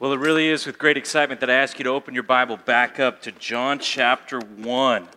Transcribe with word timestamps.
Well, 0.00 0.12
it 0.12 0.20
really 0.20 0.46
is 0.46 0.64
with 0.64 0.78
great 0.78 0.96
excitement 0.96 1.40
that 1.40 1.50
I 1.50 1.54
ask 1.54 1.76
you 1.80 1.82
to 1.82 1.90
open 1.90 2.14
your 2.14 2.22
Bible 2.22 2.56
back 2.56 3.00
up 3.00 3.20
to 3.22 3.32
John 3.32 3.80
chapter 3.80 4.38
1 4.38 5.08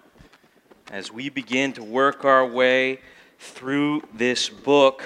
as 0.92 1.12
we 1.12 1.29
begin 1.29 1.71
to 1.73 1.84
work 1.84 2.26
our 2.26 2.44
way 2.47 2.99
through 3.38 4.02
this 4.12 4.49
book. 4.49 5.04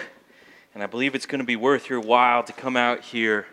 And 0.74 0.82
I 0.82 0.86
believe 0.86 1.14
it's 1.14 1.26
going 1.26 1.42
to 1.42 1.46
be 1.46 1.58
worth 1.58 1.90
your 1.90 2.00
while 2.00 2.42
to 2.44 2.54
come 2.54 2.78
out 2.78 3.02
here 3.02 3.48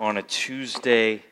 on 0.00 0.16
a 0.16 0.22
Tuesday 0.22 1.22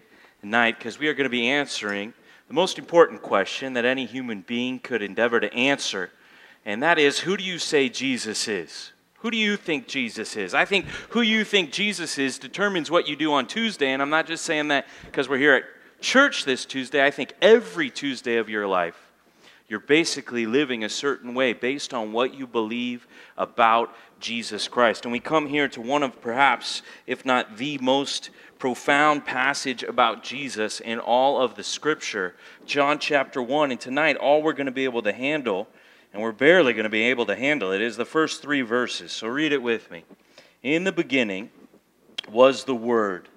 night 0.42 0.76
because 0.76 0.98
we 0.98 1.08
are 1.08 1.14
going 1.14 1.24
to 1.24 1.30
be 1.30 1.48
answering 1.48 2.12
the 2.46 2.52
most 2.52 2.78
important 2.78 3.22
question 3.22 3.72
that 3.72 3.86
any 3.86 4.04
human 4.04 4.42
being 4.42 4.80
could 4.80 5.00
endeavor 5.00 5.40
to 5.40 5.50
answer. 5.54 6.10
And 6.66 6.82
that 6.82 6.98
is 6.98 7.20
who 7.20 7.38
do 7.38 7.42
you 7.42 7.58
say 7.58 7.88
Jesus 7.88 8.48
is? 8.48 8.92
Who 9.20 9.30
do 9.30 9.36
you 9.36 9.56
think 9.56 9.86
Jesus 9.86 10.36
is? 10.36 10.54
I 10.54 10.64
think 10.64 10.86
who 11.10 11.20
you 11.20 11.44
think 11.44 11.72
Jesus 11.72 12.18
is 12.18 12.38
determines 12.38 12.90
what 12.90 13.06
you 13.06 13.16
do 13.16 13.32
on 13.32 13.46
Tuesday, 13.46 13.92
and 13.92 14.00
I'm 14.00 14.10
not 14.10 14.26
just 14.26 14.44
saying 14.44 14.68
that 14.68 14.86
because 15.04 15.28
we're 15.28 15.38
here 15.38 15.54
at 15.54 15.64
church 16.00 16.44
this 16.44 16.64
Tuesday. 16.64 17.04
I 17.04 17.10
think 17.10 17.34
every 17.42 17.90
Tuesday 17.90 18.38
of 18.38 18.48
your 18.48 18.66
life, 18.66 19.10
you're 19.68 19.78
basically 19.78 20.46
living 20.46 20.82
a 20.82 20.88
certain 20.88 21.34
way 21.34 21.52
based 21.52 21.94
on 21.94 22.12
what 22.12 22.34
you 22.34 22.46
believe 22.46 23.06
about 23.36 23.94
Jesus 24.18 24.68
Christ. 24.68 25.04
And 25.04 25.12
we 25.12 25.20
come 25.20 25.46
here 25.46 25.68
to 25.68 25.80
one 25.80 26.02
of 26.02 26.20
perhaps, 26.20 26.82
if 27.06 27.24
not 27.24 27.58
the 27.58 27.78
most 27.78 28.30
profound 28.58 29.24
passage 29.24 29.82
about 29.82 30.22
Jesus 30.22 30.80
in 30.80 30.98
all 30.98 31.40
of 31.40 31.54
the 31.54 31.62
scripture, 31.62 32.34
John 32.66 32.98
chapter 32.98 33.42
1. 33.42 33.70
And 33.70 33.80
tonight, 33.80 34.16
all 34.16 34.42
we're 34.42 34.54
going 34.54 34.66
to 34.66 34.72
be 34.72 34.84
able 34.84 35.02
to 35.02 35.12
handle 35.12 35.68
and 36.12 36.22
we're 36.22 36.32
barely 36.32 36.72
going 36.72 36.84
to 36.84 36.90
be 36.90 37.02
able 37.02 37.26
to 37.26 37.36
handle 37.36 37.72
it, 37.72 37.80
is 37.80 37.96
the 37.96 38.04
first 38.04 38.42
three 38.42 38.62
verses. 38.62 39.12
So 39.12 39.28
read 39.28 39.52
it 39.52 39.62
with 39.62 39.90
me. 39.90 40.04
In 40.62 40.84
the 40.84 40.92
beginning 40.92 41.50
was 42.30 42.64
the 42.64 42.74
Word, 42.74 43.28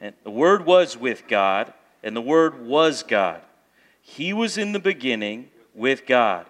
and 0.00 0.14
the 0.24 0.30
Word 0.30 0.66
was 0.66 0.96
with 0.96 1.26
God, 1.28 1.72
and 2.02 2.14
the 2.14 2.20
Word 2.20 2.66
was 2.66 3.02
God. 3.02 3.40
He 4.00 4.32
was 4.32 4.58
in 4.58 4.72
the 4.72 4.78
beginning 4.78 5.50
with 5.74 6.06
God. 6.06 6.46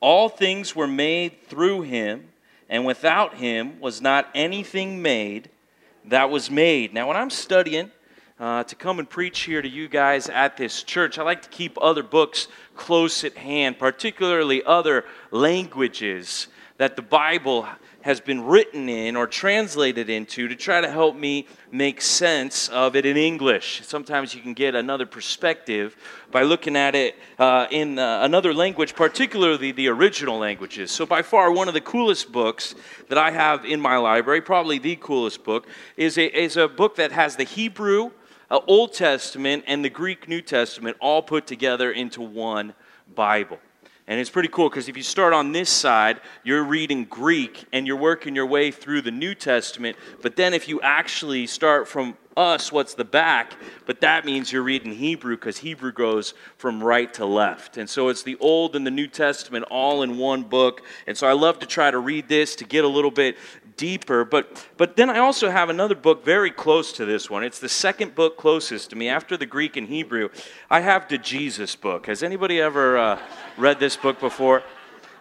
All 0.00 0.28
things 0.28 0.74
were 0.74 0.86
made 0.86 1.42
through 1.46 1.82
him, 1.82 2.28
and 2.68 2.84
without 2.84 3.34
him 3.36 3.80
was 3.80 4.00
not 4.00 4.28
anything 4.34 5.00
made 5.00 5.48
that 6.06 6.30
was 6.30 6.50
made. 6.50 6.92
Now, 6.92 7.08
when 7.08 7.16
I'm 7.16 7.30
studying, 7.30 7.90
uh, 8.42 8.64
to 8.64 8.74
come 8.74 8.98
and 8.98 9.08
preach 9.08 9.42
here 9.42 9.62
to 9.62 9.68
you 9.68 9.86
guys 9.86 10.28
at 10.28 10.56
this 10.56 10.82
church. 10.82 11.16
I 11.16 11.22
like 11.22 11.42
to 11.42 11.48
keep 11.48 11.78
other 11.80 12.02
books 12.02 12.48
close 12.74 13.22
at 13.22 13.36
hand, 13.36 13.78
particularly 13.78 14.64
other 14.64 15.04
languages 15.30 16.48
that 16.76 16.96
the 16.96 17.02
Bible 17.02 17.68
has 18.00 18.20
been 18.20 18.44
written 18.44 18.88
in 18.88 19.14
or 19.14 19.28
translated 19.28 20.10
into 20.10 20.48
to 20.48 20.56
try 20.56 20.80
to 20.80 20.90
help 20.90 21.14
me 21.14 21.46
make 21.70 22.00
sense 22.00 22.68
of 22.70 22.96
it 22.96 23.06
in 23.06 23.16
English. 23.16 23.82
Sometimes 23.84 24.34
you 24.34 24.40
can 24.40 24.54
get 24.54 24.74
another 24.74 25.06
perspective 25.06 25.96
by 26.32 26.42
looking 26.42 26.74
at 26.74 26.96
it 26.96 27.14
uh, 27.38 27.68
in 27.70 27.96
uh, 27.96 28.22
another 28.24 28.52
language, 28.52 28.96
particularly 28.96 29.70
the 29.70 29.86
original 29.86 30.38
languages. 30.40 30.90
So, 30.90 31.06
by 31.06 31.22
far, 31.22 31.52
one 31.52 31.68
of 31.68 31.74
the 31.74 31.80
coolest 31.80 32.32
books 32.32 32.74
that 33.08 33.18
I 33.18 33.30
have 33.30 33.64
in 33.64 33.80
my 33.80 33.98
library, 33.98 34.40
probably 34.40 34.80
the 34.80 34.96
coolest 34.96 35.44
book, 35.44 35.68
is 35.96 36.18
a, 36.18 36.26
is 36.36 36.56
a 36.56 36.66
book 36.66 36.96
that 36.96 37.12
has 37.12 37.36
the 37.36 37.44
Hebrew 37.44 38.10
Old 38.60 38.92
Testament 38.92 39.64
and 39.66 39.84
the 39.84 39.90
Greek 39.90 40.28
New 40.28 40.42
Testament 40.42 40.96
all 41.00 41.22
put 41.22 41.46
together 41.46 41.90
into 41.90 42.20
one 42.20 42.74
Bible. 43.14 43.58
And 44.08 44.20
it's 44.20 44.30
pretty 44.30 44.48
cool 44.48 44.68
because 44.68 44.88
if 44.88 44.96
you 44.96 45.02
start 45.02 45.32
on 45.32 45.52
this 45.52 45.70
side, 45.70 46.20
you're 46.42 46.64
reading 46.64 47.04
Greek 47.04 47.64
and 47.72 47.86
you're 47.86 47.96
working 47.96 48.34
your 48.34 48.46
way 48.46 48.72
through 48.72 49.02
the 49.02 49.12
New 49.12 49.34
Testament. 49.34 49.96
But 50.20 50.34
then 50.36 50.54
if 50.54 50.68
you 50.68 50.80
actually 50.80 51.46
start 51.46 51.86
from 51.86 52.16
us, 52.36 52.72
what's 52.72 52.94
the 52.94 53.04
back? 53.04 53.54
But 53.86 54.00
that 54.00 54.24
means 54.24 54.50
you're 54.50 54.62
reading 54.62 54.92
Hebrew 54.92 55.36
because 55.36 55.58
Hebrew 55.58 55.92
goes 55.92 56.34
from 56.56 56.82
right 56.82 57.12
to 57.14 57.26
left. 57.26 57.76
And 57.76 57.88
so 57.88 58.08
it's 58.08 58.22
the 58.22 58.36
Old 58.40 58.74
and 58.74 58.86
the 58.86 58.90
New 58.90 59.06
Testament 59.06 59.66
all 59.70 60.02
in 60.02 60.18
one 60.18 60.42
book. 60.42 60.82
And 61.06 61.16
so 61.16 61.28
I 61.28 61.32
love 61.32 61.60
to 61.60 61.66
try 61.66 61.90
to 61.90 61.98
read 61.98 62.28
this 62.28 62.56
to 62.56 62.64
get 62.64 62.84
a 62.84 62.88
little 62.88 63.10
bit 63.10 63.36
deeper. 63.76 64.24
But, 64.24 64.66
but 64.76 64.96
then 64.96 65.10
I 65.10 65.18
also 65.18 65.50
have 65.50 65.70
another 65.70 65.94
book 65.94 66.24
very 66.24 66.50
close 66.50 66.92
to 66.92 67.04
this 67.04 67.30
one. 67.30 67.44
It's 67.44 67.58
the 67.58 67.68
second 67.68 68.14
book 68.14 68.36
closest 68.36 68.90
to 68.90 68.96
me 68.96 69.08
after 69.08 69.36
the 69.36 69.46
Greek 69.46 69.76
and 69.76 69.88
Hebrew. 69.88 70.28
I 70.70 70.80
have 70.80 71.08
the 71.08 71.18
Jesus 71.18 71.76
book. 71.76 72.06
Has 72.06 72.22
anybody 72.22 72.60
ever 72.60 72.98
uh, 72.98 73.18
read 73.56 73.80
this 73.80 73.96
book 73.96 74.20
before? 74.20 74.62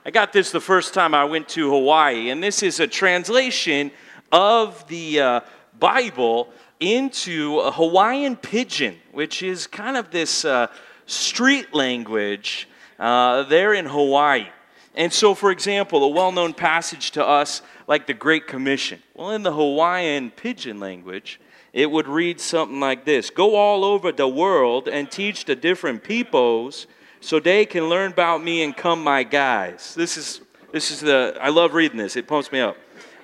I 0.06 0.12
got 0.12 0.34
this 0.34 0.52
the 0.52 0.62
first 0.62 0.94
time 0.94 1.14
I 1.14 1.26
went 1.26 1.48
to 1.50 1.70
Hawaii, 1.70 2.30
and 2.30 2.42
this 2.42 2.64
is 2.64 2.80
a 2.80 2.88
translation 2.88 3.92
of 4.32 4.88
the 4.88 5.20
uh, 5.20 5.40
Bible 5.80 6.50
into 6.80 7.60
a 7.60 7.72
Hawaiian 7.72 8.36
pidgin, 8.36 8.98
which 9.12 9.44
is 9.44 9.68
kind 9.68 9.96
of 9.96 10.10
this 10.10 10.44
uh, 10.44 10.68
street 11.06 11.74
language 11.76 12.68
uh, 12.98 13.44
there 13.44 13.74
in 13.74 13.86
Hawaii. 13.86 14.48
And 14.96 15.12
so, 15.14 15.34
for 15.34 15.52
example, 15.52 16.04
a 16.04 16.08
well 16.08 16.32
known 16.32 16.54
passage 16.54 17.12
to 17.12 17.26
us 17.26 17.62
like 17.88 18.08
the 18.08 18.14
Great 18.14 18.48
Commission. 18.48 19.02
Well, 19.14 19.32
in 19.32 19.44
the 19.44 19.54
Hawaiian 19.54 20.32
pidgin 20.32 20.80
language, 20.80 21.40
it 21.74 21.90
would 21.90 22.08
read 22.08 22.42
something 22.42 22.80
like 22.80 23.06
this 23.06 23.30
Go 23.30 23.56
all 23.56 23.86
over 23.86 24.12
the 24.12 24.28
world 24.28 24.88
and 24.88 25.10
teach 25.10 25.46
the 25.46 25.56
different 25.56 26.04
peoples 26.04 26.88
so 27.22 27.40
they 27.40 27.66
can 27.66 27.88
learn 27.88 28.12
about 28.12 28.44
me 28.44 28.64
and 28.64 28.76
come 28.76 29.04
my 29.04 29.24
guys. 29.24 29.96
This 29.96 30.18
is, 30.18 30.42
this 30.72 30.92
is 30.92 31.00
the, 31.00 31.38
I 31.40 31.50
love 31.50 31.74
reading 31.74 31.98
this, 31.98 32.16
it 32.16 32.28
pumps 32.28 32.52
me 32.52 32.60
up. 32.60 32.76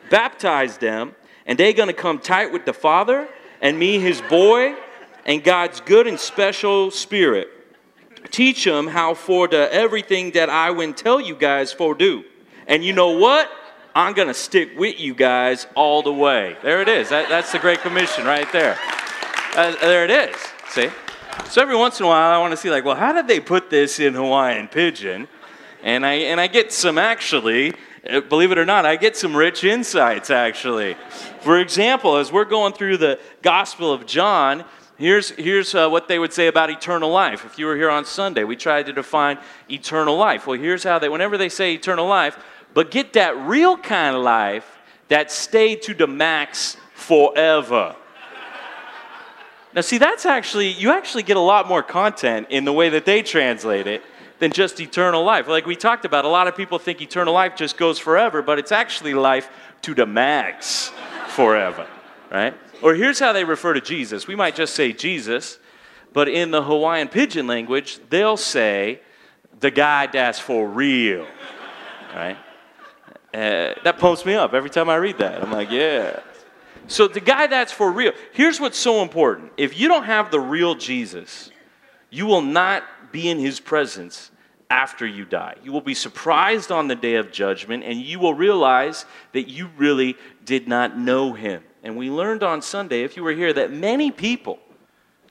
Baptize 0.10 0.78
them, 0.78 1.16
and 1.46 1.58
they're 1.58 1.74
going 1.74 1.88
to 1.88 1.94
come 1.94 2.20
tight 2.20 2.54
with 2.54 2.66
the 2.66 2.74
Father 2.74 3.28
and 3.62 3.78
me, 3.78 4.00
his 4.00 4.22
boy, 4.22 4.76
and 5.26 5.44
God's 5.44 5.82
good 5.82 6.08
and 6.08 6.18
special 6.18 6.92
spirit 6.92 7.50
teach 8.28 8.64
them 8.64 8.88
how 8.88 9.14
for 9.14 9.48
the 9.48 9.72
everything 9.74 10.32
that 10.32 10.50
I 10.50 10.72
will 10.72 10.94
tell 10.94 11.20
you 11.20 11.36
guys 11.36 11.74
for 11.74 11.94
do. 11.94 12.24
And 12.68 12.84
you 12.84 12.94
know 12.94 13.12
what? 13.12 13.50
I'm 13.96 14.14
going 14.14 14.28
to 14.28 14.34
stick 14.34 14.78
with 14.78 15.00
you 15.00 15.16
guys 15.16 15.66
all 15.74 16.04
the 16.04 16.14
way. 16.14 16.56
There 16.62 16.82
it 16.82 16.88
is. 16.88 17.10
That, 17.10 17.30
that's 17.30 17.52
the 17.52 17.60
Great 17.60 17.80
Commission 17.80 18.26
right 18.26 18.52
there. 18.52 18.78
Uh, 19.56 19.76
there 19.82 20.06
it 20.06 20.12
is. 20.12 20.36
See? 20.70 20.90
So 21.50 21.62
every 21.62 21.76
once 21.76 22.00
in 22.00 22.06
a 22.06 22.10
while, 22.10 22.32
I 22.32 22.38
want 22.38 22.52
to 22.52 22.58
see, 22.58 22.70
like, 22.70 22.86
well, 22.86 22.96
how 22.96 23.14
did 23.14 23.28
they 23.28 23.40
put 23.40 23.70
this 23.70 24.00
in 24.00 24.14
Hawaiian 24.14 24.68
Pidgin? 24.68 25.28
And 25.82 26.06
I, 26.06 26.14
and 26.14 26.40
I 26.40 26.48
get 26.48 26.72
some 26.72 26.98
actually, 26.98 27.74
uh, 28.08 28.22
believe 28.22 28.52
it 28.52 28.58
or 28.58 28.66
not, 28.66 28.86
I 28.86 28.98
get 28.98 29.16
some 29.16 29.36
rich 29.36 29.64
insights 29.64 30.30
actually. 30.30 30.96
For 31.42 31.60
example, 31.60 32.18
as 32.18 32.32
we're 32.32 32.46
going 32.46 32.74
through 32.74 32.98
the 32.98 33.20
Gospel 33.42 33.92
of 33.92 34.06
John, 34.06 34.66
Here's, 34.98 35.30
here's 35.32 35.76
uh, 35.76 35.90
what 35.90 36.08
they 36.08 36.18
would 36.18 36.34
say 36.34 36.48
about 36.48 36.72
eternal 36.72 37.12
life. 37.12 37.46
If 37.46 37.60
you 37.60 37.68
were 37.68 37.76
here 37.76 37.90
on 37.90 38.04
Sunday, 38.04 38.44
we 38.44 38.56
tried 38.56 38.88
to 38.88 38.94
define 38.94 39.38
eternal 39.70 40.18
life. 40.18 40.48
Well, 40.48 40.60
here's 40.60 40.84
how 40.84 40.98
they, 40.98 41.08
whenever 41.08 41.38
they 41.38 41.50
say 41.50 41.74
eternal 41.74 42.08
life, 42.08 42.38
but 42.74 42.90
get 42.90 43.14
that 43.14 43.38
real 43.38 43.78
kind 43.78 44.16
of 44.16 44.24
life 44.24 44.80
that 45.10 45.32
stayed 45.32 45.84
to 45.84 45.94
the 45.94 46.08
max 46.08 46.78
forever. 46.96 47.96
now, 49.76 49.82
see, 49.82 50.00
that's 50.00 50.26
actually, 50.26 50.70
you 50.70 50.92
actually 50.92 51.24
get 51.24 51.38
a 51.38 51.42
lot 51.42 51.68
more 51.68 51.84
content 51.84 52.48
in 52.50 52.66
the 52.66 52.74
way 52.74 52.90
that 52.90 53.06
they 53.06 53.22
translate 53.22 53.86
it 53.86 54.02
than 54.40 54.52
just 54.52 54.80
eternal 54.80 55.24
life. 55.24 55.48
Like 55.48 55.68
we 55.68 55.76
talked 55.76 56.06
about, 56.06 56.26
a 56.26 56.30
lot 56.30 56.48
of 56.48 56.56
people 56.56 56.80
think 56.80 57.02
eternal 57.02 57.36
life 57.36 57.56
just 57.56 57.78
goes 57.78 58.00
forever, 58.00 58.42
but 58.42 58.58
it's 58.58 58.72
actually 58.72 59.14
life 59.14 59.50
to 59.84 59.94
the 59.94 60.08
max 60.08 60.92
forever, 61.28 61.88
right? 62.32 62.56
Or 62.82 62.94
here's 62.94 63.20
how 63.20 63.34
they 63.34 63.44
refer 63.44 63.74
to 63.74 63.82
Jesus. 63.82 64.28
We 64.28 64.36
might 64.36 64.56
just 64.56 64.76
say 64.76 64.94
Jesus, 64.94 65.60
but 66.14 66.30
in 66.30 66.52
the 66.52 66.64
Hawaiian 66.64 67.08
pidgin 67.08 67.48
language, 67.48 68.00
they'll 68.10 68.38
say 68.38 69.02
the 69.60 69.72
guy 69.72 70.08
that's 70.08 70.40
for 70.40 70.68
real. 70.68 71.28
Right? 72.14 72.38
Uh, 73.34 73.74
that 73.84 73.98
pumps 74.00 74.26
me 74.26 74.34
up 74.34 74.54
every 74.54 74.70
time 74.70 74.90
I 74.90 74.96
read 74.96 75.18
that. 75.18 75.44
I'm 75.44 75.52
like, 75.52 75.70
yeah. 75.70 76.20
So 76.88 77.08
the 77.08 77.20
guy 77.20 77.48
that's 77.48 77.72
for 77.72 77.92
real. 77.92 78.14
Here's 78.32 78.60
what's 78.60 78.78
so 78.78 79.02
important. 79.02 79.52
If 79.58 79.78
you 79.78 79.88
don't 79.88 80.06
have 80.06 80.32
the 80.32 80.40
real 80.40 80.76
Jesus, 80.76 81.52
you 82.10 82.26
will 82.26 82.42
not 82.42 82.84
be 83.12 83.30
in 83.30 83.40
his 83.40 83.60
presence 83.60 84.32
after 84.70 85.06
you 85.06 85.26
die. 85.26 85.56
You 85.64 85.72
will 85.72 85.82
be 85.82 85.94
surprised 85.94 86.72
on 86.72 86.88
the 86.88 86.96
day 86.96 87.16
of 87.16 87.32
judgment 87.32 87.84
and 87.84 88.00
you 88.00 88.20
will 88.20 88.34
realize 88.34 89.06
that 89.34 89.50
you 89.50 89.70
really 89.78 90.18
did 90.46 90.68
not 90.68 90.98
know 90.98 91.34
him. 91.34 91.64
And 91.84 91.96
we 91.96 92.10
learned 92.10 92.44
on 92.44 92.62
Sunday, 92.62 93.04
if 93.04 93.16
you 93.16 93.24
were 93.24 93.32
here, 93.32 93.54
that 93.54 93.72
many 93.72 94.12
people, 94.12 94.60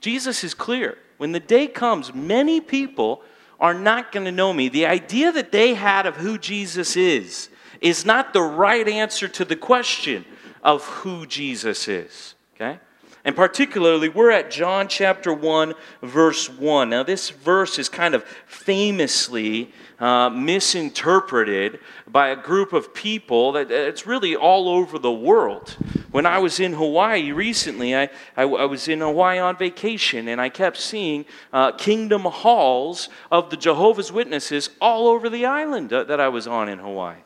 Jesus 0.00 0.44
is 0.44 0.54
clear. 0.54 0.98
When 1.18 1.32
the 1.32 1.40
day 1.40 1.66
comes, 1.66 2.14
many 2.14 2.60
people 2.60 3.22
are 3.58 3.74
not 3.74 4.12
going 4.12 4.26
to 4.26 4.32
know 4.32 4.52
me. 4.52 4.68
The 4.68 4.86
idea 4.86 5.32
that 5.32 5.52
they 5.52 5.74
had 5.74 6.06
of 6.06 6.16
who 6.16 6.38
Jesus 6.38 6.96
is 6.96 7.48
is 7.80 8.04
not 8.04 8.32
the 8.32 8.42
right 8.42 8.86
answer 8.86 9.28
to 9.28 9.44
the 9.44 9.56
question 9.56 10.24
of 10.62 10.84
who 10.84 11.26
Jesus 11.26 11.88
is. 11.88 12.34
Okay? 12.54 12.78
And 13.24 13.34
particularly, 13.34 14.08
we're 14.08 14.30
at 14.30 14.52
John 14.52 14.86
chapter 14.86 15.32
1, 15.32 15.74
verse 16.02 16.48
1. 16.48 16.90
Now, 16.90 17.02
this 17.02 17.30
verse 17.30 17.78
is 17.78 17.88
kind 17.88 18.14
of 18.14 18.22
famously 18.46 19.72
uh, 19.98 20.30
misinterpreted 20.30 21.80
by 22.08 22.28
a 22.28 22.36
group 22.36 22.72
of 22.72 22.94
people 22.94 23.52
that 23.52 23.70
it's 23.70 24.06
really 24.06 24.36
all 24.36 24.68
over 24.68 24.98
the 24.98 25.12
world. 25.12 25.76
When 26.10 26.24
I 26.24 26.38
was 26.38 26.60
in 26.60 26.72
Hawaii 26.72 27.32
recently, 27.32 27.96
I, 27.96 28.08
I, 28.36 28.42
I 28.42 28.64
was 28.64 28.88
in 28.88 29.00
Hawaii 29.00 29.38
on 29.38 29.56
vacation 29.56 30.28
and 30.28 30.40
I 30.40 30.48
kept 30.48 30.76
seeing 30.76 31.24
uh, 31.52 31.72
kingdom 31.72 32.22
halls 32.22 33.08
of 33.30 33.50
the 33.50 33.56
Jehovah's 33.56 34.12
Witnesses 34.12 34.70
all 34.80 35.08
over 35.08 35.28
the 35.28 35.46
island 35.46 35.92
uh, 35.92 36.04
that 36.04 36.20
I 36.20 36.28
was 36.28 36.46
on 36.46 36.68
in 36.68 36.78
Hawaii. 36.78 37.18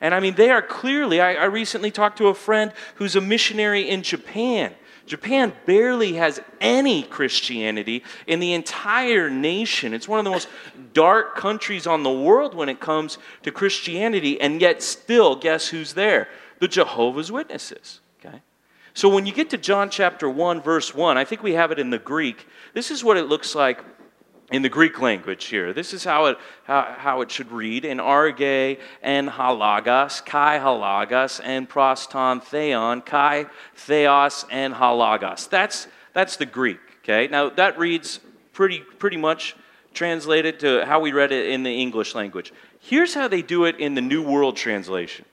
And 0.00 0.14
I 0.14 0.20
mean, 0.20 0.34
they 0.34 0.50
are 0.50 0.62
clearly, 0.62 1.20
I, 1.20 1.34
I 1.34 1.44
recently 1.44 1.90
talked 1.90 2.18
to 2.18 2.28
a 2.28 2.34
friend 2.34 2.72
who's 2.96 3.16
a 3.16 3.20
missionary 3.20 3.88
in 3.88 4.02
Japan. 4.02 4.74
Japan 5.06 5.52
barely 5.64 6.14
has 6.14 6.40
any 6.60 7.04
Christianity 7.04 8.02
in 8.26 8.40
the 8.40 8.52
entire 8.52 9.30
nation. 9.30 9.94
It's 9.94 10.08
one 10.08 10.18
of 10.18 10.24
the 10.24 10.30
most 10.30 10.48
dark 10.92 11.36
countries 11.36 11.86
on 11.86 12.02
the 12.02 12.10
world 12.10 12.54
when 12.54 12.68
it 12.68 12.80
comes 12.80 13.18
to 13.44 13.52
Christianity, 13.52 14.40
and 14.40 14.60
yet 14.60 14.82
still, 14.82 15.36
guess 15.36 15.68
who's 15.68 15.94
there? 15.94 16.28
The 16.58 16.68
Jehovah's 16.68 17.30
Witnesses. 17.30 18.00
Okay? 18.18 18.42
So 18.94 19.08
when 19.08 19.26
you 19.26 19.32
get 19.32 19.50
to 19.50 19.58
John 19.58 19.90
chapter 19.90 20.28
1, 20.28 20.60
verse 20.60 20.94
1, 20.94 21.16
I 21.16 21.24
think 21.24 21.42
we 21.42 21.52
have 21.52 21.70
it 21.70 21.78
in 21.78 21.90
the 21.90 21.98
Greek. 21.98 22.46
This 22.74 22.90
is 22.90 23.04
what 23.04 23.16
it 23.16 23.26
looks 23.26 23.54
like 23.54 23.80
in 24.52 24.62
the 24.62 24.68
Greek 24.68 25.00
language 25.00 25.46
here. 25.46 25.72
This 25.72 25.92
is 25.92 26.04
how 26.04 26.26
it, 26.26 26.38
how, 26.64 26.94
how 26.96 27.20
it 27.20 27.30
should 27.30 27.50
read 27.50 27.84
in 27.84 27.98
arge 27.98 28.78
and 29.02 29.28
halagos, 29.28 30.24
kai 30.24 30.58
halagos, 30.58 31.40
and 31.42 31.68
proston 31.68 32.42
theon, 32.42 33.02
kai 33.02 33.46
theos 33.74 34.44
and 34.50 34.74
halagos. 34.74 35.48
That's, 35.48 35.88
that's 36.12 36.36
the 36.36 36.46
Greek, 36.46 36.80
okay? 37.02 37.26
Now, 37.28 37.50
that 37.50 37.78
reads 37.78 38.20
pretty, 38.52 38.80
pretty 38.80 39.16
much 39.16 39.56
translated 39.94 40.60
to 40.60 40.84
how 40.84 41.00
we 41.00 41.12
read 41.12 41.32
it 41.32 41.48
in 41.48 41.62
the 41.62 41.80
English 41.80 42.14
language. 42.14 42.52
Here's 42.78 43.14
how 43.14 43.26
they 43.26 43.42
do 43.42 43.64
it 43.64 43.80
in 43.80 43.94
the 43.94 44.00
New 44.00 44.22
World 44.22 44.56
Translation. 44.56 45.24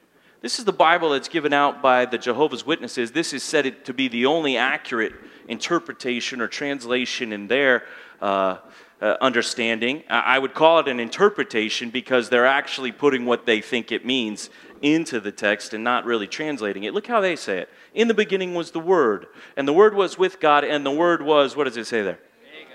This 0.42 0.58
is 0.58 0.66
the 0.66 0.74
Bible 0.74 1.12
that's 1.12 1.30
given 1.30 1.54
out 1.54 1.82
by 1.82 2.06
the 2.06 2.18
Jehovah's 2.18 2.66
Witnesses. 2.66 3.12
This 3.12 3.32
is 3.32 3.44
said 3.44 3.86
to 3.86 3.94
be 3.94 4.08
the 4.08 4.26
only 4.26 4.58
accurate 4.58 5.14
interpretation 5.48 6.42
or 6.42 6.48
translation 6.48 7.32
in 7.32 7.48
their 7.48 7.84
uh, 8.22 8.58
uh, 9.04 9.18
understanding. 9.20 10.02
I 10.10 10.40
would 10.40 10.54
call 10.54 10.80
it 10.80 10.88
an 10.88 10.98
interpretation 10.98 11.90
because 11.90 12.30
they're 12.30 12.46
actually 12.46 12.94
putting 12.94 13.26
what 13.26 13.46
they 13.46 13.60
think 13.60 13.92
it 13.92 14.06
means 14.06 14.50
into 14.82 15.20
the 15.20 15.32
text 15.32 15.74
and 15.74 15.84
not 15.84 16.06
really 16.06 16.26
translating 16.26 16.86
it. 16.86 16.94
Look 16.94 17.08
how 17.08 17.20
they 17.20 17.36
say 17.36 17.60
it. 17.60 17.70
In 17.94 18.08
the 18.08 18.14
beginning 18.14 18.54
was 18.54 18.72
the 18.72 18.80
Word, 18.80 19.28
and 19.58 19.68
the 19.68 19.74
Word 19.74 19.94
was 19.94 20.18
with 20.18 20.40
God, 20.40 20.64
and 20.64 20.86
the 20.86 20.92
Word 20.92 21.22
was, 21.22 21.54
what 21.54 21.66
does 21.66 21.76
it 21.76 21.86
say 21.86 22.02
there? 22.02 22.20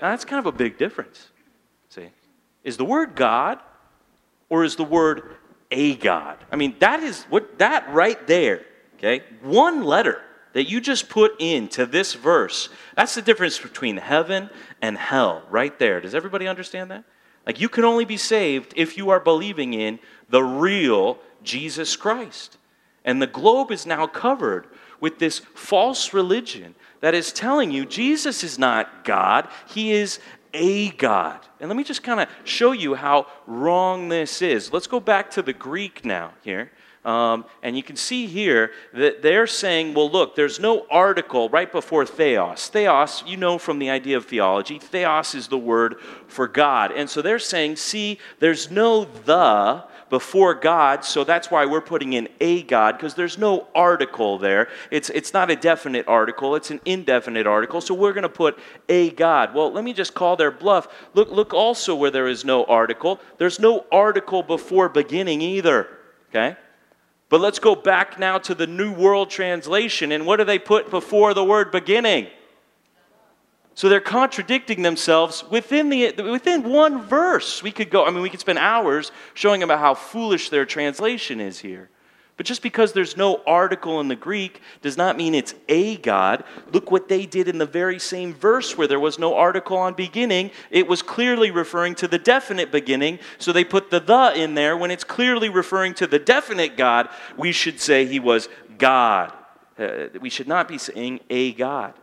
Now, 0.01 0.11
that's 0.11 0.23
kind 0.23 0.39
of 0.39 0.45
a 0.45 0.55
big 0.55 0.77
difference. 0.77 1.29
See? 1.89 2.09
Is 2.63 2.77
the 2.77 2.85
Word 2.85 3.15
God, 3.15 3.59
or 4.49 4.63
is 4.63 4.75
the 4.75 4.83
Word 4.83 5.35
a 5.71 5.95
God? 5.95 6.37
I 6.51 6.57
mean, 6.57 6.75
that 6.77 7.01
is 7.01 7.23
what, 7.23 7.57
that 7.57 7.91
right 7.91 8.27
there, 8.27 8.65
okay? 8.97 9.23
One 9.41 9.83
letter 9.83 10.21
that 10.53 10.69
you 10.69 10.81
just 10.81 11.09
put 11.09 11.39
into 11.39 11.85
this 11.85 12.13
verse, 12.13 12.69
that's 12.95 13.15
the 13.15 13.21
difference 13.21 13.59
between 13.59 13.97
heaven 13.97 14.49
and 14.81 14.97
hell, 14.97 15.43
right 15.49 15.77
there. 15.79 16.01
Does 16.01 16.15
everybody 16.15 16.47
understand 16.47 16.91
that? 16.91 17.03
Like, 17.45 17.59
you 17.59 17.69
can 17.69 17.85
only 17.85 18.05
be 18.05 18.17
saved 18.17 18.73
if 18.75 18.97
you 18.97 19.09
are 19.09 19.19
believing 19.19 19.73
in 19.73 19.99
the 20.29 20.43
real 20.43 21.19
Jesus 21.43 21.95
Christ. 21.95 22.57
And 23.05 23.21
the 23.21 23.27
globe 23.27 23.71
is 23.71 23.85
now 23.85 24.07
covered 24.07 24.67
with 24.99 25.19
this 25.19 25.39
false 25.39 26.13
religion 26.13 26.75
that 26.99 27.15
is 27.15 27.31
telling 27.31 27.71
you 27.71 27.85
Jesus 27.85 28.43
is 28.43 28.59
not 28.59 29.05
God, 29.05 29.47
He 29.67 29.91
is 29.91 30.19
a 30.53 30.89
God. 30.91 31.39
And 31.59 31.69
let 31.69 31.77
me 31.77 31.83
just 31.83 32.03
kind 32.03 32.19
of 32.19 32.27
show 32.43 32.71
you 32.71 32.95
how 32.95 33.27
wrong 33.47 34.09
this 34.09 34.41
is. 34.41 34.73
Let's 34.73 34.87
go 34.87 34.99
back 34.99 35.31
to 35.31 35.41
the 35.41 35.53
Greek 35.53 36.03
now 36.03 36.33
here. 36.43 36.71
Um, 37.05 37.45
and 37.63 37.77
you 37.77 37.83
can 37.83 37.95
see 37.95 38.27
here 38.27 38.71
that 38.93 39.21
they're 39.21 39.47
saying, 39.47 39.93
well, 39.93 40.09
look, 40.09 40.35
there's 40.35 40.59
no 40.59 40.85
article 40.91 41.47
right 41.49 41.71
before 41.71 42.05
theos. 42.05 42.67
Theos, 42.67 43.23
you 43.25 43.37
know 43.37 43.57
from 43.57 43.79
the 43.79 43.89
idea 43.89 44.17
of 44.17 44.25
theology, 44.25 44.79
theos 44.79 45.33
is 45.33 45.47
the 45.47 45.57
word 45.57 45.95
for 46.27 46.47
God. 46.47 46.91
And 46.91 47.09
so 47.09 47.21
they're 47.21 47.39
saying, 47.39 47.77
see, 47.77 48.19
there's 48.39 48.69
no 48.69 49.05
the 49.05 49.85
before 50.09 50.55
God, 50.55 51.05
so 51.05 51.23
that's 51.23 51.51
why 51.51 51.65
we're 51.65 51.81
putting 51.81 52.13
in 52.13 52.27
a 52.41 52.63
God, 52.63 52.97
because 52.97 53.13
there's 53.13 53.37
no 53.37 53.67
article 53.75 54.37
there. 54.37 54.67
It's, 54.91 55.09
it's 55.11 55.33
not 55.33 55.51
a 55.51 55.55
definite 55.55 56.07
article, 56.07 56.55
it's 56.55 56.71
an 56.71 56.81
indefinite 56.83 57.45
article, 57.45 57.79
so 57.79 57.93
we're 57.93 58.13
going 58.13 58.23
to 58.23 58.29
put 58.29 58.57
a 58.89 59.11
God. 59.11 59.53
Well, 59.53 59.71
let 59.71 59.83
me 59.83 59.93
just 59.93 60.15
call 60.15 60.35
their 60.35 60.51
bluff. 60.51 60.87
Look, 61.13 61.29
look 61.29 61.53
also 61.53 61.95
where 61.95 62.11
there 62.11 62.27
is 62.27 62.43
no 62.43 62.65
article. 62.65 63.19
There's 63.37 63.59
no 63.59 63.85
article 63.91 64.41
before 64.41 64.89
beginning 64.89 65.41
either, 65.41 65.87
okay? 66.29 66.57
But 67.29 67.41
let's 67.41 67.59
go 67.59 67.75
back 67.75 68.17
now 68.17 68.39
to 68.39 68.55
the 68.55 68.67
New 68.67 68.91
World 68.91 69.29
Translation. 69.29 70.11
And 70.11 70.25
what 70.25 70.37
do 70.37 70.43
they 70.43 70.59
put 70.59 70.89
before 70.89 71.33
the 71.33 71.45
word 71.45 71.71
beginning? 71.71 72.27
So 73.75 73.87
they're 73.87 74.01
contradicting 74.01 74.81
themselves 74.81 75.45
within, 75.49 75.89
the, 75.89 76.11
within 76.23 76.63
one 76.63 77.03
verse. 77.03 77.63
We 77.63 77.71
could 77.71 77.89
go, 77.89 78.05
I 78.05 78.09
mean, 78.09 78.21
we 78.21 78.29
could 78.29 78.41
spend 78.41 78.59
hours 78.59 79.11
showing 79.35 79.63
about 79.63 79.79
how 79.79 79.93
foolish 79.93 80.49
their 80.49 80.65
translation 80.65 81.39
is 81.39 81.59
here. 81.59 81.89
But 82.39 82.45
just 82.45 82.61
because 82.61 82.93
there's 82.93 83.17
no 83.17 83.41
article 83.45 83.99
in 83.99 84.07
the 84.07 84.15
Greek 84.15 84.61
does 84.81 84.95
not 84.95 85.17
mean 85.17 85.35
it's 85.35 85.55
a 85.67 85.97
God. 85.97 86.45
Look 86.71 86.89
what 86.89 87.09
they 87.09 87.25
did 87.25 87.49
in 87.49 87.57
the 87.57 87.65
very 87.65 87.99
same 87.99 88.33
verse 88.33 88.77
where 88.77 88.87
there 88.87 88.97
was 88.97 89.19
no 89.19 89.35
article 89.35 89.75
on 89.75 89.93
beginning. 89.93 90.51
It 90.71 90.87
was 90.87 91.01
clearly 91.01 91.51
referring 91.51 91.95
to 91.95 92.07
the 92.07 92.17
definite 92.17 92.71
beginning, 92.71 93.19
so 93.39 93.51
they 93.51 93.65
put 93.65 93.91
the 93.91 93.99
the 93.99 94.41
in 94.41 94.53
there. 94.53 94.77
When 94.77 94.89
it's 94.89 95.03
clearly 95.03 95.49
referring 95.49 95.95
to 95.95 96.07
the 96.07 96.17
definite 96.17 96.77
God, 96.77 97.09
we 97.35 97.51
should 97.51 97.77
say 97.77 98.05
he 98.05 98.21
was 98.21 98.47
God. 98.77 99.33
Uh, 99.77 100.07
we 100.21 100.29
should 100.29 100.47
not 100.47 100.69
be 100.69 100.77
saying 100.77 101.19
a 101.29 101.51
God. 101.51 101.93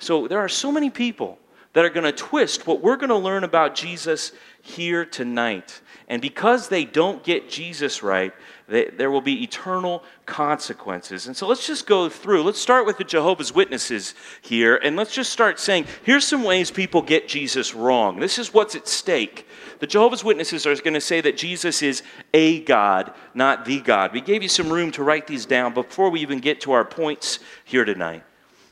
So 0.00 0.26
there 0.26 0.40
are 0.40 0.48
so 0.48 0.72
many 0.72 0.90
people 0.90 1.38
that 1.76 1.84
are 1.84 1.90
going 1.90 2.04
to 2.04 2.10
twist 2.10 2.66
what 2.66 2.80
we're 2.80 2.96
going 2.96 3.10
to 3.10 3.16
learn 3.16 3.44
about 3.44 3.74
Jesus 3.74 4.32
here 4.62 5.04
tonight. 5.04 5.82
And 6.08 6.22
because 6.22 6.68
they 6.68 6.86
don't 6.86 7.22
get 7.22 7.50
Jesus 7.50 8.02
right, 8.02 8.32
there 8.68 9.10
will 9.12 9.20
be 9.20 9.44
eternal 9.44 10.02
consequences. 10.24 11.28
And 11.28 11.36
so 11.36 11.46
let's 11.46 11.66
just 11.66 11.86
go 11.86 12.08
through. 12.08 12.42
Let's 12.42 12.60
start 12.60 12.84
with 12.84 12.98
the 12.98 13.04
Jehovah's 13.04 13.54
Witnesses 13.54 14.14
here, 14.42 14.76
and 14.76 14.96
let's 14.96 15.14
just 15.14 15.32
start 15.32 15.60
saying 15.60 15.86
here's 16.02 16.26
some 16.26 16.42
ways 16.42 16.70
people 16.70 17.00
get 17.00 17.28
Jesus 17.28 17.74
wrong. 17.74 18.18
This 18.18 18.38
is 18.38 18.52
what's 18.52 18.74
at 18.74 18.88
stake. 18.88 19.46
The 19.78 19.86
Jehovah's 19.86 20.24
Witnesses 20.24 20.66
are 20.66 20.74
going 20.76 20.94
to 20.94 21.00
say 21.00 21.20
that 21.20 21.36
Jesus 21.36 21.80
is 21.80 22.02
a 22.34 22.60
God, 22.64 23.12
not 23.34 23.64
the 23.64 23.80
God. 23.80 24.12
We 24.12 24.20
gave 24.20 24.42
you 24.42 24.48
some 24.48 24.72
room 24.72 24.90
to 24.92 25.04
write 25.04 25.26
these 25.26 25.46
down 25.46 25.72
before 25.72 26.10
we 26.10 26.20
even 26.20 26.40
get 26.40 26.60
to 26.62 26.72
our 26.72 26.84
points 26.84 27.38
here 27.64 27.84
tonight. 27.84 28.24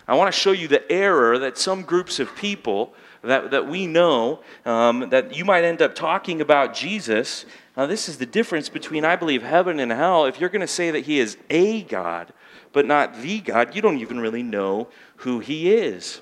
I 0.09 0.17
want 0.17 0.33
to 0.33 0.39
show 0.39 0.53
you 0.53 0.69
the 0.69 0.91
error 0.91 1.39
that 1.39 1.57
some 1.57 1.83
groups 1.83 2.19
of 2.19 2.35
people 2.37 2.95
that, 3.23 3.53
that 3.53 3.69
we 3.69 3.87
know 3.87 4.41
um, 4.67 5.09
that 5.11 5.35
you 5.35 5.45
might 5.45 5.65
end 5.65 5.81
up 5.81 5.95
talking 5.95 6.41
about 6.41 6.75
Jesus. 6.75 7.47
Now, 7.77 7.87
this 7.87 8.09
is 8.09 8.19
the 8.19 8.27
difference 8.27 8.69
between, 8.69 9.05
I 9.05 9.17
believe, 9.17 9.43
heaven 9.43 9.81
and 9.81 9.91
hell. 9.91 10.27
If 10.27 10.41
you're 10.41 10.49
going 10.49 10.61
to 10.61 10.67
say 10.67 10.93
that 10.93 11.07
he 11.07 11.19
is 11.19 11.37
a 11.51 11.83
God, 11.83 12.33
but 12.73 12.87
not 12.87 13.21
the 13.21 13.41
God, 13.41 13.75
you 13.75 13.83
don't 13.83 13.99
even 13.99 14.21
really 14.21 14.45
know 14.45 14.89
who 15.17 15.41
he 15.41 15.73
is. 15.73 16.21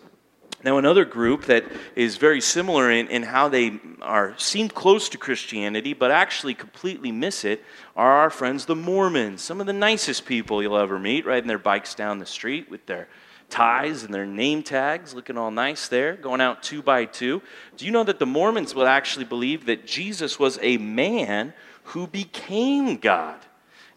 Now, 0.64 0.78
another 0.78 1.04
group 1.04 1.47
that 1.47 1.64
is 1.97 2.16
very 2.16 2.40
similar 2.40 2.90
in, 2.90 3.09
in 3.09 3.25
how 3.25 3.49
they 3.49 3.80
are 4.00 4.35
seem 4.38 4.68
close 4.68 5.09
to 5.09 5.18
Christianity, 5.18 5.92
but 5.92 6.11
actually 6.12 6.54
completely 6.54 7.11
miss 7.11 7.44
it, 7.44 7.64
are 7.97 8.12
our 8.12 8.30
friends 8.30 8.64
the 8.64 8.76
Mormons. 8.76 9.42
Some 9.42 9.61
of 9.61 9.66
the 9.66 9.73
nicest 9.73 10.25
people 10.25 10.62
you'll 10.62 10.78
ever 10.78 11.00
meet, 11.00 11.26
riding 11.26 11.49
their 11.49 11.59
bikes 11.59 11.94
down 11.94 12.21
the 12.21 12.26
street 12.26 12.71
with 12.71 12.87
their 12.87 13.09
ties 13.52 14.02
and 14.02 14.12
their 14.12 14.26
name 14.26 14.62
tags, 14.64 15.14
looking 15.14 15.38
all 15.38 15.50
nice 15.50 15.87
there, 15.87 16.16
going 16.16 16.40
out 16.40 16.62
two 16.62 16.82
by 16.82 17.04
two. 17.04 17.40
Do 17.76 17.85
you 17.85 17.92
know 17.92 18.02
that 18.02 18.18
the 18.18 18.26
Mormons 18.26 18.75
would 18.75 18.88
actually 18.88 19.26
believe 19.26 19.66
that 19.66 19.87
Jesus 19.87 20.38
was 20.38 20.59
a 20.62 20.78
man 20.78 21.52
who 21.85 22.06
became 22.06 22.97
God? 22.97 23.38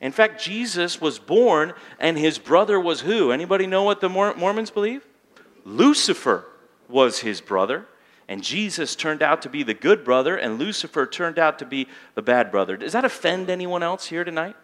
In 0.01 0.12
fact, 0.12 0.43
Jesus 0.43 1.01
was 1.01 1.17
born 1.17 1.74
and 1.97 2.17
his 2.17 2.38
brother 2.38 2.79
was 2.79 3.01
who? 3.01 3.31
Anybody 3.31 3.65
know 3.65 3.83
what 3.83 4.01
the 4.01 4.09
Mormons 4.09 4.69
believe? 4.69 5.07
Lucifer 5.63 6.45
was 6.88 7.19
his 7.19 7.41
brother. 7.41 7.88
And 8.27 8.43
Jesus 8.43 8.95
turned 8.95 9.21
out 9.21 9.43
to 9.43 9.50
be 9.50 9.62
the 9.62 9.75
good 9.75 10.03
brother, 10.03 10.35
and 10.35 10.57
Lucifer 10.57 11.05
turned 11.05 11.38
out 11.38 11.59
to 11.59 11.65
be 11.65 11.88
the 12.15 12.24
bad 12.24 12.50
brother. 12.50 12.75
Does 12.75 12.93
that 12.93 13.05
offend 13.05 13.51
anyone 13.51 13.83
else 13.83 14.07
here 14.07 14.24
tonight? 14.24 14.55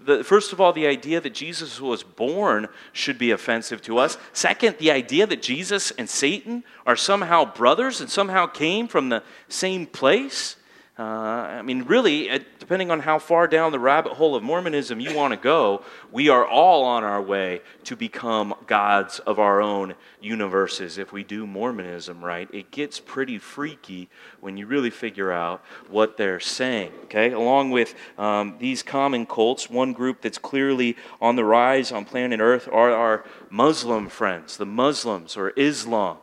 The, 0.00 0.22
first 0.22 0.52
of 0.52 0.60
all, 0.60 0.72
the 0.72 0.86
idea 0.86 1.20
that 1.20 1.34
Jesus 1.34 1.80
was 1.80 2.02
born 2.02 2.68
should 2.92 3.18
be 3.18 3.32
offensive 3.32 3.82
to 3.82 3.98
us. 3.98 4.16
Second, 4.32 4.76
the 4.78 4.92
idea 4.92 5.26
that 5.26 5.42
Jesus 5.42 5.90
and 5.92 6.08
Satan 6.08 6.62
are 6.86 6.96
somehow 6.96 7.44
brothers 7.52 8.00
and 8.00 8.08
somehow 8.08 8.46
came 8.46 8.86
from 8.86 9.08
the 9.08 9.22
same 9.48 9.86
place. 9.86 10.56
Uh, 10.98 11.02
I 11.02 11.62
mean, 11.62 11.84
really, 11.84 12.28
depending 12.58 12.90
on 12.90 12.98
how 12.98 13.20
far 13.20 13.46
down 13.46 13.70
the 13.70 13.78
rabbit 13.78 14.14
hole 14.14 14.34
of 14.34 14.42
Mormonism 14.42 14.98
you 14.98 15.14
want 15.14 15.32
to 15.32 15.36
go, 15.36 15.84
we 16.10 16.28
are 16.28 16.44
all 16.44 16.82
on 16.82 17.04
our 17.04 17.22
way 17.22 17.60
to 17.84 17.94
become 17.94 18.52
gods 18.66 19.20
of 19.20 19.38
our 19.38 19.62
own 19.62 19.94
universes 20.20 20.98
if 20.98 21.12
we 21.12 21.22
do 21.22 21.46
Mormonism 21.46 22.24
right. 22.24 22.52
It 22.52 22.72
gets 22.72 22.98
pretty 22.98 23.38
freaky 23.38 24.08
when 24.40 24.56
you 24.56 24.66
really 24.66 24.90
figure 24.90 25.30
out 25.30 25.64
what 25.88 26.16
they're 26.16 26.40
saying. 26.40 26.90
Okay, 27.04 27.30
along 27.30 27.70
with 27.70 27.94
um, 28.18 28.56
these 28.58 28.82
common 28.82 29.24
cults, 29.24 29.70
one 29.70 29.92
group 29.92 30.20
that's 30.20 30.38
clearly 30.38 30.96
on 31.20 31.36
the 31.36 31.44
rise 31.44 31.92
on 31.92 32.06
planet 32.06 32.40
Earth 32.40 32.68
are 32.72 32.90
our 32.90 33.24
Muslim 33.50 34.08
friends, 34.08 34.56
the 34.56 34.66
Muslims 34.66 35.36
or 35.36 35.50
Islam. 35.50 36.18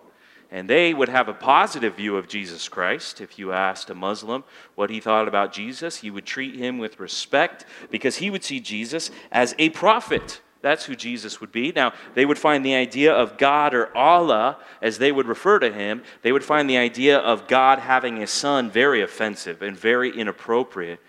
And 0.51 0.69
they 0.69 0.93
would 0.93 1.09
have 1.09 1.27
a 1.27 1.33
positive 1.33 1.95
view 1.95 2.17
of 2.17 2.27
Jesus 2.27 2.69
Christ. 2.69 3.19
If 3.19 3.37
you 3.37 3.51
asked 3.51 3.89
a 3.89 3.95
Muslim 3.95 4.43
what 4.75 4.89
he 4.89 4.99
thought 4.99 5.27
about 5.27 5.51
Jesus, 5.51 5.97
he 5.97 6.11
would 6.11 6.25
treat 6.25 6.55
him 6.55 6.77
with 6.77 6.99
respect 6.99 7.65
because 7.89 8.17
he 8.17 8.29
would 8.29 8.43
see 8.43 8.59
Jesus 8.59 9.11
as 9.31 9.55
a 9.57 9.69
prophet. 9.69 10.41
That's 10.61 10.85
who 10.85 10.95
Jesus 10.95 11.41
would 11.41 11.51
be. 11.51 11.71
Now, 11.75 11.93
they 12.15 12.25
would 12.25 12.39
find 12.39 12.65
the 12.65 12.73
idea 12.73 13.13
of 13.13 13.37
God 13.37 13.73
or 13.73 13.95
Allah, 13.95 14.57
as 14.81 14.97
they 14.97 15.11
would 15.11 15.27
refer 15.27 15.59
to 15.59 15.71
him, 15.71 16.01
they 16.23 16.31
would 16.31 16.43
find 16.43 16.67
the 16.67 16.77
idea 16.77 17.19
of 17.19 17.47
God 17.47 17.79
having 17.79 18.23
a 18.23 18.27
son 18.27 18.71
very 18.71 19.03
offensive 19.03 19.61
and 19.61 19.77
very 19.77 20.09
inappropriate 20.09 20.99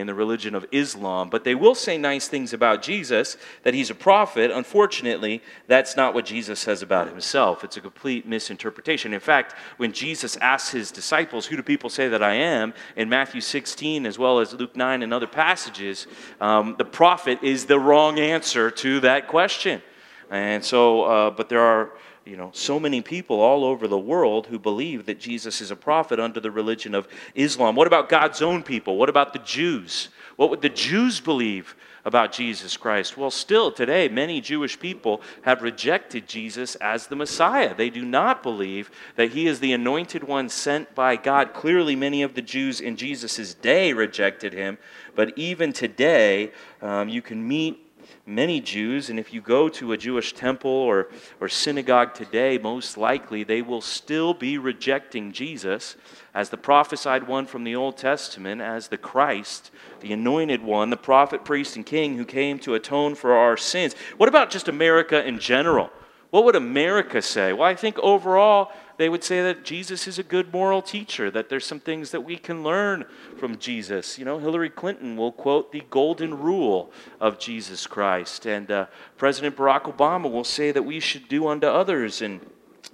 in 0.00 0.06
the 0.06 0.14
religion 0.14 0.54
of 0.54 0.66
Islam, 0.72 1.28
but 1.30 1.44
they 1.44 1.54
will 1.54 1.74
say 1.74 1.96
nice 1.96 2.28
things 2.28 2.52
about 2.52 2.82
Jesus, 2.82 3.36
that 3.62 3.74
he's 3.74 3.90
a 3.90 3.94
prophet. 3.94 4.50
Unfortunately, 4.50 5.42
that's 5.66 5.96
not 5.96 6.14
what 6.14 6.24
Jesus 6.24 6.60
says 6.60 6.82
about 6.82 7.08
himself. 7.08 7.62
It's 7.64 7.76
a 7.76 7.80
complete 7.80 8.26
misinterpretation. 8.26 9.14
In 9.14 9.20
fact, 9.20 9.54
when 9.76 9.92
Jesus 9.92 10.36
asks 10.38 10.70
his 10.70 10.90
disciples, 10.90 11.46
Who 11.46 11.56
do 11.56 11.62
people 11.62 11.90
say 11.90 12.08
that 12.08 12.22
I 12.22 12.34
am? 12.34 12.74
in 12.96 13.08
Matthew 13.08 13.40
16, 13.40 14.06
as 14.06 14.18
well 14.18 14.38
as 14.38 14.52
Luke 14.52 14.76
9 14.76 15.02
and 15.02 15.12
other 15.12 15.26
passages, 15.26 16.06
um, 16.40 16.74
the 16.78 16.84
prophet 16.84 17.38
is 17.42 17.66
the 17.66 17.78
wrong 17.78 18.18
answer 18.18 18.70
to 18.70 19.00
that 19.00 19.28
question. 19.28 19.82
And 20.30 20.64
so, 20.64 21.02
uh, 21.02 21.30
but 21.30 21.48
there 21.48 21.60
are 21.60 21.92
you 22.24 22.36
know, 22.36 22.50
so 22.54 22.80
many 22.80 23.02
people 23.02 23.40
all 23.40 23.64
over 23.64 23.86
the 23.86 23.98
world 23.98 24.46
who 24.46 24.58
believe 24.58 25.06
that 25.06 25.20
Jesus 25.20 25.60
is 25.60 25.70
a 25.70 25.76
prophet 25.76 26.18
under 26.18 26.40
the 26.40 26.50
religion 26.50 26.94
of 26.94 27.06
Islam. 27.34 27.76
What 27.76 27.86
about 27.86 28.08
God's 28.08 28.40
own 28.40 28.62
people? 28.62 28.96
What 28.96 29.10
about 29.10 29.32
the 29.32 29.40
Jews? 29.40 30.08
What 30.36 30.50
would 30.50 30.62
the 30.62 30.70
Jews 30.70 31.20
believe 31.20 31.76
about 32.04 32.32
Jesus 32.32 32.76
Christ? 32.76 33.16
Well, 33.16 33.30
still 33.30 33.70
today, 33.70 34.08
many 34.08 34.40
Jewish 34.40 34.78
people 34.78 35.20
have 35.42 35.62
rejected 35.62 36.26
Jesus 36.26 36.74
as 36.76 37.06
the 37.06 37.16
Messiah. 37.16 37.74
They 37.74 37.90
do 37.90 38.04
not 38.04 38.42
believe 38.42 38.90
that 39.16 39.32
he 39.32 39.46
is 39.46 39.60
the 39.60 39.72
anointed 39.72 40.24
one 40.24 40.48
sent 40.48 40.94
by 40.94 41.16
God. 41.16 41.52
Clearly, 41.52 41.94
many 41.94 42.22
of 42.22 42.34
the 42.34 42.42
Jews 42.42 42.80
in 42.80 42.96
Jesus' 42.96 43.54
day 43.54 43.92
rejected 43.92 44.52
him, 44.52 44.78
but 45.14 45.36
even 45.36 45.72
today, 45.72 46.52
um, 46.80 47.08
you 47.08 47.22
can 47.22 47.46
meet 47.46 47.83
many 48.26 48.60
Jews, 48.60 49.10
and 49.10 49.18
if 49.18 49.32
you 49.32 49.40
go 49.40 49.68
to 49.68 49.92
a 49.92 49.96
Jewish 49.96 50.32
temple 50.32 50.70
or, 50.70 51.08
or 51.40 51.48
synagogue 51.48 52.14
today, 52.14 52.58
most 52.58 52.96
likely 52.96 53.44
they 53.44 53.60
will 53.60 53.80
still 53.80 54.32
be 54.32 54.56
rejecting 54.56 55.32
Jesus 55.32 55.96
as 56.32 56.50
the 56.50 56.56
prophesied 56.56 57.26
one 57.28 57.46
from 57.46 57.64
the 57.64 57.76
Old 57.76 57.96
Testament, 57.96 58.60
as 58.60 58.88
the 58.88 58.98
Christ, 58.98 59.70
the 60.00 60.12
anointed 60.12 60.62
one, 60.62 60.90
the 60.90 60.96
prophet, 60.96 61.44
priest, 61.44 61.76
and 61.76 61.84
king 61.84 62.16
who 62.16 62.24
came 62.24 62.58
to 62.60 62.74
atone 62.74 63.14
for 63.14 63.34
our 63.34 63.56
sins. 63.56 63.94
What 64.16 64.28
about 64.28 64.50
just 64.50 64.68
America 64.68 65.24
in 65.24 65.38
general? 65.38 65.90
What 66.30 66.44
would 66.46 66.56
America 66.56 67.22
say? 67.22 67.52
Well, 67.52 67.68
I 67.68 67.76
think 67.76 67.96
overall, 68.00 68.72
they 68.96 69.08
would 69.08 69.24
say 69.24 69.42
that 69.42 69.64
Jesus 69.64 70.06
is 70.06 70.18
a 70.18 70.22
good 70.22 70.52
moral 70.52 70.82
teacher, 70.82 71.30
that 71.30 71.48
there's 71.48 71.66
some 71.66 71.80
things 71.80 72.10
that 72.10 72.20
we 72.20 72.36
can 72.36 72.62
learn 72.62 73.04
from 73.36 73.58
Jesus. 73.58 74.18
You 74.18 74.24
know, 74.24 74.38
Hillary 74.38 74.70
Clinton 74.70 75.16
will 75.16 75.32
quote 75.32 75.72
the 75.72 75.82
golden 75.90 76.38
rule 76.38 76.92
of 77.20 77.38
Jesus 77.38 77.86
Christ, 77.86 78.46
and 78.46 78.70
uh, 78.70 78.86
President 79.16 79.56
Barack 79.56 79.82
Obama 79.82 80.30
will 80.30 80.44
say 80.44 80.72
that 80.72 80.82
we 80.82 81.00
should 81.00 81.28
do 81.28 81.46
unto 81.48 81.66
others 81.66 82.22
and 82.22 82.40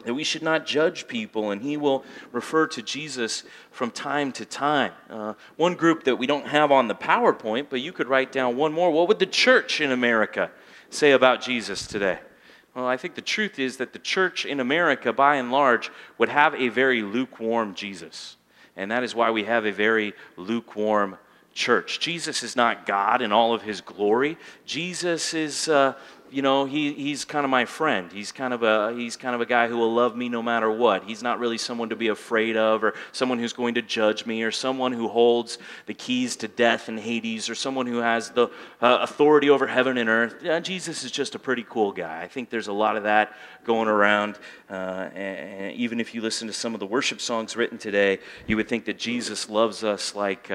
that 0.04 0.14
we 0.14 0.24
should 0.24 0.42
not 0.42 0.64
judge 0.66 1.06
people, 1.08 1.50
and 1.50 1.60
he 1.60 1.76
will 1.76 2.04
refer 2.32 2.66
to 2.68 2.80
Jesus 2.80 3.44
from 3.70 3.90
time 3.90 4.32
to 4.32 4.44
time. 4.44 4.92
Uh, 5.10 5.34
one 5.56 5.74
group 5.74 6.04
that 6.04 6.16
we 6.16 6.26
don't 6.26 6.46
have 6.46 6.72
on 6.72 6.88
the 6.88 6.94
PowerPoint, 6.94 7.66
but 7.68 7.80
you 7.80 7.92
could 7.92 8.08
write 8.08 8.32
down 8.32 8.56
one 8.56 8.72
more. 8.72 8.90
What 8.90 9.08
would 9.08 9.18
the 9.18 9.26
church 9.26 9.80
in 9.80 9.90
America 9.92 10.50
say 10.88 11.12
about 11.12 11.42
Jesus 11.42 11.86
today? 11.86 12.18
Well, 12.74 12.86
I 12.86 12.96
think 12.96 13.14
the 13.14 13.22
truth 13.22 13.58
is 13.58 13.78
that 13.78 13.92
the 13.92 13.98
church 13.98 14.46
in 14.46 14.60
America, 14.60 15.12
by 15.12 15.36
and 15.36 15.50
large, 15.50 15.90
would 16.18 16.28
have 16.28 16.54
a 16.54 16.68
very 16.68 17.02
lukewarm 17.02 17.74
Jesus. 17.74 18.36
And 18.76 18.90
that 18.90 19.02
is 19.02 19.14
why 19.14 19.30
we 19.30 19.44
have 19.44 19.66
a 19.66 19.72
very 19.72 20.14
lukewarm 20.36 21.18
church. 21.54 22.00
Jesus 22.00 22.42
is 22.42 22.56
not 22.56 22.86
God 22.86 23.22
in 23.22 23.32
all 23.32 23.54
of 23.54 23.62
his 23.62 23.80
glory. 23.80 24.38
Jesus 24.64 25.34
is 25.34 25.68
uh, 25.68 25.94
you 26.32 26.42
know, 26.42 26.64
he, 26.64 26.92
he's 26.92 27.24
kind 27.24 27.44
of 27.44 27.50
my 27.50 27.64
friend. 27.64 28.10
He's 28.12 28.32
kind 28.32 28.54
of 28.54 28.62
a 28.62 28.92
he's 28.94 29.16
kind 29.16 29.34
of 29.34 29.40
a 29.40 29.46
guy 29.46 29.68
who 29.68 29.76
will 29.76 29.92
love 29.92 30.16
me 30.16 30.28
no 30.28 30.42
matter 30.42 30.70
what. 30.70 31.04
He's 31.04 31.22
not 31.22 31.38
really 31.38 31.58
someone 31.58 31.88
to 31.90 31.96
be 31.96 32.08
afraid 32.08 32.56
of, 32.56 32.84
or 32.84 32.94
someone 33.12 33.38
who's 33.38 33.52
going 33.52 33.74
to 33.74 33.82
judge 33.82 34.26
me, 34.26 34.42
or 34.42 34.50
someone 34.50 34.92
who 34.92 35.08
holds 35.08 35.58
the 35.86 35.94
keys 35.94 36.36
to 36.36 36.48
death 36.48 36.88
and 36.88 36.98
Hades, 36.98 37.50
or 37.50 37.54
someone 37.54 37.86
who 37.86 37.98
has 37.98 38.30
the 38.30 38.46
uh, 38.80 38.98
authority 39.02 39.50
over 39.50 39.66
heaven 39.66 39.98
and 39.98 40.08
earth. 40.08 40.36
Yeah, 40.42 40.60
Jesus 40.60 41.04
is 41.04 41.10
just 41.10 41.34
a 41.34 41.38
pretty 41.38 41.64
cool 41.68 41.92
guy. 41.92 42.22
I 42.22 42.28
think 42.28 42.50
there's 42.50 42.68
a 42.68 42.72
lot 42.72 42.96
of 42.96 43.04
that 43.04 43.34
going 43.64 43.88
around. 43.88 44.38
Uh, 44.70 45.10
and 45.14 45.74
even 45.74 46.00
if 46.00 46.14
you 46.14 46.22
listen 46.22 46.46
to 46.46 46.54
some 46.54 46.74
of 46.74 46.80
the 46.80 46.86
worship 46.86 47.20
songs 47.20 47.56
written 47.56 47.78
today, 47.78 48.20
you 48.46 48.56
would 48.56 48.68
think 48.68 48.84
that 48.84 48.98
Jesus 48.98 49.48
loves 49.48 49.84
us 49.84 50.14
like. 50.14 50.50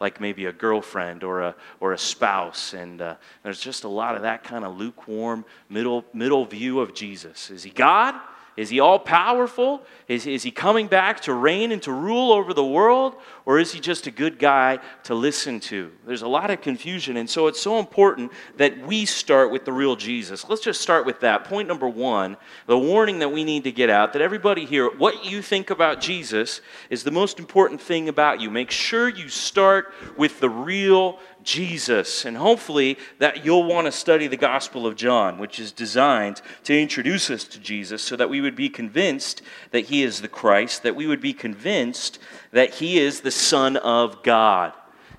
Like 0.00 0.20
maybe 0.20 0.46
a 0.46 0.52
girlfriend 0.52 1.24
or 1.24 1.40
a, 1.40 1.54
or 1.80 1.92
a 1.92 1.98
spouse. 1.98 2.74
And 2.74 3.00
uh, 3.00 3.16
there's 3.42 3.60
just 3.60 3.84
a 3.84 3.88
lot 3.88 4.16
of 4.16 4.22
that 4.22 4.44
kind 4.44 4.64
of 4.64 4.76
lukewarm 4.76 5.44
middle, 5.68 6.04
middle 6.12 6.44
view 6.44 6.80
of 6.80 6.94
Jesus. 6.94 7.50
Is 7.50 7.62
he 7.62 7.70
God? 7.70 8.14
Is 8.56 8.70
he 8.70 8.78
all 8.78 9.00
powerful? 9.00 9.82
Is, 10.06 10.26
is 10.26 10.44
he 10.44 10.52
coming 10.52 10.86
back 10.86 11.20
to 11.22 11.34
reign 11.34 11.72
and 11.72 11.82
to 11.82 11.92
rule 11.92 12.30
over 12.32 12.54
the 12.54 12.64
world? 12.64 13.16
Or 13.46 13.58
is 13.58 13.72
he 13.72 13.80
just 13.80 14.06
a 14.06 14.12
good 14.12 14.38
guy 14.38 14.78
to 15.04 15.14
listen 15.14 15.58
to? 15.60 15.90
There's 16.06 16.22
a 16.22 16.28
lot 16.28 16.50
of 16.50 16.60
confusion. 16.60 17.16
And 17.16 17.28
so 17.28 17.48
it's 17.48 17.60
so 17.60 17.80
important 17.80 18.30
that 18.56 18.86
we 18.86 19.06
start 19.06 19.50
with 19.50 19.64
the 19.64 19.72
real 19.72 19.96
Jesus. 19.96 20.48
Let's 20.48 20.62
just 20.62 20.80
start 20.80 21.04
with 21.04 21.20
that. 21.20 21.44
Point 21.44 21.66
number 21.66 21.88
one 21.88 22.36
the 22.66 22.78
warning 22.78 23.18
that 23.18 23.30
we 23.30 23.42
need 23.42 23.64
to 23.64 23.72
get 23.72 23.90
out 23.90 24.12
that 24.12 24.22
everybody 24.22 24.64
here, 24.64 24.88
what 24.88 25.24
you 25.24 25.42
think 25.42 25.70
about 25.70 26.00
Jesus 26.00 26.60
is 26.90 27.02
the 27.02 27.10
most 27.10 27.40
important 27.40 27.80
thing 27.80 28.08
about 28.08 28.40
you. 28.40 28.50
Make 28.50 28.70
sure 28.70 29.08
you 29.08 29.28
start 29.28 29.92
with 30.16 30.38
the 30.38 30.50
real 30.50 31.18
Jesus. 31.44 32.24
And 32.24 32.36
hopefully 32.36 32.98
that 33.18 33.44
you'll 33.44 33.64
want 33.64 33.86
to 33.86 33.92
study 33.92 34.26
the 34.26 34.36
Gospel 34.36 34.86
of 34.86 34.96
John, 34.96 35.38
which 35.38 35.60
is 35.60 35.70
designed 35.70 36.42
to 36.64 36.78
introduce 36.78 37.30
us 37.30 37.44
to 37.44 37.58
Jesus 37.58 38.02
so 38.02 38.16
that 38.16 38.30
we 38.30 38.40
would 38.40 38.56
be 38.56 38.68
convinced 38.68 39.42
that 39.70 39.86
he 39.86 40.02
is 40.02 40.20
the 40.20 40.28
Christ, 40.28 40.82
that 40.82 40.96
we 40.96 41.06
would 41.06 41.20
be 41.20 41.32
convinced 41.32 42.18
that 42.52 42.74
he 42.74 42.98
is 42.98 43.20
the 43.20 43.30
Son 43.30 43.76
of 43.76 44.22
God. 44.22 44.72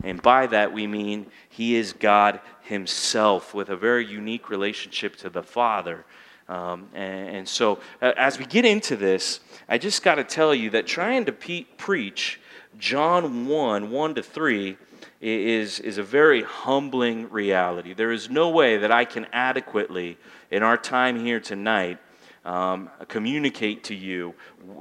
And 0.04 0.22
by 0.22 0.48
that 0.48 0.74
we 0.74 0.88
mean 0.88 1.28
he 1.48 1.76
is 1.76 1.94
God 1.94 2.42
himself 2.64 3.54
with 3.54 3.70
a 3.70 3.76
very 3.76 4.06
unique 4.06 4.50
relationship 4.50 5.16
to 5.18 5.30
the 5.30 5.44
Father. 5.44 6.06
Um, 6.48 6.90
and, 6.94 7.38
and, 7.38 7.48
so, 7.48 7.80
uh, 8.02 8.12
as 8.18 8.38
we 8.38 8.46
get 8.46 8.66
into 8.66 8.96
this, 8.96 9.40
I 9.68 9.80
just 9.80 10.04
got 10.04 10.16
to 10.16 10.24
tell 10.24 10.54
you 10.54 10.70
that 10.72 10.86
trying 10.86 11.26
to 11.26 11.32
pe- 11.32 11.64
preach 11.78 12.40
John 12.78 13.48
1 13.48 13.90
1 13.90 14.16
to 14.16 14.22
3 14.22 14.78
is, 15.26 15.80
is 15.80 15.98
a 15.98 16.04
very 16.04 16.44
humbling 16.44 17.30
reality. 17.32 17.94
There 17.94 18.12
is 18.12 18.30
no 18.30 18.50
way 18.50 18.78
that 18.78 18.92
I 18.92 19.06
can 19.06 19.26
adequately, 19.34 20.18
in 20.52 20.62
our 20.62 20.78
time 20.78 21.20
here 21.20 21.40
tonight, 21.40 21.98
um, 22.44 22.92
communicate 23.08 23.84
to 23.86 23.96
you 23.96 24.36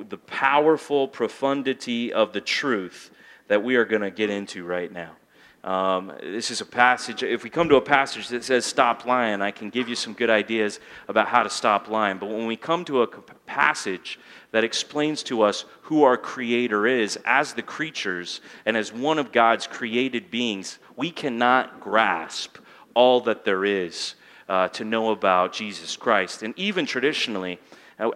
the 0.09 0.19
powerful 0.19 1.09
profundity 1.09 2.13
of 2.13 2.35
the 2.35 2.43
truth 2.43 3.11
that 3.49 3.63
we 3.63 3.77
are 3.77 3.87
going 3.87 4.03
to 4.03 4.11
get 4.11 4.29
into 4.29 4.65
right 4.65 4.93
now. 4.93 5.13
Um, 5.65 6.13
this 6.23 6.51
is 6.51 6.61
a 6.61 6.67
passage, 6.67 7.23
if 7.23 7.43
we 7.43 7.49
come 7.49 7.71
to 7.71 7.77
a 7.77 7.81
passage 7.81 8.29
that 8.29 8.45
says 8.45 8.67
stop 8.67 9.07
lying, 9.07 9.41
I 9.41 9.51
can 9.51 9.71
give 9.71 9.89
you 9.89 9.95
some 9.95 10.13
good 10.13 10.29
ideas 10.29 10.79
about 11.09 11.27
how 11.27 11.43
to 11.43 11.49
stop 11.49 11.89
lying. 11.89 12.19
But 12.19 12.29
when 12.29 12.47
we 12.47 12.55
come 12.55 12.85
to 12.85 13.01
a 13.01 13.07
passage 13.47 14.21
that 14.51 14.63
explains 14.63 15.23
to 15.23 15.41
us 15.41 15.65
who 15.85 16.03
our 16.03 16.19
Creator 16.19 16.87
is 16.87 17.19
as 17.25 17.55
the 17.55 17.63
creatures 17.63 18.43
and 18.67 18.77
as 18.77 18.93
one 18.93 19.19
of 19.19 19.33
God's 19.33 19.67
created 19.67 20.31
beings, 20.31 20.79
we 20.97 21.11
cannot 21.11 21.81
grasp 21.81 22.59
all 22.93 23.23
that 23.23 23.47
there 23.47 23.65
is 23.65 24.17
uh, 24.51 24.69
to 24.69 24.85
know 24.85 25.13
about 25.13 25.55
Jesus 25.55 25.97
Christ. 25.97 26.43
And 26.43 26.53
even 26.59 26.85
traditionally, 26.85 27.59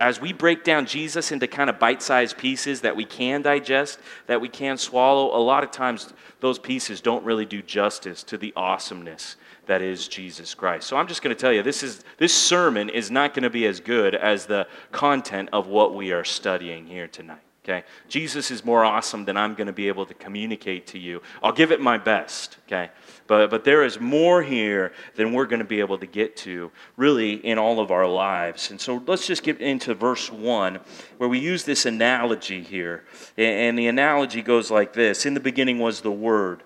as 0.01 0.21
we 0.21 0.33
break 0.33 0.65
down 0.65 0.87
Jesus 0.87 1.31
into 1.33 1.47
kind 1.47 1.71
of 1.71 1.79
bite 1.79 2.03
sized 2.03 2.37
pieces 2.37 2.81
that 2.81 2.97
we 2.97 3.05
can 3.05 3.43
digest, 3.43 4.01
that 4.27 4.41
we 4.41 4.49
can 4.49 4.77
swallow, 4.77 5.37
a 5.37 5.41
lot 5.41 5.63
of 5.63 5.71
times 5.71 6.13
those 6.41 6.59
pieces 6.59 7.01
don't 7.01 7.25
really 7.25 7.47
do 7.47 7.63
justice 7.63 8.23
to 8.25 8.39
the 8.39 8.53
awesomeness 8.57 9.37
that 9.67 9.83
is 9.83 10.09
Jesus 10.09 10.55
Christ. 10.55 10.89
So 10.89 10.97
I'm 10.97 11.07
just 11.07 11.23
going 11.23 11.35
to 11.35 11.41
tell 11.41 11.53
you 11.53 11.63
this 11.63 11.83
is 11.83 12.03
this 12.17 12.35
sermon 12.35 12.89
is 12.89 13.11
not 13.11 13.35
going 13.35 13.45
to 13.45 13.51
be 13.51 13.67
as 13.67 13.81
good 13.81 14.15
as 14.15 14.47
the 14.47 14.67
content 14.91 15.51
of 15.53 15.69
what 15.69 15.95
we 15.95 16.11
are 16.11 16.25
studying 16.25 16.87
here 16.87 17.07
tonight. 17.07 17.48
Okay? 17.69 17.85
Jesus 18.09 18.51
is 18.51 18.65
more 18.65 18.83
awesome 18.83 19.27
than 19.27 19.37
I'm 19.37 19.55
going 19.55 19.67
to 19.67 19.73
be 19.73 19.89
able 19.89 20.07
to 20.07 20.15
communicate 20.15 20.87
to 20.89 20.99
you. 20.99 21.21
I'll 21.43 21.53
give 21.53 21.71
it 21.71 21.81
my 21.81 21.99
best. 21.99 22.57
Okay? 22.67 22.91
But, 23.27 23.51
but 23.51 23.65
there 23.65 23.85
is 23.85 24.01
more 24.01 24.43
here 24.43 24.93
than 25.17 25.35
we're 25.35 25.45
going 25.45 25.59
to 25.59 25.67
be 25.67 25.81
able 25.81 25.99
to 25.99 26.07
get 26.07 26.37
to, 26.39 26.71
really, 26.97 27.35
in 27.35 27.59
all 27.59 27.79
of 27.79 27.91
our 27.91 28.07
lives. 28.07 28.71
And 28.71 28.81
so 28.81 29.03
let's 29.07 29.27
just 29.27 29.43
get 29.43 29.61
into 29.61 29.95
verse 29.95 30.33
1, 30.33 30.81
where 31.19 31.29
we 31.29 31.39
use 31.39 31.65
this 31.65 31.85
analogy 31.85 32.63
here. 32.63 33.05
And 33.37 33.79
the 33.79 33.89
analogy 33.89 34.41
goes 34.41 34.71
like 34.71 34.95
this 34.95 35.27
In 35.27 35.35
the 35.35 35.41
beginning 35.41 35.79
was 35.79 36.01
the 36.01 36.11
Word, 36.11 36.63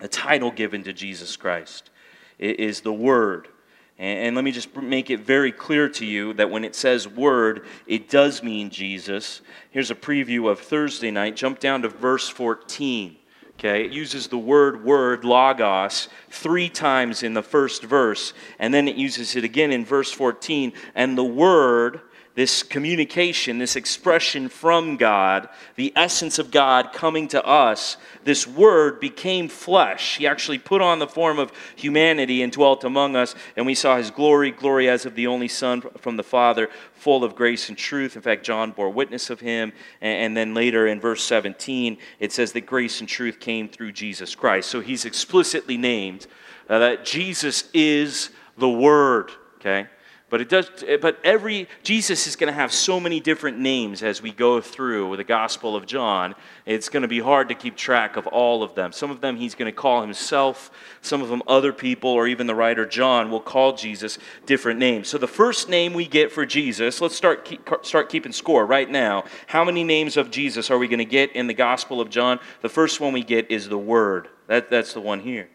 a 0.00 0.08
title 0.08 0.50
given 0.50 0.84
to 0.84 0.92
Jesus 0.92 1.36
Christ. 1.36 1.90
It 2.38 2.60
is 2.60 2.82
the 2.82 2.92
Word. 2.92 3.48
And, 3.98 4.36
let 4.36 4.44
me 4.44 4.52
just 4.52 4.76
make 4.76 5.10
it 5.10 5.20
very 5.20 5.50
clear 5.50 5.88
to 5.88 6.06
you 6.06 6.32
that 6.34 6.50
when 6.50 6.64
it 6.64 6.76
says 6.76 7.08
word, 7.08 7.66
it 7.86 8.08
does 8.08 8.44
mean 8.44 8.70
Jesus. 8.70 9.40
Here's 9.70 9.90
a 9.90 9.96
preview 9.96 10.48
of 10.48 10.60
Thursday 10.60 11.10
night. 11.10 11.34
Jump 11.34 11.58
down 11.58 11.82
to 11.82 11.88
verse 11.88 12.28
14. 12.28 13.16
Okay, 13.58 13.84
it 13.84 13.90
uses 13.90 14.28
the 14.28 14.38
word 14.38 14.84
word, 14.84 15.24
logos, 15.24 16.08
three 16.30 16.68
times 16.68 17.24
in 17.24 17.34
the 17.34 17.42
first 17.42 17.82
verse, 17.82 18.32
and 18.60 18.72
then 18.72 18.86
it 18.86 18.94
uses 18.94 19.34
it 19.34 19.42
again 19.42 19.72
in 19.72 19.84
verse 19.84 20.12
14. 20.12 20.72
And 20.94 21.18
the 21.18 21.24
word 21.24 22.02
this 22.38 22.62
communication, 22.62 23.58
this 23.58 23.74
expression 23.74 24.48
from 24.48 24.96
God, 24.96 25.48
the 25.74 25.92
essence 25.96 26.38
of 26.38 26.52
God 26.52 26.92
coming 26.92 27.26
to 27.26 27.44
us, 27.44 27.96
this 28.22 28.46
word 28.46 29.00
became 29.00 29.48
flesh. 29.48 30.18
He 30.18 30.26
actually 30.28 30.60
put 30.60 30.80
on 30.80 31.00
the 31.00 31.08
form 31.08 31.40
of 31.40 31.50
humanity 31.74 32.42
and 32.42 32.52
dwelt 32.52 32.84
among 32.84 33.16
us, 33.16 33.34
and 33.56 33.66
we 33.66 33.74
saw 33.74 33.96
his 33.96 34.12
glory, 34.12 34.52
glory 34.52 34.88
as 34.88 35.04
of 35.04 35.16
the 35.16 35.26
only 35.26 35.48
Son 35.48 35.82
from 35.98 36.16
the 36.16 36.22
Father, 36.22 36.68
full 36.94 37.24
of 37.24 37.34
grace 37.34 37.70
and 37.70 37.76
truth. 37.76 38.14
In 38.14 38.22
fact, 38.22 38.46
John 38.46 38.70
bore 38.70 38.90
witness 38.90 39.30
of 39.30 39.40
him. 39.40 39.72
And 40.00 40.36
then 40.36 40.54
later 40.54 40.86
in 40.86 41.00
verse 41.00 41.24
17, 41.24 41.98
it 42.20 42.30
says 42.30 42.52
that 42.52 42.66
grace 42.66 43.00
and 43.00 43.08
truth 43.08 43.40
came 43.40 43.68
through 43.68 43.90
Jesus 43.90 44.36
Christ. 44.36 44.70
So 44.70 44.78
he's 44.78 45.04
explicitly 45.04 45.76
named 45.76 46.28
uh, 46.68 46.78
that 46.78 47.04
Jesus 47.04 47.68
is 47.74 48.30
the 48.56 48.70
Word, 48.70 49.32
okay? 49.56 49.88
But 50.30 50.42
it 50.42 50.50
does 50.50 50.70
but 51.00 51.18
every 51.24 51.68
Jesus 51.82 52.26
is 52.26 52.36
going 52.36 52.52
to 52.52 52.54
have 52.54 52.70
so 52.70 53.00
many 53.00 53.18
different 53.18 53.58
names 53.58 54.02
as 54.02 54.20
we 54.20 54.30
go 54.30 54.60
through 54.60 55.16
the 55.16 55.24
Gospel 55.24 55.74
of 55.74 55.86
John. 55.86 56.34
It's 56.66 56.90
going 56.90 57.00
to 57.00 57.08
be 57.08 57.20
hard 57.20 57.48
to 57.48 57.54
keep 57.54 57.76
track 57.76 58.16
of 58.16 58.26
all 58.26 58.62
of 58.62 58.74
them. 58.74 58.92
Some 58.92 59.10
of 59.10 59.22
them 59.22 59.36
he's 59.36 59.54
going 59.54 59.72
to 59.72 59.76
call 59.76 60.02
himself, 60.02 60.70
some 61.00 61.22
of 61.22 61.30
them 61.30 61.42
other 61.48 61.72
people 61.72 62.10
or 62.10 62.26
even 62.26 62.46
the 62.46 62.54
writer 62.54 62.84
John 62.84 63.30
will 63.30 63.40
call 63.40 63.72
Jesus 63.74 64.18
different 64.44 64.78
names. 64.78 65.08
So 65.08 65.16
the 65.16 65.26
first 65.26 65.70
name 65.70 65.94
we 65.94 66.06
get 66.06 66.30
for 66.30 66.44
Jesus, 66.44 67.00
let's 67.00 67.16
start 67.16 67.46
keep, 67.46 67.66
start 67.82 68.10
keeping 68.10 68.32
score 68.32 68.66
right 68.66 68.90
now. 68.90 69.24
How 69.46 69.64
many 69.64 69.82
names 69.82 70.18
of 70.18 70.30
Jesus 70.30 70.70
are 70.70 70.76
we 70.76 70.88
going 70.88 70.98
to 70.98 71.06
get 71.06 71.32
in 71.32 71.46
the 71.46 71.54
Gospel 71.54 72.02
of 72.02 72.10
John? 72.10 72.38
The 72.60 72.68
first 72.68 73.00
one 73.00 73.14
we 73.14 73.24
get 73.24 73.50
is 73.50 73.70
the 73.70 73.78
word. 73.78 74.28
That, 74.46 74.68
that's 74.68 74.92
the 74.92 75.00
one 75.00 75.20
here. 75.20 75.48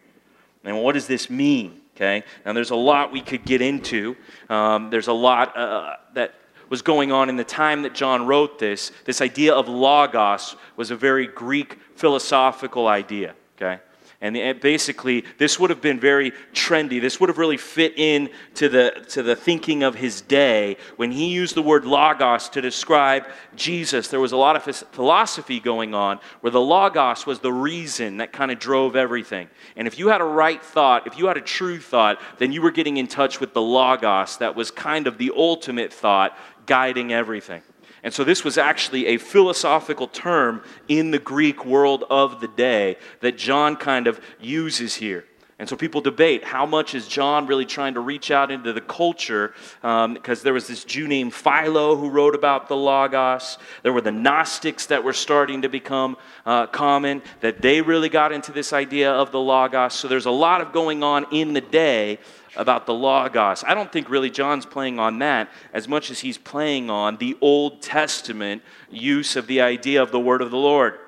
And 0.63 0.81
what 0.81 0.93
does 0.93 1.05
this 1.05 1.29
mean? 1.29 1.82
Okay? 1.95 2.23
Now, 2.45 2.53
there's 2.53 2.71
a 2.71 2.75
lot 2.75 3.11
we 3.11 3.21
could 3.21 3.45
get 3.45 3.61
into. 3.61 4.15
Um, 4.49 4.89
there's 4.89 5.07
a 5.07 5.13
lot 5.13 5.55
uh, 5.55 5.95
that 6.13 6.33
was 6.69 6.81
going 6.81 7.11
on 7.11 7.29
in 7.29 7.35
the 7.35 7.43
time 7.43 7.83
that 7.83 7.93
John 7.93 8.25
wrote 8.25 8.57
this. 8.57 8.91
This 9.05 9.21
idea 9.21 9.53
of 9.53 9.67
logos 9.67 10.55
was 10.75 10.89
a 10.89 10.95
very 10.95 11.27
Greek 11.27 11.77
philosophical 11.95 12.87
idea. 12.87 13.35
Okay? 13.55 13.79
And 14.23 14.61
basically, 14.61 15.25
this 15.37 15.59
would 15.59 15.69
have 15.69 15.81
been 15.81 15.99
very 15.99 16.31
trendy. 16.53 17.01
This 17.01 17.19
would 17.19 17.27
have 17.27 17.37
really 17.37 17.57
fit 17.57 17.99
in 17.99 18.29
to 18.55 18.69
the, 18.69 19.05
to 19.09 19.21
the 19.21 19.35
thinking 19.35 19.83
of 19.83 19.95
his 19.95 20.21
day. 20.21 20.77
When 20.95 21.11
he 21.11 21.27
used 21.27 21.55
the 21.55 21.61
word 21.61 21.83
logos 21.83 22.47
to 22.51 22.61
describe 22.61 23.27
Jesus, 23.57 24.07
there 24.07 24.21
was 24.21 24.31
a 24.31 24.37
lot 24.37 24.55
of 24.55 24.63
philosophy 24.93 25.59
going 25.59 25.93
on 25.93 26.21
where 26.39 26.51
the 26.51 26.61
logos 26.61 27.25
was 27.25 27.39
the 27.39 27.51
reason 27.51 28.15
that 28.17 28.31
kind 28.31 28.49
of 28.49 28.59
drove 28.59 28.95
everything. 28.95 29.49
And 29.75 29.89
if 29.89 29.99
you 29.99 30.07
had 30.07 30.21
a 30.21 30.23
right 30.23 30.63
thought, 30.63 31.05
if 31.05 31.17
you 31.17 31.27
had 31.27 31.35
a 31.35 31.41
true 31.41 31.77
thought, 31.77 32.17
then 32.37 32.53
you 32.53 32.61
were 32.61 32.71
getting 32.71 32.95
in 32.95 33.07
touch 33.07 33.41
with 33.41 33.53
the 33.53 33.61
logos 33.61 34.37
that 34.37 34.55
was 34.55 34.71
kind 34.71 35.05
of 35.05 35.17
the 35.17 35.33
ultimate 35.35 35.91
thought 35.91 36.37
guiding 36.65 37.11
everything. 37.11 37.61
And 38.03 38.13
so 38.13 38.23
this 38.23 38.43
was 38.43 38.57
actually 38.57 39.07
a 39.07 39.17
philosophical 39.17 40.07
term 40.07 40.61
in 40.87 41.11
the 41.11 41.19
Greek 41.19 41.65
world 41.65 42.03
of 42.09 42.41
the 42.41 42.49
day 42.49 42.97
that 43.21 43.37
John 43.37 43.77
kind 43.77 44.07
of 44.07 44.19
uses 44.39 44.95
here. 44.95 45.25
And 45.59 45.69
so 45.69 45.77
people 45.77 46.01
debate 46.01 46.43
how 46.43 46.65
much 46.65 46.93
is 46.93 47.07
John 47.07 47.47
really 47.47 47.65
trying 47.65 47.93
to 47.93 48.01
reach 48.01 48.31
out 48.31 48.51
into 48.51 48.73
the 48.73 48.81
culture? 48.81 49.53
Because 49.81 50.39
um, 50.39 50.43
there 50.43 50.51
was 50.53 50.67
this 50.67 50.83
Jew 50.83 51.07
named 51.07 51.33
Philo 51.33 51.95
who 51.95 52.09
wrote 52.09 52.35
about 52.35 52.67
the 52.67 52.75
Logos. 52.75 53.57
There 53.83 53.93
were 53.93 54.01
the 54.01 54.11
Gnostics 54.11 54.87
that 54.87 55.05
were 55.05 55.13
starting 55.13 55.61
to 55.61 55.69
become 55.69 56.17
uh, 56.45 56.67
common, 56.67 57.21
that 57.39 57.61
they 57.61 57.81
really 57.81 58.09
got 58.09 58.33
into 58.33 58.51
this 58.51 58.73
idea 58.73 59.13
of 59.13 59.31
the 59.31 59.39
Logos. 59.39 59.93
So 59.93 60.09
there's 60.09 60.25
a 60.25 60.31
lot 60.31 60.59
of 60.59 60.73
going 60.73 61.03
on 61.03 61.27
in 61.31 61.53
the 61.53 61.61
day 61.61 62.19
about 62.55 62.85
the 62.85 62.93
Logos. 62.93 63.63
I 63.65 63.73
don't 63.73 63.91
think 63.91 64.09
really 64.09 64.29
John's 64.29 64.65
playing 64.65 64.99
on 64.99 65.19
that 65.19 65.49
as 65.73 65.87
much 65.87 66.11
as 66.11 66.19
he's 66.19 66.37
playing 66.37 66.89
on 66.89 67.17
the 67.17 67.37
Old 67.41 67.81
Testament 67.81 68.61
use 68.89 69.35
of 69.35 69.47
the 69.47 69.61
idea 69.61 70.01
of 70.01 70.11
the 70.11 70.19
word 70.19 70.41
of 70.41 70.51
the 70.51 70.57
Lord. 70.57 70.99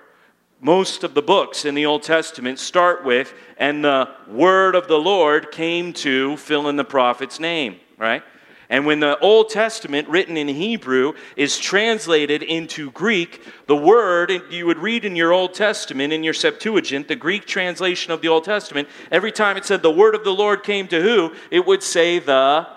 Most 0.62 1.04
of 1.04 1.14
the 1.14 1.22
books 1.22 1.66
in 1.66 1.76
the 1.76 1.86
Old 1.86 2.04
Testament 2.04 2.60
start 2.60 3.04
with, 3.04 3.34
and 3.58 3.84
the 3.84 4.10
word 4.28 4.74
of 4.74 4.88
the 4.88 4.98
Lord 4.98 5.52
came 5.52 5.94
to 5.94 6.38
fill 6.38 6.70
in 6.70 6.76
the 6.76 6.84
prophet's 6.84 7.40
name, 7.40 7.80
right? 7.98 8.24
And 8.70 8.86
when 8.86 9.00
the 9.00 9.18
Old 9.20 9.50
Testament, 9.50 10.08
written 10.08 10.38
in 10.38 10.48
Hebrew, 10.48 11.14
is 11.36 11.58
translated 11.58 12.42
into 12.42 12.92
Greek, 12.92 13.42
the 13.68 13.76
word 13.76 14.32
you 14.50 14.66
would 14.66 14.80
read 14.80 15.06
in 15.06 15.16
your 15.16 15.32
Old 15.32 15.54
Testament, 15.54 16.14
in 16.14 16.24
your 16.24 16.34
Septuagint, 16.34 17.08
the 17.08 17.16
Greek 17.16 17.46
translation 17.46 18.12
of 18.12 18.22
the 18.22 18.28
Old 18.28 18.44
Testament, 18.44 18.88
every 19.12 19.32
time 19.32 19.58
it 19.58 19.66
said 19.66 19.82
the 19.82 19.92
word 19.92 20.16
of 20.16 20.24
the 20.24 20.34
Lord 20.34 20.64
came 20.64 20.88
to 20.88 21.02
who, 21.02 21.34
it 21.52 21.66
would 21.66 21.84
say 21.84 22.20
the 22.20 22.68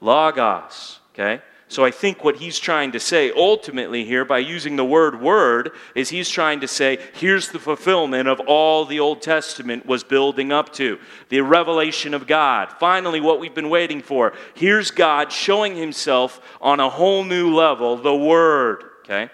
Logos. 0.00 1.00
Okay? 1.14 1.42
So 1.68 1.84
I 1.84 1.90
think 1.90 2.22
what 2.22 2.36
he's 2.36 2.60
trying 2.60 2.92
to 2.92 3.00
say 3.00 3.32
ultimately 3.32 4.04
here 4.04 4.24
by 4.24 4.38
using 4.38 4.76
the 4.76 4.84
word 4.84 5.20
word 5.20 5.72
is 5.96 6.08
he's 6.08 6.28
trying 6.28 6.60
to 6.60 6.68
say 6.68 6.98
here's 7.14 7.48
the 7.48 7.58
fulfillment 7.58 8.28
of 8.28 8.38
all 8.40 8.84
the 8.84 9.00
Old 9.00 9.20
Testament 9.20 9.84
was 9.84 10.04
building 10.04 10.52
up 10.52 10.72
to 10.74 10.98
the 11.28 11.40
revelation 11.40 12.14
of 12.14 12.28
God. 12.28 12.70
Finally, 12.78 13.20
what 13.20 13.40
we've 13.40 13.54
been 13.54 13.68
waiting 13.68 14.00
for. 14.00 14.32
Here's 14.54 14.92
God 14.92 15.32
showing 15.32 15.74
himself 15.74 16.40
on 16.60 16.78
a 16.78 16.88
whole 16.88 17.24
new 17.24 17.52
level, 17.52 17.96
the 17.96 18.14
word. 18.14 18.84
Okay? 19.04 19.28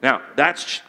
Now, 0.00 0.22
that's 0.36 0.80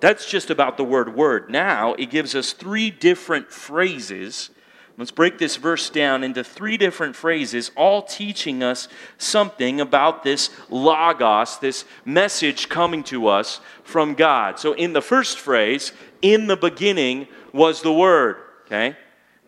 that's 0.00 0.28
just 0.28 0.50
about 0.50 0.76
the 0.76 0.84
word 0.84 1.14
word. 1.14 1.48
Now, 1.50 1.94
it 1.94 2.06
gives 2.10 2.34
us 2.34 2.52
three 2.52 2.90
different 2.90 3.52
phrases 3.52 4.50
Let's 4.96 5.10
break 5.10 5.38
this 5.38 5.56
verse 5.56 5.90
down 5.90 6.22
into 6.22 6.44
three 6.44 6.76
different 6.76 7.16
phrases, 7.16 7.72
all 7.76 8.02
teaching 8.02 8.62
us 8.62 8.86
something 9.18 9.80
about 9.80 10.22
this 10.22 10.50
logos, 10.70 11.58
this 11.58 11.84
message 12.04 12.68
coming 12.68 13.02
to 13.04 13.26
us 13.26 13.60
from 13.82 14.14
God. 14.14 14.60
So, 14.60 14.72
in 14.72 14.92
the 14.92 15.02
first 15.02 15.40
phrase, 15.40 15.92
in 16.22 16.46
the 16.46 16.56
beginning 16.56 17.26
was 17.52 17.82
the 17.82 17.92
Word. 17.92 18.36
Okay? 18.66 18.96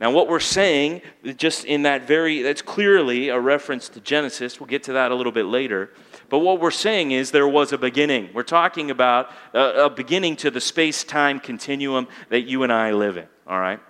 Now, 0.00 0.10
what 0.10 0.28
we're 0.28 0.40
saying, 0.40 1.00
just 1.36 1.64
in 1.64 1.82
that 1.82 2.06
very, 2.06 2.42
that's 2.42 2.60
clearly 2.60 3.28
a 3.28 3.38
reference 3.38 3.88
to 3.90 4.00
Genesis. 4.00 4.60
We'll 4.60 4.66
get 4.66 4.82
to 4.84 4.94
that 4.94 5.10
a 5.10 5.14
little 5.14 5.32
bit 5.32 5.46
later. 5.46 5.90
But 6.28 6.40
what 6.40 6.60
we're 6.60 6.70
saying 6.72 7.12
is 7.12 7.30
there 7.30 7.48
was 7.48 7.72
a 7.72 7.78
beginning. 7.78 8.30
We're 8.34 8.42
talking 8.42 8.90
about 8.90 9.30
a, 9.54 9.84
a 9.84 9.90
beginning 9.90 10.36
to 10.36 10.50
the 10.50 10.60
space 10.60 11.04
time 11.04 11.40
continuum 11.40 12.08
that 12.30 12.42
you 12.42 12.62
and 12.62 12.72
I 12.72 12.92
live 12.92 13.16
in. 13.16 13.26
All 13.46 13.58
right? 13.58 13.80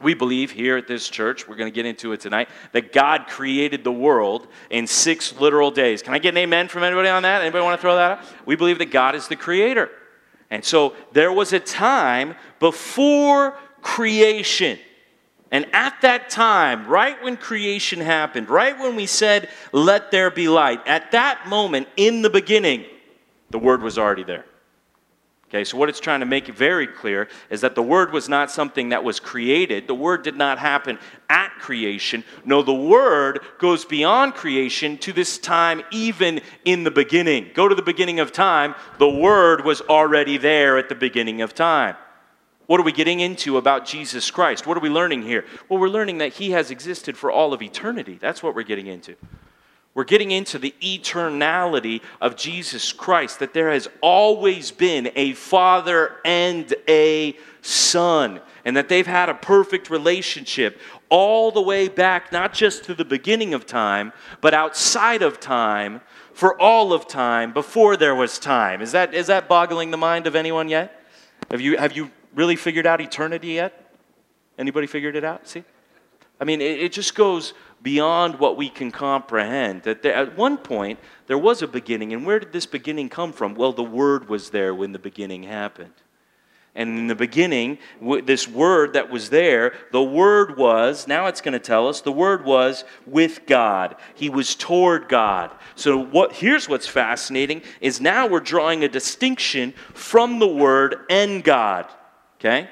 We 0.00 0.14
believe 0.14 0.50
here 0.50 0.76
at 0.76 0.86
this 0.86 1.08
church, 1.08 1.48
we're 1.48 1.56
going 1.56 1.70
to 1.70 1.74
get 1.74 1.86
into 1.86 2.12
it 2.12 2.20
tonight, 2.20 2.48
that 2.72 2.92
God 2.92 3.26
created 3.26 3.84
the 3.84 3.92
world 3.92 4.46
in 4.70 4.86
six 4.86 5.38
literal 5.40 5.70
days. 5.70 6.02
Can 6.02 6.14
I 6.14 6.18
get 6.18 6.30
an 6.30 6.38
amen 6.38 6.68
from 6.68 6.82
anybody 6.84 7.08
on 7.08 7.22
that? 7.24 7.42
Anybody 7.42 7.64
want 7.64 7.78
to 7.78 7.82
throw 7.82 7.96
that 7.96 8.18
out? 8.18 8.24
We 8.46 8.56
believe 8.56 8.78
that 8.78 8.90
God 8.90 9.14
is 9.14 9.28
the 9.28 9.36
creator. 9.36 9.90
And 10.50 10.64
so 10.64 10.94
there 11.12 11.32
was 11.32 11.52
a 11.52 11.60
time 11.60 12.34
before 12.60 13.56
creation. 13.82 14.78
And 15.50 15.66
at 15.72 16.00
that 16.02 16.30
time, 16.30 16.86
right 16.86 17.22
when 17.22 17.36
creation 17.36 18.00
happened, 18.00 18.50
right 18.50 18.78
when 18.78 18.96
we 18.96 19.06
said, 19.06 19.48
let 19.72 20.10
there 20.10 20.30
be 20.30 20.48
light, 20.48 20.86
at 20.86 21.12
that 21.12 21.48
moment 21.48 21.88
in 21.96 22.22
the 22.22 22.30
beginning, 22.30 22.84
the 23.50 23.58
word 23.58 23.82
was 23.82 23.98
already 23.98 24.24
there. 24.24 24.44
Okay, 25.48 25.64
so 25.64 25.78
what 25.78 25.88
it's 25.88 26.00
trying 26.00 26.20
to 26.20 26.26
make 26.26 26.46
very 26.48 26.86
clear 26.86 27.26
is 27.48 27.62
that 27.62 27.74
the 27.74 27.82
Word 27.82 28.12
was 28.12 28.28
not 28.28 28.50
something 28.50 28.90
that 28.90 29.02
was 29.02 29.18
created. 29.18 29.86
The 29.86 29.94
Word 29.94 30.22
did 30.22 30.36
not 30.36 30.58
happen 30.58 30.98
at 31.30 31.54
creation. 31.58 32.22
No, 32.44 32.62
the 32.62 32.74
Word 32.74 33.40
goes 33.58 33.86
beyond 33.86 34.34
creation 34.34 34.98
to 34.98 35.12
this 35.12 35.38
time, 35.38 35.82
even 35.90 36.42
in 36.66 36.84
the 36.84 36.90
beginning. 36.90 37.50
Go 37.54 37.66
to 37.66 37.74
the 37.74 37.80
beginning 37.80 38.20
of 38.20 38.30
time. 38.30 38.74
The 38.98 39.08
Word 39.08 39.64
was 39.64 39.80
already 39.80 40.36
there 40.36 40.76
at 40.76 40.90
the 40.90 40.94
beginning 40.94 41.40
of 41.40 41.54
time. 41.54 41.96
What 42.66 42.78
are 42.78 42.84
we 42.84 42.92
getting 42.92 43.20
into 43.20 43.56
about 43.56 43.86
Jesus 43.86 44.30
Christ? 44.30 44.66
What 44.66 44.76
are 44.76 44.80
we 44.80 44.90
learning 44.90 45.22
here? 45.22 45.46
Well, 45.70 45.78
we're 45.78 45.88
learning 45.88 46.18
that 46.18 46.34
He 46.34 46.50
has 46.50 46.70
existed 46.70 47.16
for 47.16 47.32
all 47.32 47.54
of 47.54 47.62
eternity. 47.62 48.18
That's 48.20 48.42
what 48.42 48.54
we're 48.54 48.64
getting 48.64 48.86
into. 48.86 49.16
We're 49.98 50.04
getting 50.04 50.30
into 50.30 50.60
the 50.60 50.72
eternality 50.80 52.02
of 52.20 52.36
Jesus 52.36 52.92
Christ, 52.92 53.40
that 53.40 53.52
there 53.52 53.72
has 53.72 53.88
always 54.00 54.70
been 54.70 55.10
a 55.16 55.32
Father 55.32 56.18
and 56.24 56.72
a 56.86 57.36
Son, 57.62 58.40
and 58.64 58.76
that 58.76 58.88
they've 58.88 59.08
had 59.08 59.28
a 59.28 59.34
perfect 59.34 59.90
relationship 59.90 60.78
all 61.08 61.50
the 61.50 61.60
way 61.60 61.88
back, 61.88 62.30
not 62.30 62.54
just 62.54 62.84
to 62.84 62.94
the 62.94 63.04
beginning 63.04 63.54
of 63.54 63.66
time, 63.66 64.12
but 64.40 64.54
outside 64.54 65.22
of 65.22 65.40
time, 65.40 66.00
for 66.32 66.56
all 66.62 66.92
of 66.92 67.08
time, 67.08 67.52
before 67.52 67.96
there 67.96 68.14
was 68.14 68.38
time. 68.38 68.80
Is 68.80 68.92
that, 68.92 69.14
is 69.14 69.26
that 69.26 69.48
boggling 69.48 69.90
the 69.90 69.96
mind 69.96 70.28
of 70.28 70.36
anyone 70.36 70.68
yet? 70.68 71.02
Have 71.50 71.60
you, 71.60 71.76
have 71.76 71.96
you 71.96 72.12
really 72.36 72.54
figured 72.54 72.86
out 72.86 73.00
eternity 73.00 73.48
yet? 73.48 73.92
Anybody 74.58 74.86
figured 74.86 75.16
it 75.16 75.24
out? 75.24 75.48
See? 75.48 75.64
I 76.40 76.44
mean, 76.44 76.60
it, 76.60 76.82
it 76.82 76.92
just 76.92 77.16
goes 77.16 77.52
beyond 77.82 78.38
what 78.38 78.56
we 78.56 78.68
can 78.68 78.90
comprehend. 78.90 79.82
That 79.82 80.02
there, 80.02 80.14
at 80.14 80.36
one 80.36 80.58
point, 80.58 80.98
there 81.26 81.38
was 81.38 81.62
a 81.62 81.68
beginning. 81.68 82.12
And 82.12 82.26
where 82.26 82.38
did 82.40 82.52
this 82.52 82.66
beginning 82.66 83.08
come 83.08 83.32
from? 83.32 83.54
Well, 83.54 83.72
the 83.72 83.82
Word 83.82 84.28
was 84.28 84.50
there 84.50 84.74
when 84.74 84.92
the 84.92 84.98
beginning 84.98 85.44
happened. 85.44 85.94
And 86.78 86.96
in 86.96 87.06
the 87.08 87.16
beginning, 87.16 87.78
this 88.00 88.46
word 88.46 88.92
that 88.92 89.10
was 89.10 89.30
there, 89.30 89.74
the 89.90 90.00
word 90.00 90.56
was, 90.56 91.08
now 91.08 91.26
it's 91.26 91.40
going 91.40 91.54
to 91.54 91.58
tell 91.58 91.88
us, 91.88 92.02
the 92.02 92.12
word 92.12 92.44
was 92.44 92.84
with 93.04 93.46
God. 93.46 93.96
He 94.14 94.30
was 94.30 94.54
toward 94.54 95.08
God. 95.08 95.50
So 95.74 95.98
what 95.98 96.34
here's 96.34 96.68
what's 96.68 96.86
fascinating 96.86 97.62
is 97.80 98.00
now 98.00 98.28
we're 98.28 98.38
drawing 98.38 98.84
a 98.84 98.88
distinction 98.88 99.72
from 99.92 100.38
the 100.38 100.46
word 100.46 101.04
and 101.10 101.42
God. 101.42 101.86
Okay? 102.38 102.68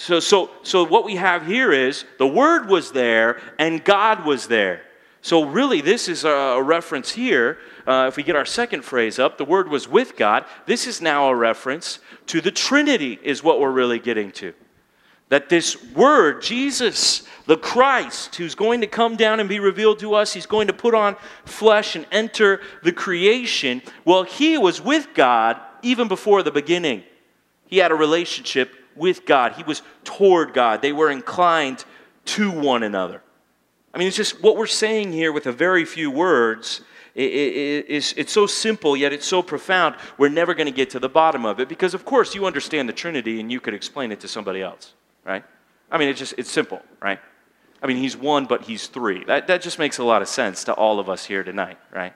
So 0.00 0.20
so 0.20 0.50
so 0.62 0.84
what 0.84 1.04
we 1.04 1.16
have 1.16 1.44
here 1.44 1.72
is 1.72 2.04
the 2.18 2.26
word 2.26 2.68
was 2.68 2.92
there 2.92 3.40
and 3.58 3.84
God 3.84 4.24
was 4.24 4.46
there. 4.46 4.82
So, 5.20 5.44
really, 5.44 5.80
this 5.80 6.08
is 6.08 6.24
a 6.24 6.62
reference 6.62 7.10
here. 7.10 7.58
Uh, 7.84 8.06
if 8.06 8.16
we 8.16 8.22
get 8.22 8.36
our 8.36 8.44
second 8.44 8.82
phrase 8.82 9.18
up, 9.18 9.36
the 9.36 9.44
word 9.44 9.68
was 9.68 9.88
with 9.88 10.16
God. 10.16 10.44
This 10.66 10.86
is 10.86 11.02
now 11.02 11.28
a 11.28 11.34
reference 11.34 11.98
to 12.26 12.40
the 12.40 12.52
Trinity, 12.52 13.18
is 13.24 13.42
what 13.42 13.58
we're 13.58 13.72
really 13.72 13.98
getting 13.98 14.30
to. 14.32 14.54
That 15.28 15.48
this 15.48 15.76
word, 15.92 16.40
Jesus, 16.40 17.24
the 17.46 17.56
Christ, 17.56 18.36
who's 18.36 18.54
going 18.54 18.80
to 18.82 18.86
come 18.86 19.16
down 19.16 19.40
and 19.40 19.48
be 19.48 19.58
revealed 19.58 19.98
to 19.98 20.14
us, 20.14 20.32
he's 20.32 20.46
going 20.46 20.68
to 20.68 20.72
put 20.72 20.94
on 20.94 21.16
flesh 21.44 21.96
and 21.96 22.06
enter 22.12 22.60
the 22.84 22.92
creation. 22.92 23.82
Well, 24.04 24.22
he 24.22 24.56
was 24.56 24.80
with 24.80 25.08
God 25.14 25.60
even 25.82 26.06
before 26.06 26.44
the 26.44 26.52
beginning. 26.52 27.02
He 27.66 27.78
had 27.78 27.90
a 27.90 27.96
relationship 27.96 28.72
with 28.98 29.24
God, 29.24 29.52
he 29.52 29.62
was 29.62 29.82
toward 30.04 30.52
God. 30.52 30.82
They 30.82 30.92
were 30.92 31.10
inclined 31.10 31.84
to 32.26 32.50
one 32.50 32.82
another. 32.82 33.22
I 33.94 33.98
mean, 33.98 34.08
it's 34.08 34.16
just 34.16 34.42
what 34.42 34.56
we're 34.56 34.66
saying 34.66 35.12
here 35.12 35.32
with 35.32 35.46
a 35.46 35.52
very 35.52 35.84
few 35.84 36.10
words. 36.10 36.82
Is, 37.14 38.14
it's 38.16 38.30
so 38.30 38.46
simple, 38.46 38.96
yet 38.96 39.12
it's 39.12 39.26
so 39.26 39.42
profound, 39.42 39.96
we're 40.18 40.28
never 40.28 40.54
going 40.54 40.66
to 40.66 40.72
get 40.72 40.90
to 40.90 41.00
the 41.00 41.08
bottom 41.08 41.44
of 41.44 41.58
it 41.58 41.68
because, 41.68 41.92
of 41.92 42.04
course, 42.04 42.32
you 42.32 42.46
understand 42.46 42.88
the 42.88 42.92
Trinity 42.92 43.40
and 43.40 43.50
you 43.50 43.58
could 43.58 43.74
explain 43.74 44.12
it 44.12 44.20
to 44.20 44.28
somebody 44.28 44.62
else, 44.62 44.94
right? 45.24 45.42
I 45.90 45.98
mean, 45.98 46.10
it's 46.10 46.18
just, 46.20 46.34
it's 46.38 46.50
simple, 46.50 46.80
right? 47.02 47.18
I 47.82 47.88
mean, 47.88 47.96
he's 47.96 48.16
one, 48.16 48.44
but 48.44 48.62
he's 48.62 48.86
three. 48.86 49.24
That, 49.24 49.48
that 49.48 49.62
just 49.62 49.80
makes 49.80 49.98
a 49.98 50.04
lot 50.04 50.22
of 50.22 50.28
sense 50.28 50.62
to 50.64 50.74
all 50.74 51.00
of 51.00 51.08
us 51.08 51.24
here 51.24 51.42
tonight, 51.42 51.78
right? 51.92 52.12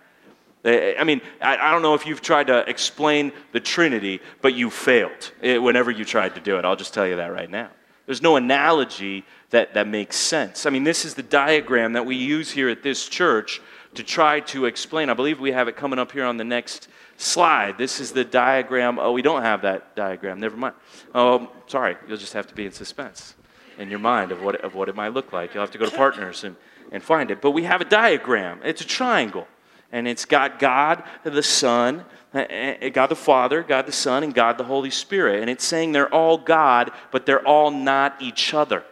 I 0.65 1.03
mean, 1.05 1.21
I 1.41 1.73
don't 1.73 1.83
know 1.83 1.95
if 1.95 2.07
you've 2.07 2.21
tried 2.21 2.47
to 2.47 2.69
explain 2.69 3.33
the 3.51 3.59
Trinity, 3.59 4.21
but 4.41 4.55
you 4.55 4.71
failed 4.71 5.33
eh, 5.43 5.57
whenever 5.57 5.91
you 5.91 6.05
tried 6.05 6.37
to 6.37 6.41
do 6.41 6.57
it. 6.57 6.65
I'll 6.65 6.77
just 6.77 6.95
tell 6.95 7.07
you 7.07 7.17
that 7.17 7.33
right 7.33 7.51
now. 7.51 7.71
There's 8.07 8.23
no 8.23 8.37
analogy 8.37 9.25
that, 9.51 9.75
that 9.75 9.89
makes 9.89 10.17
sense. 10.17 10.67
I 10.67 10.71
mean, 10.71 10.85
this 10.85 11.05
is 11.05 11.15
the 11.15 11.23
diagram 11.23 11.95
that 11.95 12.07
we 12.07 12.17
use 12.17 12.51
here 12.51 12.69
at 12.69 12.83
this 12.83 13.09
church 13.09 13.61
to 13.95 14.03
try 14.03 14.41
to 14.41 14.67
explain. 14.67 15.11
I 15.11 15.15
believe 15.15 15.41
we 15.41 15.53
have 15.53 15.69
it 15.69 15.77
coming 15.77 15.99
up 15.99 16.13
here 16.13 16.25
on 16.25 16.37
the 16.37 16.45
next 16.45 16.89
slide. 17.17 17.77
This 17.77 18.01
is 18.01 18.13
the 18.13 18.25
diagram. 18.25 18.99
Oh, 18.99 19.13
we 19.13 19.23
don't 19.23 19.43
have 19.43 19.63
that 19.63 19.95
diagram. 19.97 20.41
Never 20.41 20.57
mind. 20.57 20.75
Oh, 21.15 21.51
sorry. 21.67 21.97
You'll 22.09 22.19
just 22.19 22.33
have 22.33 22.47
to 22.49 22.55
be 22.55 22.67
in 22.67 22.73
suspense 22.73 23.35
in 23.79 23.91
your 23.91 23.99
mind 23.99 24.33
of 24.33 24.43
what, 24.43 24.61
of 24.63 24.75
what 24.75 24.89
it 24.89 24.95
might 24.95 25.13
look 25.13 25.33
like. 25.33 25.55
You'll 25.55 25.63
have 25.63 25.73
to 25.73 25.79
go 25.79 25.87
to 25.87 25.97
partners 25.97 26.45
and, 26.45 26.57
and 26.91 27.03
find 27.03 27.31
it. 27.31 27.41
But 27.41 27.51
we 27.51 27.65
have 27.65 27.81
a 27.81 27.85
diagram. 27.85 28.61
It's 28.65 28.81
a 28.81 28.87
triangle. 28.87 29.47
And 29.93 30.09
it's 30.09 30.25
got 30.25 30.59
God 30.59 31.05
the 31.23 31.43
Son, 31.43 32.05
eh, 32.35 32.77
eh, 32.81 32.89
God 32.89 33.09
the 33.09 33.17
Father, 33.17 33.63
God 33.63 33.87
the 33.87 33.93
Son, 33.93 34.25
and 34.25 34.35
God 34.35 34.59
the 34.59 34.65
Holy 34.65 34.91
Spirit. 34.91 35.41
And 35.41 35.51
it's 35.51 35.65
saying 35.65 35.93
they're 35.93 36.13
all 36.13 36.39
God, 36.39 36.91
but 37.11 37.27
they're 37.27 37.47
all 37.47 37.71
not 37.71 38.17
each 38.21 38.55
other. 38.55 38.85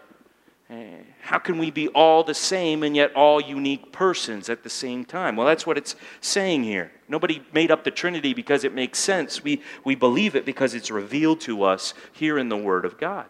How 1.23 1.39
can 1.39 1.59
we 1.59 1.71
be 1.71 1.89
all 1.89 2.23
the 2.23 2.35
same 2.35 2.83
and 2.83 2.95
yet 2.95 3.15
all 3.15 3.41
unique 3.41 3.93
persons 3.93 4.49
at 4.49 4.63
the 4.63 4.71
same 4.71 5.05
time? 5.05 5.37
Well, 5.37 5.47
that's 5.47 5.67
what 5.67 5.77
it's 5.77 5.97
saying 6.21 6.65
here. 6.65 6.93
Nobody 7.09 7.43
made 7.53 7.71
up 7.71 7.85
the 7.85 7.91
Trinity 7.91 8.35
because 8.35 8.65
it 8.65 8.73
makes 8.73 8.99
sense. 8.99 9.43
We, 9.43 9.63
we 9.85 9.95
believe 9.95 10.35
it 10.37 10.45
because 10.45 10.75
it's 10.75 10.91
revealed 10.91 11.41
to 11.43 11.65
us 11.65 11.95
here 12.13 12.39
in 12.39 12.49
the 12.49 12.57
Word 12.57 12.85
of 12.85 12.99
God. 12.99 13.27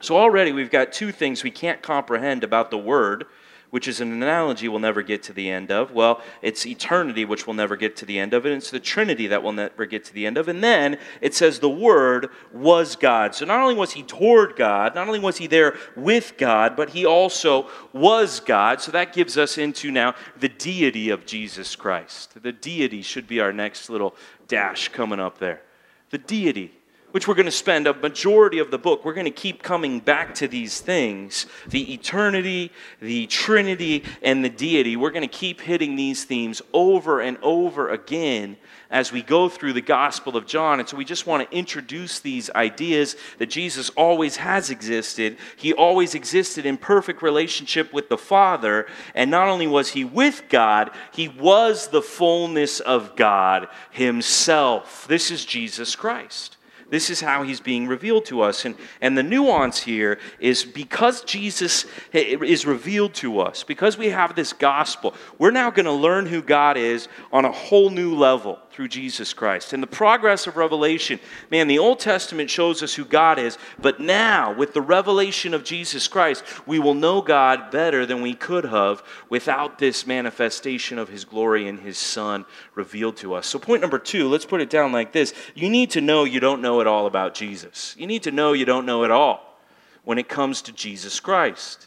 So, 0.00 0.16
already 0.16 0.52
we've 0.52 0.70
got 0.70 0.92
two 0.92 1.12
things 1.12 1.42
we 1.42 1.50
can't 1.50 1.82
comprehend 1.82 2.44
about 2.44 2.70
the 2.70 2.78
Word 2.78 3.26
which 3.74 3.88
is 3.88 4.00
an 4.00 4.12
analogy 4.12 4.68
we'll 4.68 4.78
never 4.78 5.02
get 5.02 5.20
to 5.20 5.32
the 5.32 5.50
end 5.50 5.72
of. 5.72 5.90
Well, 5.90 6.22
it's 6.42 6.64
eternity, 6.64 7.24
which 7.24 7.44
we'll 7.44 7.54
never 7.54 7.74
get 7.74 7.96
to 7.96 8.06
the 8.06 8.20
end 8.20 8.32
of. 8.32 8.46
And 8.46 8.54
it's 8.54 8.70
the 8.70 8.78
Trinity 8.78 9.26
that 9.26 9.42
we'll 9.42 9.52
never 9.52 9.84
get 9.84 10.04
to 10.04 10.14
the 10.14 10.26
end 10.26 10.38
of. 10.38 10.46
And 10.46 10.62
then 10.62 10.96
it 11.20 11.34
says 11.34 11.58
the 11.58 11.68
Word 11.68 12.30
was 12.52 12.94
God. 12.94 13.34
So 13.34 13.44
not 13.44 13.60
only 13.60 13.74
was 13.74 13.90
he 13.90 14.04
toward 14.04 14.54
God, 14.54 14.94
not 14.94 15.08
only 15.08 15.18
was 15.18 15.38
he 15.38 15.48
there 15.48 15.76
with 15.96 16.34
God, 16.38 16.76
but 16.76 16.90
he 16.90 17.04
also 17.04 17.68
was 17.92 18.38
God. 18.38 18.80
So 18.80 18.92
that 18.92 19.12
gives 19.12 19.36
us 19.36 19.58
into 19.58 19.90
now 19.90 20.14
the 20.38 20.50
deity 20.50 21.10
of 21.10 21.26
Jesus 21.26 21.74
Christ. 21.74 22.40
The 22.40 22.52
deity 22.52 23.02
should 23.02 23.26
be 23.26 23.40
our 23.40 23.52
next 23.52 23.90
little 23.90 24.14
dash 24.46 24.86
coming 24.90 25.18
up 25.18 25.38
there. 25.38 25.62
The 26.10 26.18
deity 26.18 26.78
which 27.14 27.28
we're 27.28 27.34
going 27.34 27.46
to 27.46 27.52
spend 27.52 27.86
a 27.86 27.94
majority 27.94 28.58
of 28.58 28.72
the 28.72 28.76
book, 28.76 29.04
we're 29.04 29.14
going 29.14 29.24
to 29.24 29.30
keep 29.30 29.62
coming 29.62 30.00
back 30.00 30.34
to 30.34 30.48
these 30.48 30.80
things 30.80 31.46
the 31.68 31.94
eternity, 31.94 32.72
the 32.98 33.24
Trinity, 33.28 34.02
and 34.20 34.44
the 34.44 34.48
deity. 34.48 34.96
We're 34.96 35.12
going 35.12 35.22
to 35.22 35.28
keep 35.28 35.60
hitting 35.60 35.94
these 35.94 36.24
themes 36.24 36.60
over 36.72 37.20
and 37.20 37.38
over 37.40 37.88
again 37.90 38.56
as 38.90 39.12
we 39.12 39.22
go 39.22 39.48
through 39.48 39.74
the 39.74 39.80
Gospel 39.80 40.36
of 40.36 40.44
John. 40.44 40.80
And 40.80 40.88
so 40.88 40.96
we 40.96 41.04
just 41.04 41.24
want 41.24 41.48
to 41.48 41.56
introduce 41.56 42.18
these 42.18 42.50
ideas 42.50 43.14
that 43.38 43.46
Jesus 43.46 43.90
always 43.90 44.38
has 44.38 44.70
existed. 44.70 45.36
He 45.54 45.72
always 45.72 46.16
existed 46.16 46.66
in 46.66 46.76
perfect 46.76 47.22
relationship 47.22 47.92
with 47.92 48.08
the 48.08 48.18
Father. 48.18 48.88
And 49.14 49.30
not 49.30 49.46
only 49.46 49.68
was 49.68 49.90
he 49.90 50.04
with 50.04 50.48
God, 50.48 50.90
he 51.12 51.28
was 51.28 51.86
the 51.86 52.02
fullness 52.02 52.80
of 52.80 53.14
God 53.14 53.68
himself. 53.92 55.06
This 55.06 55.30
is 55.30 55.44
Jesus 55.44 55.94
Christ. 55.94 56.56
This 56.94 57.10
is 57.10 57.20
how 57.20 57.42
he's 57.42 57.58
being 57.58 57.88
revealed 57.88 58.24
to 58.26 58.40
us. 58.40 58.64
And, 58.64 58.76
and 59.00 59.18
the 59.18 59.22
nuance 59.24 59.80
here 59.82 60.20
is 60.38 60.64
because 60.64 61.24
Jesus 61.24 61.86
is 62.12 62.64
revealed 62.64 63.14
to 63.14 63.40
us, 63.40 63.64
because 63.64 63.98
we 63.98 64.10
have 64.10 64.36
this 64.36 64.52
gospel, 64.52 65.12
we're 65.36 65.50
now 65.50 65.72
going 65.72 65.86
to 65.86 65.92
learn 65.92 66.26
who 66.26 66.40
God 66.40 66.76
is 66.76 67.08
on 67.32 67.44
a 67.44 67.50
whole 67.50 67.90
new 67.90 68.14
level 68.14 68.60
through 68.74 68.88
Jesus 68.88 69.32
Christ. 69.32 69.72
And 69.72 69.80
the 69.80 69.86
progress 69.86 70.48
of 70.48 70.56
revelation, 70.56 71.20
man, 71.48 71.68
the 71.68 71.78
Old 71.78 72.00
Testament 72.00 72.50
shows 72.50 72.82
us 72.82 72.94
who 72.94 73.04
God 73.04 73.38
is, 73.38 73.56
but 73.78 74.00
now 74.00 74.52
with 74.52 74.74
the 74.74 74.80
revelation 74.80 75.54
of 75.54 75.62
Jesus 75.62 76.08
Christ, 76.08 76.42
we 76.66 76.80
will 76.80 76.94
know 76.94 77.22
God 77.22 77.70
better 77.70 78.04
than 78.04 78.20
we 78.20 78.34
could 78.34 78.64
have 78.64 79.04
without 79.28 79.78
this 79.78 80.08
manifestation 80.08 80.98
of 80.98 81.08
his 81.08 81.24
glory 81.24 81.68
and 81.68 81.78
his 81.78 81.96
Son 81.96 82.44
revealed 82.74 83.16
to 83.18 83.34
us. 83.34 83.46
So, 83.46 83.60
point 83.60 83.80
number 83.80 84.00
two, 84.00 84.28
let's 84.28 84.44
put 84.44 84.60
it 84.60 84.70
down 84.70 84.90
like 84.90 85.12
this 85.12 85.34
you 85.54 85.70
need 85.70 85.90
to 85.92 86.00
know 86.00 86.24
you 86.24 86.40
don't 86.40 86.60
know 86.60 86.80
it 86.80 86.88
all 86.88 87.06
about 87.06 87.34
Jesus. 87.34 87.94
You 87.96 88.08
need 88.08 88.24
to 88.24 88.32
know 88.32 88.54
you 88.54 88.64
don't 88.64 88.86
know 88.86 89.04
it 89.04 89.10
all 89.12 89.56
when 90.02 90.18
it 90.18 90.28
comes 90.28 90.62
to 90.62 90.72
Jesus 90.72 91.20
Christ. 91.20 91.86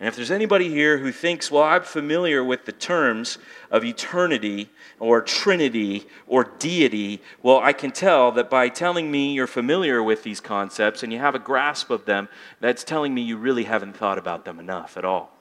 And 0.00 0.06
if 0.06 0.14
there's 0.14 0.30
anybody 0.30 0.68
here 0.68 0.98
who 0.98 1.10
thinks, 1.10 1.50
well, 1.50 1.64
I'm 1.64 1.82
familiar 1.82 2.42
with 2.44 2.66
the 2.66 2.72
terms 2.72 3.38
of 3.70 3.84
eternity 3.84 4.70
or 4.98 5.20
Trinity 5.22 6.06
or 6.26 6.44
deity, 6.58 7.20
well, 7.42 7.58
I 7.58 7.72
can 7.72 7.90
tell 7.90 8.32
that 8.32 8.50
by 8.50 8.68
telling 8.68 9.10
me 9.10 9.32
you're 9.32 9.46
familiar 9.46 10.02
with 10.02 10.22
these 10.22 10.40
concepts 10.40 11.02
and 11.02 11.12
you 11.12 11.18
have 11.18 11.34
a 11.34 11.38
grasp 11.38 11.90
of 11.90 12.04
them, 12.04 12.28
that's 12.60 12.84
telling 12.84 13.14
me 13.14 13.22
you 13.22 13.36
really 13.36 13.64
haven't 13.64 13.96
thought 13.96 14.18
about 14.18 14.44
them 14.44 14.58
enough 14.58 14.96
at 14.96 15.04
all. 15.04 15.32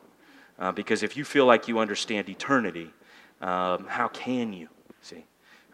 Uh, 0.60 0.72
because 0.72 1.04
if 1.04 1.16
you 1.16 1.24
feel 1.24 1.46
like 1.46 1.68
you 1.68 1.80
understand 1.80 2.30
eternity, 2.30 2.92
um, 3.42 3.86
how 3.88 4.08
can 4.08 4.54
you? 4.54 4.68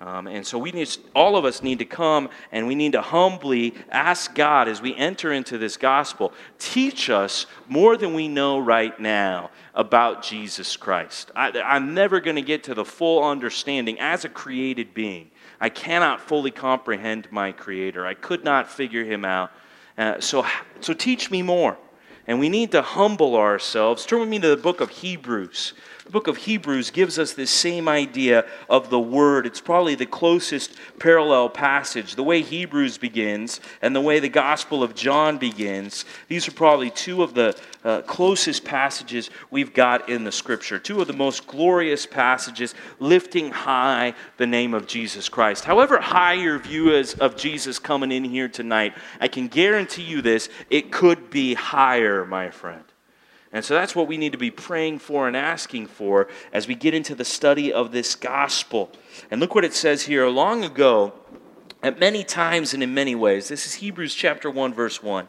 Um, 0.03 0.27
and 0.27 0.45
so 0.45 0.57
we 0.57 0.73
need, 0.73 0.89
all 1.15 1.37
of 1.37 1.45
us 1.45 1.63
need 1.63 1.79
to 1.79 1.85
come 1.85 2.27
and 2.51 2.67
we 2.67 2.75
need 2.75 2.91
to 2.91 3.01
humbly 3.01 3.73
ask 3.89 4.35
God 4.35 4.67
as 4.67 4.81
we 4.81 4.93
enter 4.95 5.31
into 5.31 5.57
this 5.57 5.77
gospel, 5.77 6.33
teach 6.59 7.09
us 7.09 7.45
more 7.69 7.95
than 7.95 8.13
we 8.13 8.27
know 8.27 8.59
right 8.59 8.99
now 8.99 9.49
about 9.73 10.21
Jesus 10.21 10.75
Christ. 10.75 11.31
I, 11.37 11.57
I'm 11.61 11.93
never 11.93 12.19
going 12.19 12.35
to 12.35 12.41
get 12.41 12.65
to 12.65 12.73
the 12.73 12.83
full 12.83 13.23
understanding 13.23 13.97
as 14.01 14.25
a 14.25 14.29
created 14.29 14.93
being. 14.93 15.31
I 15.61 15.69
cannot 15.69 16.19
fully 16.19 16.51
comprehend 16.51 17.31
my 17.31 17.53
Creator. 17.53 18.05
I 18.05 18.13
could 18.13 18.43
not 18.43 18.69
figure 18.69 19.05
Him 19.05 19.23
out. 19.23 19.51
Uh, 19.97 20.19
so, 20.19 20.45
so 20.81 20.93
teach 20.93 21.31
me 21.31 21.41
more. 21.41 21.77
And 22.27 22.39
we 22.39 22.49
need 22.49 22.71
to 22.71 22.81
humble 22.81 23.37
ourselves. 23.37 24.05
Turn 24.05 24.19
with 24.19 24.29
me 24.29 24.39
to 24.39 24.49
the 24.49 24.57
book 24.57 24.81
of 24.81 24.89
Hebrews 24.89 25.73
The 26.05 26.11
book 26.11 26.27
of 26.27 26.35
Hebrews 26.35 26.91
gives 26.91 27.17
us 27.17 27.31
this 27.31 27.49
same 27.49 27.87
idea 27.87 28.45
of 28.69 28.89
the 28.89 28.99
Word. 28.99 29.45
It's 29.45 29.61
probably 29.61 29.95
the 29.95 30.05
closest 30.05 30.75
parallel 30.99 31.47
passage. 31.47 32.15
The 32.15 32.23
way 32.23 32.41
Hebrews 32.41 32.97
begins 32.97 33.61
and 33.81 33.95
the 33.95 34.01
way 34.01 34.19
the 34.19 34.27
Gospel 34.27 34.83
of 34.83 34.95
John 34.95 35.37
begins, 35.37 36.03
these 36.27 36.45
are 36.45 36.51
probably 36.51 36.89
two 36.89 37.23
of 37.23 37.33
the 37.33 37.57
uh, 37.85 38.01
closest 38.01 38.65
passages 38.65 39.29
we've 39.49 39.73
got 39.73 40.09
in 40.09 40.25
the 40.25 40.31
Scripture. 40.31 40.77
Two 40.77 40.99
of 40.99 41.07
the 41.07 41.13
most 41.13 41.47
glorious 41.47 42.05
passages 42.05 42.75
lifting 42.99 43.49
high 43.49 44.13
the 44.35 44.47
name 44.47 44.73
of 44.73 44.87
Jesus 44.87 45.29
Christ. 45.29 45.63
However 45.63 45.99
high 45.99 46.33
your 46.33 46.59
view 46.59 46.93
is 46.93 47.13
of 47.13 47.37
Jesus 47.37 47.79
coming 47.79 48.11
in 48.11 48.25
here 48.25 48.49
tonight, 48.49 48.93
I 49.21 49.29
can 49.29 49.47
guarantee 49.47 50.03
you 50.03 50.21
this 50.21 50.49
it 50.69 50.91
could 50.91 51.29
be 51.29 51.53
higher, 51.53 52.25
my 52.25 52.49
friend. 52.49 52.83
And 53.53 53.63
so 53.63 53.75
that's 53.75 53.95
what 53.95 54.07
we 54.07 54.17
need 54.17 54.31
to 54.31 54.37
be 54.37 54.49
praying 54.49 54.99
for 54.99 55.27
and 55.27 55.37
asking 55.37 55.85
for 55.85 56.27
as 56.51 56.67
we 56.67 56.73
get 56.73 56.95
into 56.95 57.13
the 57.13 57.23
study 57.23 57.71
of 57.71 57.91
this 57.91 58.15
gospel. 58.15 58.91
And 59.29 59.39
look 59.39 59.53
what 59.53 59.63
it 59.63 59.75
says 59.75 60.01
here. 60.01 60.27
Long 60.27 60.63
ago, 60.63 61.13
at 61.83 61.99
many 61.99 62.23
times 62.23 62.73
and 62.73 62.81
in 62.81 62.95
many 62.95 63.13
ways, 63.13 63.49
this 63.49 63.67
is 63.67 63.75
Hebrews 63.75 64.15
chapter 64.15 64.49
1, 64.49 64.73
verse 64.73 65.03
1. 65.03 65.27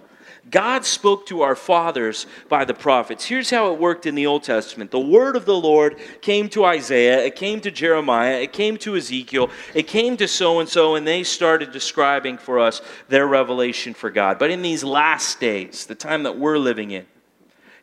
God 0.50 0.84
spoke 0.84 1.26
to 1.26 1.42
our 1.42 1.56
fathers 1.56 2.26
by 2.48 2.64
the 2.64 2.74
prophets. 2.74 3.24
Here's 3.24 3.50
how 3.50 3.72
it 3.72 3.80
worked 3.80 4.06
in 4.06 4.14
the 4.14 4.26
Old 4.26 4.42
Testament 4.42 4.90
the 4.90 5.00
word 5.00 5.37
of 5.37 5.46
the 5.46 5.56
Lord 5.56 5.98
came 6.20 6.48
to 6.50 6.64
Isaiah, 6.64 7.24
it 7.24 7.34
came 7.37 7.60
to 7.62 7.70
Jeremiah, 7.70 8.40
it 8.40 8.52
came 8.52 8.76
to 8.78 8.96
Ezekiel, 8.96 9.50
it 9.74 9.87
came 9.87 10.16
to 10.18 10.28
so 10.28 10.60
and 10.60 10.68
so, 10.68 10.94
and 10.94 11.06
they 11.06 11.24
started 11.24 11.72
describing 11.72 12.37
for 12.38 12.58
us 12.58 12.82
their 13.08 13.26
revelation 13.26 13.94
for 13.94 14.10
God. 14.10 14.38
But 14.38 14.50
in 14.50 14.62
these 14.62 14.84
last 14.84 15.40
days, 15.40 15.87
the 15.87 15.94
time 15.94 16.24
that 16.24 16.38
we're 16.38 16.58
living 16.58 16.90
in, 16.90 17.06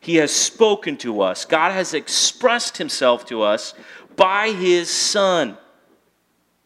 he 0.02 0.16
has 0.16 0.32
spoken 0.32 0.96
to 0.98 1.20
us. 1.20 1.44
God 1.44 1.70
has 1.70 1.94
expressed 1.94 2.76
Himself 2.76 3.24
to 3.26 3.42
us 3.42 3.72
by 4.16 4.50
His 4.50 4.90
Son, 4.90 5.56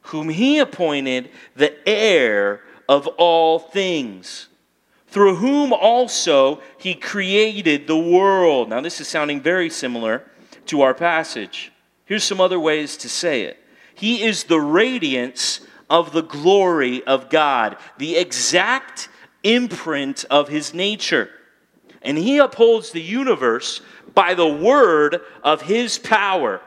whom 0.00 0.30
He 0.30 0.58
appointed 0.58 1.28
the 1.54 1.86
heir 1.86 2.62
of 2.88 3.06
all 3.18 3.58
things, 3.58 4.48
through 5.08 5.36
whom 5.36 5.74
also 5.74 6.62
He 6.78 6.94
created 6.94 7.86
the 7.86 7.98
world. 7.98 8.70
Now, 8.70 8.80
this 8.80 9.02
is 9.02 9.08
sounding 9.08 9.42
very 9.42 9.68
similar 9.68 10.24
to 10.64 10.80
our 10.80 10.94
passage. 10.94 11.72
Here's 12.06 12.24
some 12.24 12.40
other 12.40 12.58
ways 12.58 12.96
to 12.96 13.08
say 13.10 13.42
it 13.42 13.58
He 13.94 14.22
is 14.22 14.44
the 14.44 14.60
radiance 14.60 15.60
of 15.90 16.12
the 16.12 16.22
glory 16.22 17.04
of 17.04 17.28
God, 17.28 17.76
the 17.98 18.16
exact 18.16 19.10
imprint 19.42 20.24
of 20.30 20.48
His 20.48 20.72
nature 20.72 21.28
and 22.06 22.16
he 22.16 22.38
upholds 22.38 22.92
the 22.92 23.02
universe 23.02 23.82
by 24.14 24.32
the 24.32 24.48
word 24.48 25.20
of 25.42 25.62
his 25.62 25.98
power. 25.98 26.62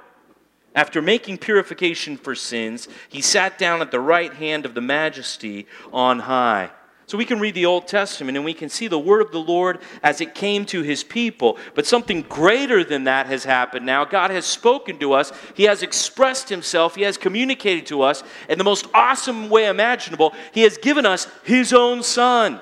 After 0.76 1.02
making 1.02 1.40
purification 1.40 2.18
for 2.18 2.36
sins, 2.36 2.88
he 3.08 3.22
sat 3.22 3.58
down 3.58 3.82
at 3.82 3.90
the 3.90 4.00
right 4.00 4.34
hand 4.34 4.66
of 4.66 4.76
the 4.76 4.82
majesty 4.82 5.66
on 5.92 6.20
high. 6.20 6.70
So 7.08 7.18
we 7.18 7.26
can 7.26 7.40
read 7.40 7.56
the 7.56 7.66
Old 7.66 7.88
Testament 7.88 8.38
and 8.38 8.46
we 8.46 8.54
can 8.54 8.70
see 8.70 8.88
the 8.88 9.00
word 9.00 9.22
of 9.22 9.32
the 9.32 9.40
Lord 9.40 9.80
as 10.04 10.22
it 10.22 10.36
came 10.36 10.64
to 10.66 10.84
his 10.84 11.04
people. 11.04 11.58
But 11.74 11.88
something 11.88 12.22
greater 12.22 12.84
than 12.84 13.06
that 13.06 13.26
has 13.26 13.44
happened 13.44 13.84
now. 13.84 14.06
God 14.06 14.30
has 14.30 14.46
spoken 14.46 15.00
to 15.00 15.14
us, 15.14 15.32
he 15.56 15.64
has 15.64 15.82
expressed 15.82 16.50
himself, 16.50 16.96
he 16.96 17.02
has 17.02 17.18
communicated 17.18 17.88
to 17.88 18.04
us 18.04 18.22
in 18.48 18.60
the 18.60 18.64
most 18.64 18.88
awesome 18.94 19.50
way 19.50 19.68
imaginable. 19.68 20.36
He 20.52 20.62
has 20.62 20.78
given 20.78 21.06
us 21.08 21.28
his 21.44 21.74
own 21.74 22.04
son. 22.04 22.60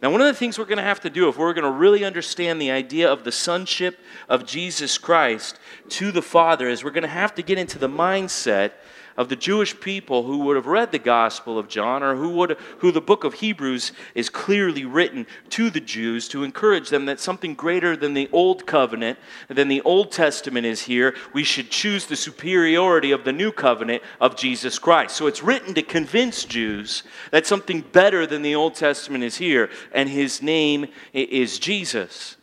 Now, 0.00 0.12
one 0.12 0.20
of 0.20 0.28
the 0.28 0.34
things 0.34 0.58
we're 0.58 0.64
going 0.64 0.78
to 0.78 0.84
have 0.84 1.00
to 1.00 1.10
do 1.10 1.28
if 1.28 1.36
we're 1.36 1.54
going 1.54 1.64
to 1.64 1.70
really 1.70 2.04
understand 2.04 2.60
the 2.60 2.70
idea 2.70 3.10
of 3.10 3.24
the 3.24 3.32
sonship 3.32 3.98
of 4.28 4.46
Jesus 4.46 4.96
Christ 4.96 5.58
to 5.88 6.12
the 6.12 6.22
Father 6.22 6.68
is 6.68 6.84
we're 6.84 6.90
going 6.92 7.02
to 7.02 7.08
have 7.08 7.34
to 7.34 7.42
get 7.42 7.58
into 7.58 7.80
the 7.80 7.88
mindset 7.88 8.72
of 9.18 9.28
the 9.28 9.36
Jewish 9.36 9.78
people 9.78 10.22
who 10.22 10.38
would 10.38 10.54
have 10.54 10.66
read 10.66 10.92
the 10.92 10.98
Gospel 10.98 11.58
of 11.58 11.68
John 11.68 12.04
or 12.04 12.14
who, 12.14 12.30
would, 12.30 12.56
who 12.78 12.92
the 12.92 13.00
book 13.00 13.24
of 13.24 13.34
Hebrews 13.34 13.90
is 14.14 14.30
clearly 14.30 14.84
written 14.84 15.26
to 15.50 15.70
the 15.70 15.80
Jews 15.80 16.28
to 16.28 16.44
encourage 16.44 16.88
them 16.88 17.06
that 17.06 17.18
something 17.18 17.54
greater 17.54 17.96
than 17.96 18.14
the 18.14 18.30
Old 18.32 18.64
Covenant, 18.64 19.18
than 19.48 19.66
the 19.66 19.82
Old 19.82 20.12
Testament 20.12 20.64
is 20.64 20.82
here. 20.82 21.16
We 21.34 21.42
should 21.42 21.68
choose 21.68 22.06
the 22.06 22.16
superiority 22.16 23.10
of 23.10 23.24
the 23.24 23.32
New 23.32 23.50
Covenant 23.50 24.04
of 24.20 24.36
Jesus 24.36 24.78
Christ. 24.78 25.16
So 25.16 25.26
it's 25.26 25.42
written 25.42 25.74
to 25.74 25.82
convince 25.82 26.44
Jews 26.44 27.02
that 27.32 27.44
something 27.44 27.80
better 27.80 28.24
than 28.24 28.42
the 28.42 28.54
Old 28.54 28.76
Testament 28.76 29.24
is 29.24 29.36
here, 29.36 29.68
and 29.92 30.08
his 30.08 30.40
name 30.40 30.86
is 31.12 31.58
Jesus. 31.58 32.37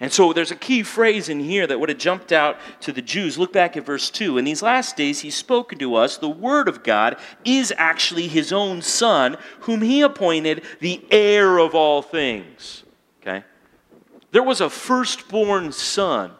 And 0.00 0.12
so 0.12 0.32
there's 0.32 0.52
a 0.52 0.56
key 0.56 0.84
phrase 0.84 1.28
in 1.28 1.40
here 1.40 1.66
that 1.66 1.80
would 1.80 1.88
have 1.88 1.98
jumped 1.98 2.30
out 2.30 2.58
to 2.82 2.92
the 2.92 3.02
Jews. 3.02 3.36
Look 3.36 3.52
back 3.52 3.76
at 3.76 3.84
verse 3.84 4.10
2. 4.10 4.38
In 4.38 4.44
these 4.44 4.62
last 4.62 4.96
days, 4.96 5.20
he's 5.20 5.34
spoken 5.34 5.78
to 5.80 5.96
us. 5.96 6.18
The 6.18 6.28
Word 6.28 6.68
of 6.68 6.84
God 6.84 7.16
is 7.44 7.72
actually 7.76 8.28
his 8.28 8.52
own 8.52 8.80
Son, 8.80 9.36
whom 9.60 9.82
he 9.82 10.02
appointed 10.02 10.62
the 10.80 11.04
heir 11.10 11.58
of 11.58 11.74
all 11.74 12.00
things. 12.00 12.84
Okay? 13.20 13.44
There 14.30 14.42
was 14.42 14.60
a 14.60 14.70
firstborn 14.70 15.72
son 15.72 16.32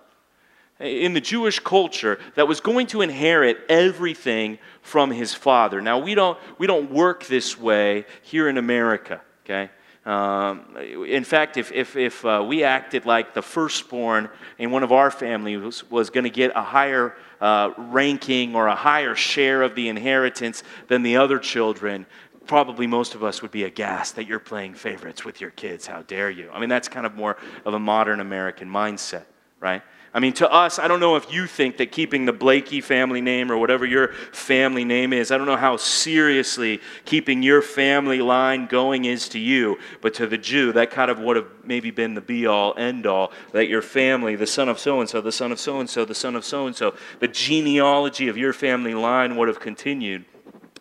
in 0.79 1.13
the 1.13 1.21
Jewish 1.21 1.59
culture 1.59 2.21
that 2.37 2.47
was 2.47 2.61
going 2.61 2.87
to 2.89 3.01
inherit 3.01 3.59
everything 3.69 4.59
from 4.83 5.11
his 5.11 5.35
father. 5.35 5.81
Now, 5.81 5.99
we 5.99 6.15
don't, 6.15 6.39
we 6.59 6.69
don't 6.69 6.93
work 6.93 7.27
this 7.27 7.59
way 7.59 8.05
here 8.23 8.49
in 8.49 8.57
America. 8.57 9.21
Okay? 9.45 9.71
Um, 10.09 10.75
in 11.07 11.23
fact, 11.23 11.59
if, 11.59 11.71
if, 11.71 11.95
if 11.95 12.25
uh, 12.25 12.43
we 12.47 12.65
acted 12.65 13.05
like 13.05 13.35
the 13.35 13.43
firstborn 13.43 14.31
in 14.57 14.71
one 14.71 14.83
of 14.83 14.91
our 14.91 15.11
families 15.11 15.61
was, 15.61 15.91
was 15.91 16.09
going 16.09 16.25
to 16.25 16.31
get 16.31 16.51
a 16.55 16.63
higher 16.63 17.15
uh, 17.43 17.73
ranking 17.77 18.57
or 18.57 18.69
a 18.69 18.75
higher 18.75 19.15
share 19.15 19.61
of 19.61 19.75
the 19.75 19.91
inheritance 19.91 20.63
than 20.87 21.03
the 21.03 21.19
other 21.19 21.39
children, 21.39 22.07
probably 22.47 22.87
most 22.87 23.15
of 23.15 23.23
us 23.23 23.43
would 23.43 23.51
be 23.51 23.65
aghast 23.65 24.17
that 24.17 24.27
you're 24.27 24.39
playing 24.39 24.73
favorites 24.73 25.27
with 25.27 25.43
your 25.43 25.51
kids. 25.51 25.87
How 25.87 26.01
dare 26.01 26.31
you? 26.31 26.49
I 26.55 26.59
mean, 26.59 26.71
that's 26.71 26.89
kind 26.89 27.05
of 27.05 27.15
more 27.15 27.37
of 27.67 27.75
a 27.75 27.79
modern 27.79 28.21
American 28.21 28.67
mindset, 28.67 29.27
right? 29.61 29.83
I 30.19 30.21
mean, 30.21 30.33
to 30.33 30.51
us, 30.51 30.81
I 30.81 30.89
don't 30.89 30.99
know 30.99 31.15
if 31.15 31.33
you 31.33 31.47
think 31.47 31.77
that 31.77 31.93
keeping 31.93 32.25
the 32.25 32.33
Blakey 32.33 32.81
family 32.81 33.21
name 33.21 33.53
or 33.53 33.57
whatever 33.57 33.87
your 33.87 34.09
family 34.33 34.85
name 34.85 35.13
is, 35.13 35.31
I 35.31 35.39
don't 35.39 35.47
know 35.47 35.57
how 35.57 35.77
seriously 35.77 36.81
keeping 37.05 37.41
your 37.41 37.63
family 37.63 38.21
line 38.21 38.67
going 38.67 39.05
is 39.05 39.29
to 39.29 39.39
you, 39.39 39.79
but 40.01 40.15
to 40.15 40.27
the 40.27 40.37
Jew, 40.37 40.73
that 40.73 40.91
kind 40.91 41.09
of 41.09 41.21
would 41.21 41.37
have 41.37 41.47
maybe 41.63 41.93
been 41.93 42.15
the 42.15 42.21
be 42.21 42.49
all, 42.49 42.75
end 42.77 43.07
all, 43.07 43.31
that 43.53 43.69
your 43.69 43.81
family, 43.81 44.35
the 44.35 44.45
son 44.45 44.69
of 44.69 44.81
so 44.81 44.99
and 44.99 45.09
so, 45.09 45.21
the 45.21 45.31
son 45.31 45.53
of 45.53 45.61
so 45.61 45.79
and 45.79 45.89
so, 45.89 46.05
the 46.05 46.17
son 46.17 46.35
of 46.35 46.45
so 46.45 46.67
and 46.67 46.75
so, 46.75 46.97
the 47.21 47.29
genealogy 47.29 48.27
of 48.27 48.37
your 48.37 48.53
family 48.53 48.95
line 48.95 49.37
would 49.37 49.47
have 49.47 49.61
continued. 49.61 50.25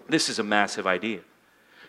This 0.09 0.29
is 0.29 0.39
a 0.39 0.43
massive 0.43 0.87
idea. 0.87 1.19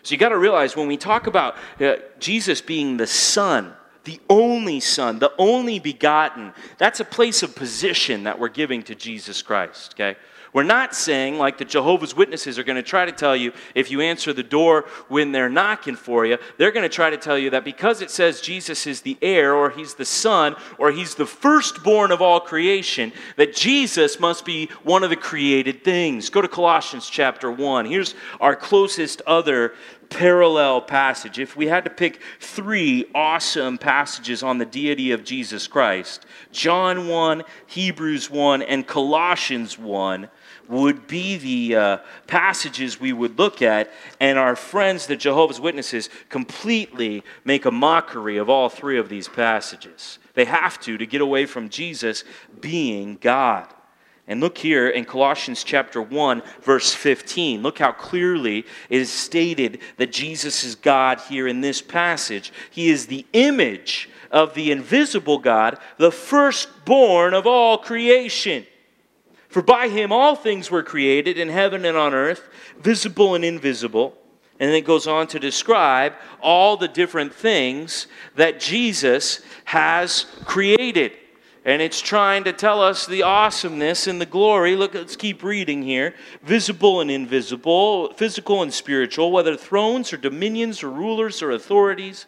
So 0.03 0.11
you 0.11 0.19
got 0.19 0.29
to 0.29 0.37
realize 0.37 0.75
when 0.75 0.87
we 0.87 0.97
talk 0.97 1.25
about 1.25 1.55
uh, 1.79 1.95
Jesus 2.19 2.61
being 2.61 2.97
the 2.97 3.07
son, 3.07 3.73
the 4.03 4.19
only 4.29 4.79
Son, 4.79 5.19
the 5.19 5.33
only 5.37 5.79
begotten. 5.79 6.53
That's 6.77 6.99
a 6.99 7.05
place 7.05 7.43
of 7.43 7.55
position 7.55 8.23
that 8.23 8.39
we're 8.39 8.49
giving 8.49 8.83
to 8.83 8.95
Jesus 8.95 9.41
Christ, 9.41 9.93
okay? 9.95 10.17
We're 10.51 10.63
not 10.63 10.95
saying, 10.95 11.37
like 11.37 11.57
the 11.59 11.65
Jehovah's 11.65 12.15
Witnesses 12.15 12.57
are 12.57 12.63
going 12.63 12.75
to 12.75 12.83
try 12.83 13.05
to 13.05 13.11
tell 13.11 13.35
you, 13.35 13.53
if 13.75 13.91
you 13.91 14.01
answer 14.01 14.33
the 14.33 14.41
door 14.41 14.85
when 15.07 15.31
they're 15.31 15.49
knocking 15.49 15.95
for 15.95 16.25
you, 16.25 16.37
they're 16.57 16.71
going 16.71 16.89
to 16.89 16.93
try 16.93 17.09
to 17.09 17.17
tell 17.17 17.37
you 17.37 17.51
that 17.51 17.63
because 17.63 18.01
it 18.01 18.09
says 18.09 18.41
Jesus 18.41 18.87
is 18.87 19.01
the 19.01 19.17
heir, 19.21 19.53
or 19.53 19.69
he's 19.69 19.93
the 19.93 20.05
son, 20.05 20.55
or 20.79 20.91
he's 20.91 21.15
the 21.15 21.25
firstborn 21.25 22.11
of 22.11 22.21
all 22.21 22.39
creation, 22.39 23.11
that 23.37 23.55
Jesus 23.55 24.19
must 24.19 24.43
be 24.43 24.67
one 24.83 25.03
of 25.03 25.11
the 25.11 25.15
created 25.15 25.83
things. 25.83 26.29
Go 26.29 26.41
to 26.41 26.47
Colossians 26.47 27.07
chapter 27.09 27.51
1. 27.51 27.85
Here's 27.85 28.15
our 28.41 28.55
closest 28.55 29.21
other 29.27 29.73
parallel 30.09 30.81
passage. 30.81 31.39
If 31.39 31.55
we 31.55 31.67
had 31.67 31.83
to 31.85 31.89
pick 31.89 32.19
three 32.39 33.05
awesome 33.13 33.77
passages 33.77 34.43
on 34.43 34.57
the 34.57 34.65
deity 34.65 35.11
of 35.11 35.23
Jesus 35.23 35.67
Christ, 35.67 36.25
John 36.51 37.07
1, 37.07 37.43
Hebrews 37.67 38.29
1, 38.29 38.61
and 38.61 38.85
Colossians 38.85 39.77
1 39.77 40.29
would 40.67 41.07
be 41.07 41.37
the 41.37 41.75
uh, 41.75 41.97
passages 42.27 42.99
we 42.99 43.11
would 43.11 43.39
look 43.39 43.61
at, 43.61 43.91
and 44.19 44.37
our 44.37 44.55
friends, 44.55 45.07
the 45.07 45.15
Jehovah's 45.15 45.59
Witnesses, 45.59 46.09
completely 46.29 47.23
make 47.43 47.65
a 47.65 47.71
mockery 47.71 48.37
of 48.37 48.49
all 48.49 48.69
three 48.69 48.99
of 48.99 49.09
these 49.09 49.27
passages. 49.27 50.19
They 50.35 50.45
have 50.45 50.79
to 50.81 50.97
to 50.97 51.05
get 51.07 51.21
away 51.21 51.47
from 51.47 51.69
Jesus 51.69 52.23
being 52.61 53.17
God. 53.19 53.73
And 54.29 54.39
look 54.39 54.59
here 54.59 54.87
in 54.87 55.05
Colossians 55.05 55.63
chapter 55.63 56.03
1, 56.03 56.43
verse 56.61 56.93
15. 56.93 57.63
Look 57.63 57.79
how 57.79 57.91
clearly 57.91 58.59
it 58.87 59.01
is 59.01 59.11
stated 59.11 59.79
that 59.97 60.11
Jesus 60.11 60.63
is 60.63 60.75
God 60.75 61.19
here 61.19 61.47
in 61.47 61.61
this 61.61 61.81
passage. 61.81 62.53
He 62.69 62.89
is 62.89 63.07
the 63.07 63.25
image 63.33 64.07
of 64.29 64.53
the 64.53 64.71
invisible 64.71 65.39
God, 65.39 65.79
the 65.97 66.11
firstborn 66.11 67.33
of 67.33 67.47
all 67.47 67.79
creation. 67.79 68.67
For 69.47 69.63
by 69.63 69.87
him 69.89 70.11
all 70.11 70.35
things 70.35 70.69
were 70.69 70.83
created 70.83 71.39
in 71.39 71.49
heaven 71.49 71.83
and 71.83 71.97
on 71.97 72.13
earth, 72.13 72.47
visible 72.79 73.33
and 73.33 73.43
invisible. 73.43 74.15
And 74.59 74.69
then 74.69 74.77
it 74.77 74.85
goes 74.85 75.07
on 75.07 75.25
to 75.27 75.39
describe 75.39 76.13
all 76.39 76.77
the 76.77 76.87
different 76.87 77.33
things 77.33 78.05
that 78.35 78.59
Jesus 78.59 79.41
has 79.65 80.27
created. 80.45 81.13
And 81.69 81.83
it's 81.83 82.01
trying 82.01 82.43
to 82.45 82.51
tell 82.51 82.81
us 82.81 83.05
the 83.05 83.21
awesomeness 83.21 84.07
and 84.07 84.19
the 84.19 84.25
glory. 84.25 84.75
Look, 84.75 84.95
let's 84.95 85.15
keep 85.15 85.43
reading 85.43 85.83
here. 85.83 86.15
Visible 86.41 86.99
and 86.99 87.11
invisible, 87.11 88.11
physical 88.13 88.63
and 88.63 88.73
spiritual, 88.73 89.31
whether 89.31 89.55
thrones 89.55 90.11
or 90.11 90.17
dominions 90.17 90.81
or 90.81 90.89
rulers 90.89 91.43
or 91.43 91.51
authorities, 91.51 92.25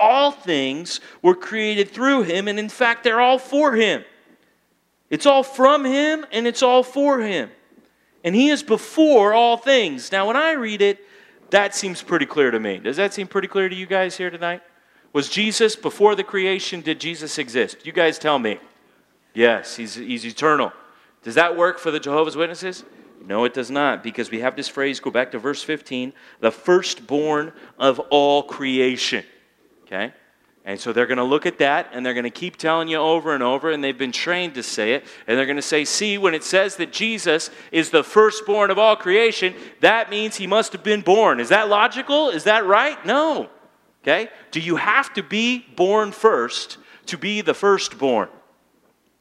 all 0.00 0.32
things 0.32 0.98
were 1.22 1.36
created 1.36 1.90
through 1.90 2.24
him, 2.24 2.48
and 2.48 2.58
in 2.58 2.68
fact, 2.68 3.04
they're 3.04 3.20
all 3.20 3.38
for 3.38 3.76
him. 3.76 4.02
It's 5.08 5.24
all 5.24 5.44
from 5.44 5.84
him 5.84 6.26
and 6.32 6.48
it's 6.48 6.62
all 6.62 6.82
for 6.82 7.20
him. 7.20 7.48
And 8.24 8.34
he 8.34 8.48
is 8.48 8.64
before 8.64 9.32
all 9.32 9.56
things. 9.56 10.10
Now, 10.10 10.26
when 10.26 10.36
I 10.36 10.52
read 10.52 10.82
it, 10.82 10.98
that 11.50 11.76
seems 11.76 12.02
pretty 12.02 12.26
clear 12.26 12.50
to 12.50 12.58
me. 12.58 12.78
Does 12.78 12.96
that 12.96 13.14
seem 13.14 13.28
pretty 13.28 13.46
clear 13.48 13.68
to 13.68 13.74
you 13.74 13.86
guys 13.86 14.16
here 14.16 14.30
tonight? 14.30 14.62
Was 15.12 15.28
Jesus 15.28 15.76
before 15.76 16.16
the 16.16 16.24
creation? 16.24 16.80
Did 16.80 16.98
Jesus 16.98 17.38
exist? 17.38 17.86
You 17.86 17.92
guys 17.92 18.18
tell 18.18 18.40
me. 18.40 18.58
Yes, 19.34 19.76
he's, 19.76 19.94
he's 19.94 20.24
eternal. 20.24 20.72
Does 21.22 21.34
that 21.34 21.56
work 21.56 21.78
for 21.78 21.90
the 21.90 22.00
Jehovah's 22.00 22.36
Witnesses? 22.36 22.84
No, 23.24 23.44
it 23.44 23.52
does 23.52 23.70
not, 23.70 24.02
because 24.02 24.30
we 24.30 24.40
have 24.40 24.56
this 24.56 24.68
phrase, 24.68 24.98
go 24.98 25.10
back 25.10 25.32
to 25.32 25.38
verse 25.38 25.62
15, 25.62 26.12
the 26.40 26.50
firstborn 26.50 27.52
of 27.78 27.98
all 28.10 28.42
creation. 28.42 29.24
Okay? 29.84 30.14
And 30.64 30.80
so 30.80 30.92
they're 30.92 31.06
going 31.06 31.18
to 31.18 31.24
look 31.24 31.46
at 31.46 31.58
that 31.58 31.88
and 31.92 32.04
they're 32.04 32.14
going 32.14 32.24
to 32.24 32.30
keep 32.30 32.56
telling 32.56 32.88
you 32.88 32.96
over 32.96 33.34
and 33.34 33.42
over, 33.42 33.70
and 33.70 33.82
they've 33.82 33.96
been 33.96 34.12
trained 34.12 34.54
to 34.54 34.62
say 34.62 34.94
it. 34.94 35.04
And 35.26 35.36
they're 35.36 35.46
going 35.46 35.56
to 35.56 35.62
say, 35.62 35.84
see, 35.84 36.16
when 36.16 36.34
it 36.34 36.44
says 36.44 36.76
that 36.76 36.92
Jesus 36.92 37.50
is 37.72 37.90
the 37.90 38.04
firstborn 38.04 38.70
of 38.70 38.78
all 38.78 38.96
creation, 38.96 39.54
that 39.80 40.10
means 40.10 40.36
he 40.36 40.46
must 40.46 40.72
have 40.72 40.82
been 40.82 41.00
born. 41.00 41.40
Is 41.40 41.48
that 41.50 41.68
logical? 41.68 42.30
Is 42.30 42.44
that 42.44 42.66
right? 42.66 43.04
No. 43.04 43.50
Okay? 44.02 44.28
Do 44.50 44.60
you 44.60 44.76
have 44.76 45.12
to 45.14 45.22
be 45.22 45.66
born 45.76 46.12
first 46.12 46.78
to 47.06 47.18
be 47.18 47.40
the 47.42 47.54
firstborn? 47.54 48.28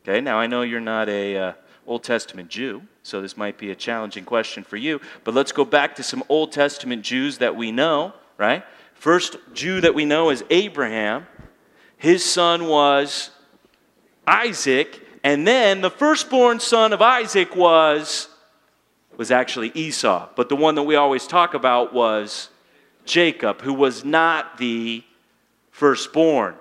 Okay, 0.10 0.22
now 0.22 0.40
I 0.40 0.48
know 0.48 0.64
you're 0.64 0.80
not 0.80 1.08
a 1.08 1.38
uh, 1.38 1.54
Old 1.86 2.04
Testament 2.04 2.50
Jew, 2.50 2.82
so 3.04 3.22
this 3.22 3.38
might 3.38 3.60
be 3.60 3.70
a 3.70 3.76
challenging 3.76 4.26
question 4.26 4.64
for 4.64 4.76
you, 4.76 5.00
but 5.24 5.36
let's 5.36 5.52
go 5.52 5.64
back 5.64 5.96
to 5.98 6.04
some 6.04 6.24
Old 6.30 6.52
Testament 6.52 7.04
Jews 7.04 7.38
that 7.38 7.56
we 7.56 7.72
know, 7.72 8.14
right? 8.36 8.64
First 8.96 9.38
Jew 9.54 9.82
that 9.82 9.94
we 9.94 10.06
know 10.06 10.32
is 10.32 10.44
Abraham. 10.50 11.28
His 11.96 12.26
son 12.26 12.66
was 12.66 13.30
Isaac, 14.26 15.00
and 15.24 15.46
then 15.46 15.82
the 15.82 15.92
firstborn 15.92 16.60
son 16.60 16.92
of 16.92 17.04
Isaac 17.04 17.56
was 17.56 18.30
was 19.16 19.30
actually 19.30 19.72
Esau, 19.76 20.28
but 20.36 20.50
the 20.50 20.56
one 20.56 20.74
that 20.74 20.84
we 20.84 20.96
always 20.96 21.28
talk 21.28 21.54
about 21.54 21.94
was 21.94 22.50
Jacob, 23.06 23.62
who 23.62 23.76
was 23.76 24.04
not 24.04 24.58
the 24.58 25.04
firstborn 25.70 26.56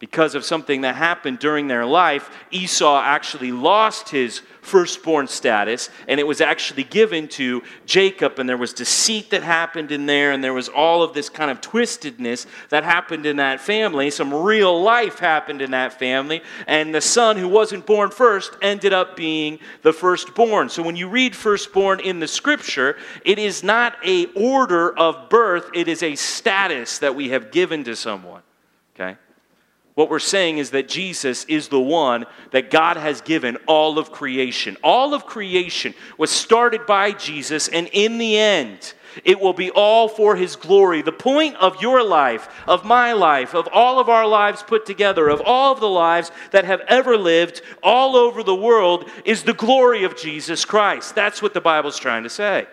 because 0.00 0.34
of 0.34 0.46
something 0.46 0.80
that 0.80 0.96
happened 0.96 1.38
during 1.38 1.68
their 1.68 1.84
life, 1.84 2.30
Esau 2.50 3.00
actually 3.00 3.52
lost 3.52 4.08
his 4.08 4.40
firstborn 4.62 5.26
status, 5.26 5.90
and 6.08 6.18
it 6.18 6.26
was 6.26 6.40
actually 6.40 6.84
given 6.84 7.28
to 7.28 7.62
Jacob. 7.84 8.38
And 8.38 8.48
there 8.48 8.56
was 8.56 8.72
deceit 8.72 9.28
that 9.30 9.42
happened 9.42 9.92
in 9.92 10.06
there, 10.06 10.32
and 10.32 10.42
there 10.42 10.54
was 10.54 10.70
all 10.70 11.02
of 11.02 11.12
this 11.12 11.28
kind 11.28 11.50
of 11.50 11.60
twistedness 11.60 12.46
that 12.70 12.82
happened 12.82 13.26
in 13.26 13.36
that 13.36 13.60
family. 13.60 14.10
Some 14.10 14.32
real 14.32 14.82
life 14.82 15.18
happened 15.18 15.60
in 15.60 15.72
that 15.72 15.98
family, 15.98 16.42
and 16.66 16.94
the 16.94 17.02
son 17.02 17.36
who 17.36 17.48
wasn't 17.48 17.84
born 17.84 18.10
first 18.10 18.56
ended 18.62 18.94
up 18.94 19.16
being 19.16 19.58
the 19.82 19.92
firstborn. 19.92 20.70
So 20.70 20.82
when 20.82 20.96
you 20.96 21.08
read 21.08 21.36
firstborn 21.36 22.00
in 22.00 22.20
the 22.20 22.28
scripture, 22.28 22.96
it 23.26 23.38
is 23.38 23.62
not 23.62 23.96
a 24.02 24.26
order 24.32 24.96
of 24.98 25.28
birth, 25.28 25.68
it 25.74 25.88
is 25.88 26.02
a 26.02 26.16
status 26.16 26.98
that 27.00 27.14
we 27.14 27.28
have 27.28 27.50
given 27.50 27.84
to 27.84 27.94
someone. 27.94 28.40
Okay? 28.94 29.18
What 30.00 30.08
we're 30.08 30.18
saying 30.18 30.56
is 30.56 30.70
that 30.70 30.88
Jesus 30.88 31.44
is 31.44 31.68
the 31.68 31.78
one 31.78 32.24
that 32.52 32.70
God 32.70 32.96
has 32.96 33.20
given 33.20 33.58
all 33.66 33.98
of 33.98 34.10
creation. 34.10 34.78
All 34.82 35.12
of 35.12 35.26
creation 35.26 35.92
was 36.16 36.30
started 36.30 36.86
by 36.86 37.12
Jesus, 37.12 37.68
and 37.68 37.86
in 37.92 38.16
the 38.16 38.38
end, 38.38 38.94
it 39.24 39.38
will 39.38 39.52
be 39.52 39.70
all 39.70 40.08
for 40.08 40.36
his 40.36 40.56
glory. 40.56 41.02
The 41.02 41.12
point 41.12 41.54
of 41.56 41.82
your 41.82 42.02
life, 42.02 42.48
of 42.66 42.82
my 42.82 43.12
life, 43.12 43.54
of 43.54 43.68
all 43.74 44.00
of 44.00 44.08
our 44.08 44.26
lives 44.26 44.62
put 44.62 44.86
together, 44.86 45.28
of 45.28 45.42
all 45.44 45.70
of 45.70 45.80
the 45.80 45.88
lives 45.90 46.32
that 46.52 46.64
have 46.64 46.80
ever 46.88 47.18
lived 47.18 47.60
all 47.82 48.16
over 48.16 48.42
the 48.42 48.54
world, 48.54 49.06
is 49.26 49.42
the 49.42 49.52
glory 49.52 50.04
of 50.04 50.16
Jesus 50.16 50.64
Christ. 50.64 51.14
That's 51.14 51.42
what 51.42 51.52
the 51.52 51.60
Bible's 51.60 51.98
trying 51.98 52.22
to 52.22 52.30
say. 52.30 52.66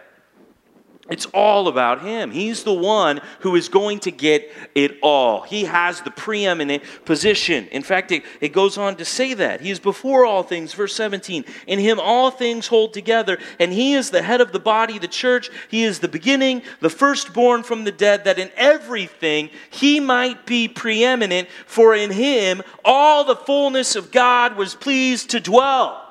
It's 1.10 1.26
all 1.28 1.70
about 1.70 2.02
him. 2.02 2.32
He's 2.32 2.63
the 2.63 2.74
one 2.74 3.22
who 3.39 3.56
is 3.56 3.70
going 3.70 4.00
to 4.00 4.12
get 4.12 4.52
it 4.76 4.98
all. 5.02 5.41
He 5.41 5.63
has 5.63 6.02
the 6.02 6.12
preeminent 6.12 6.84
position. 7.06 7.67
In 7.72 7.82
fact, 7.82 8.12
it, 8.12 8.24
it 8.41 8.52
goes 8.52 8.78
on 8.78 8.98
to 8.98 9.06
say 9.06 9.34
that. 9.36 9.62
He 9.62 9.72
is 9.72 9.80
before 9.80 10.26
all 10.26 10.43
things, 10.43 10.74
verse 10.74 10.93
17. 10.96 11.46
In 11.65 11.80
him 11.80 11.98
all 12.00 12.30
things 12.30 12.67
hold 12.67 12.93
together, 12.93 13.38
and 13.58 13.72
he 13.72 13.93
is 13.93 14.10
the 14.10 14.22
head 14.22 14.41
of 14.41 14.52
the 14.52 14.60
body, 14.60 15.00
the 15.00 15.08
church. 15.08 15.50
He 15.70 15.84
is 15.84 16.00
the 16.00 16.10
beginning, 16.10 16.62
the 16.82 16.89
firstborn 16.89 17.63
from 17.63 17.86
the 17.86 17.91
dead, 17.93 18.26
that 18.26 18.38
in 18.38 18.52
everything 18.58 19.50
he 19.70 20.02
might 20.02 20.46
be 20.46 20.67
preeminent, 20.67 21.48
for 21.65 21.96
in 21.96 22.12
him 22.12 22.62
all 22.84 23.24
the 23.24 23.36
fullness 23.36 23.96
of 23.96 24.12
God 24.12 24.58
was 24.58 24.76
pleased 24.76 25.30
to 25.30 25.39
dwell. 25.39 26.07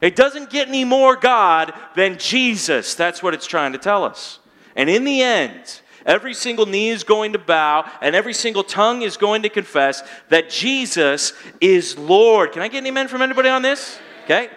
It 0.00 0.14
doesn't 0.14 0.50
get 0.50 0.68
any 0.68 0.84
more 0.84 1.16
God 1.16 1.72
than 1.96 2.18
Jesus. 2.18 2.94
That's 2.94 3.22
what 3.22 3.34
it's 3.34 3.46
trying 3.46 3.72
to 3.72 3.78
tell 3.78 4.04
us. 4.04 4.38
And 4.76 4.88
in 4.88 5.04
the 5.04 5.22
end, 5.22 5.80
every 6.06 6.34
single 6.34 6.66
knee 6.66 6.90
is 6.90 7.02
going 7.02 7.32
to 7.32 7.38
bow 7.38 7.90
and 8.00 8.14
every 8.14 8.34
single 8.34 8.62
tongue 8.62 9.02
is 9.02 9.16
going 9.16 9.42
to 9.42 9.48
confess 9.48 10.02
that 10.28 10.50
Jesus 10.50 11.32
is 11.60 11.98
Lord. 11.98 12.52
Can 12.52 12.62
I 12.62 12.68
get 12.68 12.78
an 12.78 12.86
amen 12.86 13.08
from 13.08 13.22
anybody 13.22 13.48
on 13.48 13.62
this? 13.62 13.98
Okay? 14.24 14.50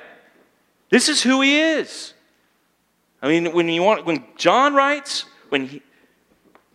This 0.89 1.09
is 1.09 1.23
who 1.23 1.41
he 1.41 1.59
is. 1.59 2.13
I 3.21 3.27
mean, 3.27 3.53
when 3.53 3.67
you 3.69 3.81
want 3.81 4.05
when 4.05 4.25
John 4.35 4.73
writes, 4.73 5.25
when 5.49 5.67
he, 5.67 5.81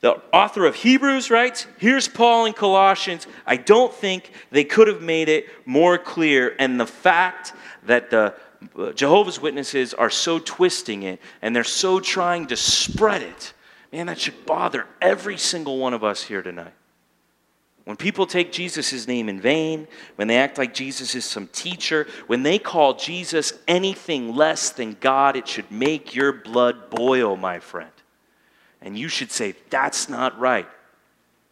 the 0.00 0.22
author 0.32 0.66
of 0.66 0.74
Hebrews 0.74 1.30
writes, 1.30 1.66
here's 1.78 2.06
Paul 2.06 2.46
in 2.46 2.52
Colossians. 2.52 3.26
I 3.46 3.56
don't 3.56 3.92
think 3.92 4.30
they 4.50 4.64
could 4.64 4.88
have 4.88 5.02
made 5.02 5.28
it 5.28 5.46
more 5.66 5.98
clear. 5.98 6.54
And 6.58 6.78
the 6.78 6.86
fact 6.86 7.52
that 7.84 8.10
the 8.10 8.34
Uh, 8.74 8.92
Jehovah's 8.92 9.40
Witnesses 9.40 9.94
are 9.94 10.10
so 10.10 10.38
twisting 10.38 11.02
it 11.02 11.20
and 11.42 11.54
they're 11.54 11.64
so 11.64 12.00
trying 12.00 12.46
to 12.46 12.56
spread 12.56 13.22
it. 13.22 13.52
Man, 13.92 14.06
that 14.06 14.18
should 14.18 14.46
bother 14.46 14.86
every 15.00 15.36
single 15.36 15.78
one 15.78 15.94
of 15.94 16.02
us 16.02 16.22
here 16.22 16.42
tonight. 16.42 16.72
When 17.84 17.96
people 17.96 18.26
take 18.26 18.50
Jesus' 18.50 19.06
name 19.06 19.28
in 19.28 19.40
vain, 19.40 19.86
when 20.16 20.26
they 20.26 20.38
act 20.38 20.58
like 20.58 20.74
Jesus 20.74 21.14
is 21.14 21.24
some 21.24 21.46
teacher, 21.46 22.08
when 22.26 22.42
they 22.42 22.58
call 22.58 22.94
Jesus 22.94 23.52
anything 23.68 24.34
less 24.34 24.70
than 24.70 24.96
God, 25.00 25.36
it 25.36 25.46
should 25.46 25.70
make 25.70 26.12
your 26.12 26.32
blood 26.32 26.90
boil, 26.90 27.36
my 27.36 27.60
friend. 27.60 27.90
And 28.82 28.98
you 28.98 29.08
should 29.08 29.30
say, 29.30 29.54
that's 29.70 30.08
not 30.08 30.36
right. 30.38 30.68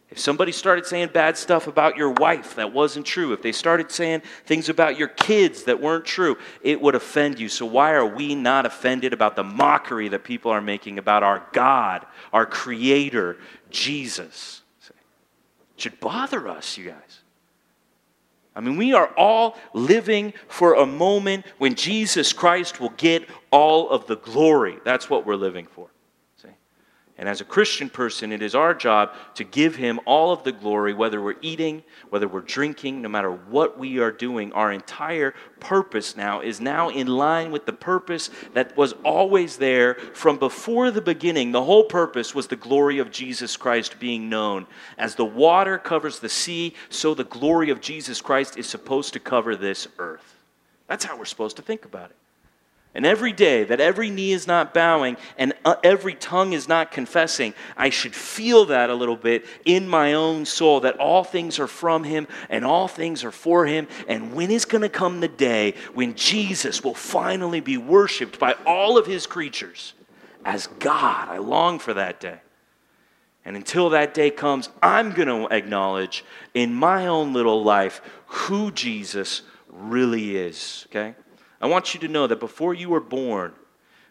If 0.09 0.19
somebody 0.19 0.51
started 0.51 0.85
saying 0.85 1.09
bad 1.13 1.35
stuff 1.35 1.67
about 1.67 1.97
your 1.97 2.11
wife 2.11 2.55
that 2.55 2.71
wasn't 2.71 3.05
true, 3.05 3.33
if 3.33 3.41
they 3.41 3.51
started 3.51 3.91
saying 3.91 4.21
things 4.45 4.69
about 4.69 4.99
your 4.99 5.07
kids 5.07 5.63
that 5.63 5.81
weren't 5.81 6.05
true, 6.05 6.37
it 6.61 6.79
would 6.79 6.93
offend 6.93 7.39
you. 7.39 7.49
So, 7.49 7.65
why 7.65 7.93
are 7.93 8.05
we 8.05 8.35
not 8.35 8.65
offended 8.65 9.13
about 9.13 9.35
the 9.35 9.43
mockery 9.43 10.07
that 10.09 10.23
people 10.23 10.51
are 10.51 10.61
making 10.61 10.99
about 10.99 11.23
our 11.23 11.45
God, 11.53 12.05
our 12.31 12.45
Creator, 12.45 13.37
Jesus? 13.71 14.61
It 14.87 15.81
should 15.81 15.99
bother 15.99 16.47
us, 16.47 16.77
you 16.77 16.85
guys. 16.85 17.21
I 18.55 18.61
mean, 18.61 18.77
we 18.77 18.93
are 18.93 19.07
all 19.17 19.57
living 19.73 20.33
for 20.47 20.75
a 20.75 20.85
moment 20.85 21.45
when 21.57 21.75
Jesus 21.75 22.31
Christ 22.31 22.79
will 22.79 22.93
get 22.95 23.27
all 23.51 23.89
of 23.89 24.07
the 24.07 24.15
glory. 24.15 24.77
That's 24.85 25.09
what 25.09 25.25
we're 25.25 25.35
living 25.35 25.65
for. 25.65 25.89
And 27.17 27.29
as 27.29 27.39
a 27.39 27.45
Christian 27.45 27.89
person, 27.89 28.33
it 28.33 28.41
is 28.41 28.55
our 28.55 28.73
job 28.73 29.13
to 29.35 29.45
give 29.45 29.77
him 29.77 30.01
all 30.05 30.33
of 30.33 30.43
the 30.43 30.51
glory, 30.51 30.93
whether 30.93 31.21
we're 31.21 31.37
eating, 31.41 31.81
whether 32.09 32.27
we're 32.27 32.41
drinking, 32.41 33.01
no 33.01 33.07
matter 33.07 33.31
what 33.31 33.79
we 33.79 33.99
are 33.99 34.11
doing. 34.11 34.51
Our 34.51 34.73
entire 34.73 35.33
purpose 35.61 36.17
now 36.17 36.41
is 36.41 36.59
now 36.59 36.89
in 36.89 37.07
line 37.07 37.51
with 37.51 37.65
the 37.65 37.71
purpose 37.73 38.29
that 38.53 38.75
was 38.75 38.93
always 39.05 39.55
there 39.55 39.95
from 40.13 40.37
before 40.37 40.91
the 40.91 41.01
beginning. 41.01 41.53
The 41.53 41.63
whole 41.63 41.85
purpose 41.85 42.35
was 42.35 42.47
the 42.47 42.57
glory 42.57 42.99
of 42.99 43.11
Jesus 43.11 43.55
Christ 43.55 43.97
being 43.97 44.27
known. 44.27 44.67
As 44.97 45.15
the 45.15 45.23
water 45.23 45.77
covers 45.77 46.19
the 46.19 46.27
sea, 46.27 46.73
so 46.89 47.13
the 47.13 47.23
glory 47.23 47.69
of 47.69 47.79
Jesus 47.79 48.19
Christ 48.19 48.57
is 48.57 48.67
supposed 48.67 49.13
to 49.13 49.21
cover 49.21 49.55
this 49.55 49.87
earth. 49.99 50.35
That's 50.87 51.05
how 51.05 51.17
we're 51.17 51.23
supposed 51.23 51.55
to 51.55 51.61
think 51.61 51.85
about 51.85 52.09
it. 52.09 52.17
And 52.95 53.05
every 53.05 53.33
day 53.33 53.65
that 53.65 53.81
every 53.81 54.09
knee 54.09 54.31
is 54.31 54.47
not 54.47 54.73
bowing 54.73 55.17
and 55.37 55.53
uh, 55.65 55.75
every 55.83 56.13
tongue 56.13 56.53
is 56.53 56.69
not 56.69 56.93
confessing, 56.93 57.53
I 57.75 57.89
should 57.89 58.15
feel 58.15 58.65
that 58.67 58.89
a 58.89 58.95
little 58.95 59.17
bit 59.17 59.45
in 59.65 59.85
my 59.85 60.13
own 60.13 60.45
soul 60.45 60.79
that 60.79 60.97
all 60.97 61.25
things 61.25 61.59
are 61.59 61.67
from 61.67 62.05
Him 62.05 62.25
and 62.49 62.63
all 62.63 62.87
things 62.87 63.25
are 63.25 63.33
for 63.33 63.65
Him. 63.65 63.89
And 64.07 64.33
when 64.33 64.49
is 64.49 64.63
going 64.63 64.81
to 64.81 64.89
come 64.89 65.19
the 65.19 65.27
day 65.27 65.75
when 65.93 66.15
Jesus 66.15 66.85
will 66.85 66.93
finally 66.93 67.59
be 67.59 67.75
worshiped 67.75 68.39
by 68.39 68.53
all 68.65 68.97
of 68.97 69.05
His 69.05 69.27
creatures 69.27 69.93
as 70.45 70.67
God? 70.79 71.27
I 71.27 71.39
long 71.39 71.79
for 71.79 71.93
that 71.93 72.21
day. 72.21 72.39
And 73.43 73.57
until 73.57 73.89
that 73.89 74.13
day 74.13 74.31
comes, 74.31 74.69
I'm 74.81 75.11
going 75.11 75.27
to 75.27 75.53
acknowledge 75.53 76.23
in 76.53 76.73
my 76.73 77.07
own 77.07 77.33
little 77.33 77.61
life 77.61 78.01
who 78.27 78.71
Jesus 78.71 79.41
really 79.69 80.37
is, 80.37 80.85
okay? 80.89 81.13
I 81.61 81.67
want 81.67 81.93
you 81.93 81.99
to 82.01 82.07
know 82.07 82.27
that 82.27 82.39
before 82.39 82.73
you 82.73 82.89
were 82.89 82.99
born, 82.99 83.53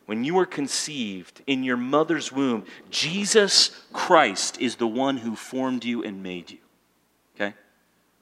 when 0.07 0.25
you 0.25 0.35
were 0.35 0.47
conceived 0.47 1.43
in 1.47 1.65
your 1.65 1.77
mother's 1.77 2.31
womb, 2.31 2.65
Jesus 2.91 3.85
Christ 3.93 4.61
is 4.61 4.77
the 4.77 4.87
one 4.87 5.19
who 5.19 5.35
formed 5.35 5.85
you 5.85 6.03
and 6.05 6.23
made 6.23 6.51
you. 6.51 6.59
Okay? 7.35 7.55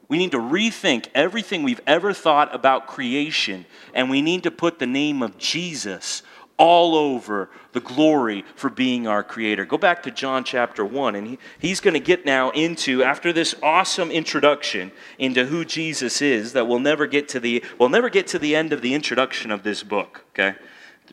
We 0.08 0.18
need 0.18 0.32
to 0.32 0.38
rethink 0.38 1.08
everything 1.14 1.62
we've 1.62 1.80
ever 1.86 2.12
thought 2.12 2.54
about 2.54 2.86
creation, 2.86 3.66
and 3.94 4.10
we 4.10 4.22
need 4.22 4.44
to 4.44 4.50
put 4.50 4.78
the 4.78 4.86
name 4.86 5.22
of 5.22 5.38
Jesus 5.38 6.22
all 6.62 6.94
over 6.94 7.50
the 7.72 7.80
glory 7.80 8.44
for 8.54 8.70
being 8.70 9.08
our 9.08 9.24
creator. 9.24 9.64
Go 9.64 9.76
back 9.76 10.04
to 10.04 10.12
John 10.12 10.44
chapter 10.44 10.84
1, 10.84 11.16
and 11.16 11.26
he, 11.26 11.38
he's 11.58 11.80
going 11.80 11.94
to 11.94 12.00
get 12.00 12.24
now 12.24 12.50
into, 12.50 13.02
after 13.02 13.32
this 13.32 13.56
awesome 13.64 14.12
introduction 14.12 14.92
into 15.18 15.46
who 15.46 15.64
Jesus 15.64 16.22
is, 16.22 16.52
that 16.52 16.68
we'll 16.68 16.78
never 16.78 17.08
get 17.08 17.28
to 17.30 17.40
the, 17.40 17.64
we'll 17.80 17.88
never 17.88 18.08
get 18.08 18.28
to 18.28 18.38
the 18.38 18.54
end 18.54 18.72
of 18.72 18.80
the 18.80 18.94
introduction 18.94 19.50
of 19.50 19.64
this 19.64 19.82
book, 19.82 20.24
okay? 20.30 20.56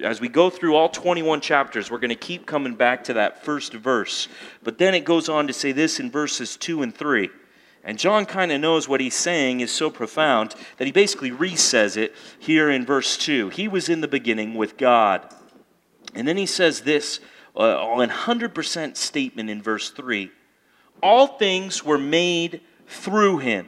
As 0.03 0.21
we 0.21 0.29
go 0.29 0.51
through 0.51 0.75
all 0.75 0.87
21 0.87 1.41
chapters, 1.41 1.89
we're 1.89 1.97
going 1.97 2.09
to 2.09 2.15
keep 2.15 2.45
coming 2.45 2.75
back 2.75 3.03
to 3.05 3.13
that 3.13 3.43
first 3.43 3.73
verse. 3.73 4.27
But 4.61 4.77
then 4.77 4.93
it 4.93 5.03
goes 5.03 5.29
on 5.29 5.47
to 5.47 5.53
say 5.53 5.71
this 5.71 5.99
in 5.99 6.11
verses 6.11 6.57
2 6.57 6.83
and 6.83 6.93
3. 6.93 7.27
And 7.83 7.97
John 7.97 8.27
kind 8.27 8.51
of 8.51 8.61
knows 8.61 8.87
what 8.87 9.01
he's 9.01 9.15
saying 9.15 9.61
is 9.61 9.71
so 9.71 9.89
profound 9.89 10.53
that 10.77 10.85
he 10.85 10.91
basically 10.91 11.31
re 11.31 11.55
says 11.55 11.97
it 11.97 12.13
here 12.37 12.69
in 12.69 12.85
verse 12.85 13.17
2. 13.17 13.49
He 13.49 13.67
was 13.67 13.89
in 13.89 14.01
the 14.01 14.07
beginning 14.07 14.53
with 14.53 14.77
God. 14.77 15.33
And 16.15 16.27
then 16.27 16.37
he 16.37 16.45
says 16.45 16.81
this 16.81 17.19
uh, 17.55 17.77
100% 17.77 18.97
statement 18.97 19.49
in 19.49 19.61
verse 19.61 19.89
3 19.91 20.31
All 21.01 21.27
things 21.27 21.83
were 21.83 21.97
made 21.97 22.61
through 22.87 23.39
him, 23.39 23.67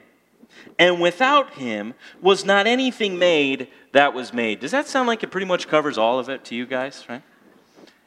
and 0.79 0.99
without 0.99 1.53
him 1.53 1.93
was 2.21 2.45
not 2.45 2.67
anything 2.67 3.19
made 3.19 3.67
that 3.91 4.13
was 4.13 4.33
made. 4.33 4.59
Does 4.59 4.71
that 4.71 4.87
sound 4.87 5.07
like 5.07 5.23
it 5.23 5.31
pretty 5.31 5.47
much 5.47 5.67
covers 5.67 5.97
all 5.97 6.19
of 6.19 6.29
it 6.29 6.45
to 6.45 6.55
you 6.55 6.65
guys, 6.65 7.05
right? 7.09 7.23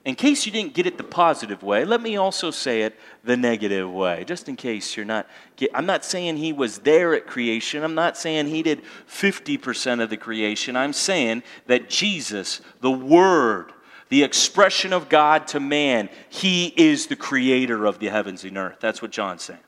In 0.04 0.14
case 0.14 0.44
you 0.44 0.52
didn't 0.52 0.74
get 0.74 0.86
it 0.86 0.98
the 0.98 1.04
positive 1.04 1.62
way, 1.62 1.86
let 1.86 2.02
me 2.02 2.18
also 2.18 2.50
say 2.50 2.82
it 2.82 2.98
the 3.24 3.38
negative 3.38 3.90
way, 3.90 4.24
just 4.26 4.50
in 4.50 4.56
case 4.56 4.96
you're 4.96 5.06
not. 5.06 5.26
Get, 5.56 5.70
I'm 5.72 5.86
not 5.86 6.04
saying 6.04 6.36
he 6.36 6.52
was 6.52 6.80
there 6.80 7.14
at 7.14 7.26
creation. 7.26 7.82
I'm 7.82 7.94
not 7.94 8.18
saying 8.18 8.48
he 8.48 8.62
did 8.62 8.82
50% 9.08 10.02
of 10.02 10.10
the 10.10 10.18
creation. 10.18 10.76
I'm 10.76 10.92
saying 10.92 11.42
that 11.68 11.88
Jesus, 11.88 12.60
the 12.82 12.90
Word, 12.90 13.72
the 14.08 14.22
expression 14.22 14.92
of 14.92 15.08
God 15.08 15.48
to 15.48 15.60
man, 15.60 16.08
he 16.28 16.66
is 16.76 17.06
the 17.06 17.16
creator 17.16 17.86
of 17.86 17.98
the 17.98 18.08
heavens 18.08 18.44
and 18.44 18.56
earth. 18.56 18.78
That's 18.80 19.02
what 19.02 19.10
John's 19.10 19.42
saying. 19.42 19.60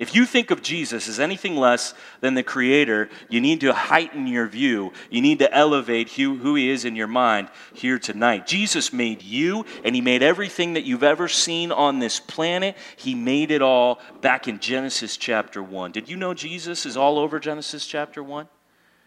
If 0.00 0.14
you 0.14 0.24
think 0.24 0.50
of 0.50 0.62
Jesus 0.62 1.08
as 1.08 1.20
anything 1.20 1.56
less 1.56 1.92
than 2.22 2.32
the 2.32 2.42
creator, 2.42 3.10
you 3.28 3.38
need 3.38 3.60
to 3.60 3.74
heighten 3.74 4.26
your 4.26 4.46
view. 4.46 4.94
You 5.10 5.20
need 5.20 5.40
to 5.40 5.54
elevate 5.54 6.08
who, 6.08 6.54
he 6.54 6.70
is 6.70 6.86
in 6.86 6.96
your 6.96 7.06
mind 7.06 7.50
here 7.74 7.98
tonight. 7.98 8.46
Jesus 8.46 8.94
made 8.94 9.20
you, 9.20 9.66
and 9.84 9.94
he 9.94 10.00
made 10.00 10.22
everything 10.22 10.72
that 10.72 10.84
you've 10.84 11.02
ever 11.02 11.28
seen 11.28 11.70
on 11.70 11.98
this 11.98 12.18
planet. 12.18 12.78
He 12.96 13.14
made 13.14 13.50
it 13.50 13.60
all 13.60 14.00
back 14.22 14.48
in 14.48 14.58
Genesis 14.58 15.18
chapter 15.18 15.62
1. 15.62 15.92
Did 15.92 16.08
you 16.08 16.16
know 16.16 16.32
Jesus 16.32 16.86
is 16.86 16.96
all 16.96 17.18
over 17.18 17.38
Genesis 17.38 17.86
chapter 17.86 18.22
1? 18.22 18.48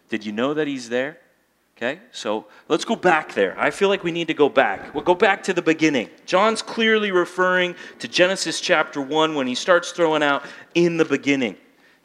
Did 0.10 0.24
you 0.24 0.32
know 0.32 0.54
that 0.54 0.68
he's 0.68 0.90
there? 0.90 1.18
Okay, 1.76 2.00
so 2.12 2.46
let's 2.70 2.86
go 2.86 2.96
back 2.96 3.34
there. 3.34 3.60
I 3.60 3.72
feel 3.72 3.90
like 3.90 4.04
we 4.04 4.12
need 4.12 4.28
to 4.28 4.34
go 4.34 4.48
back. 4.48 4.94
We'll 4.94 5.04
go 5.04 5.16
back 5.16 5.42
to 5.44 5.54
the 5.54 5.62
beginning. 5.62 6.10
John's 6.26 6.62
clearly 6.62 7.12
referring 7.12 7.76
to 8.00 8.08
Genesis 8.08 8.62
chapter 8.62 9.02
1 9.02 9.34
when 9.34 9.48
he 9.48 9.56
starts 9.56 9.92
throwing 9.92 10.22
out 10.22 10.46
in 10.76 10.98
the 10.98 11.06
beginning, 11.06 11.58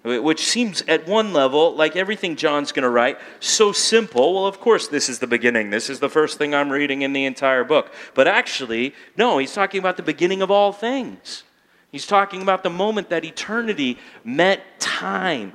which 0.05 0.43
seems 0.43 0.83
at 0.89 1.07
one 1.07 1.35
level 1.35 1.77
like 1.77 1.97
everything 1.97 2.35
John's 2.35 2.73
going 2.73 2.85
to 2.85 2.89
write 2.89 3.19
so 3.41 3.71
simple. 3.71 4.35
Well, 4.35 4.47
of 4.47 4.59
course, 4.59 4.89
this 4.89 5.11
is 5.11 5.19
the 5.19 5.27
beginning. 5.27 5.69
This 5.69 5.91
is 5.91 6.01
the 6.01 6.09
first 6.09 6.39
thing 6.39 6.55
I'm 6.55 6.71
reading 6.71 7.03
in 7.03 7.13
the 7.13 7.27
entire 7.27 7.63
book. 7.63 7.93
But 8.15 8.27
actually, 8.27 8.95
no, 9.19 9.37
he's 9.37 9.53
talking 9.53 9.81
about 9.81 9.99
the 9.99 10.03
beginning 10.03 10.41
of 10.41 10.51
all 10.51 10.73
things. 10.73 11.45
He's 11.93 12.07
talking 12.07 12.41
about 12.41 12.63
the 12.63 12.71
moment 12.71 13.11
that 13.11 13.25
eternity 13.25 13.99
met 14.25 14.81
time. 14.81 15.53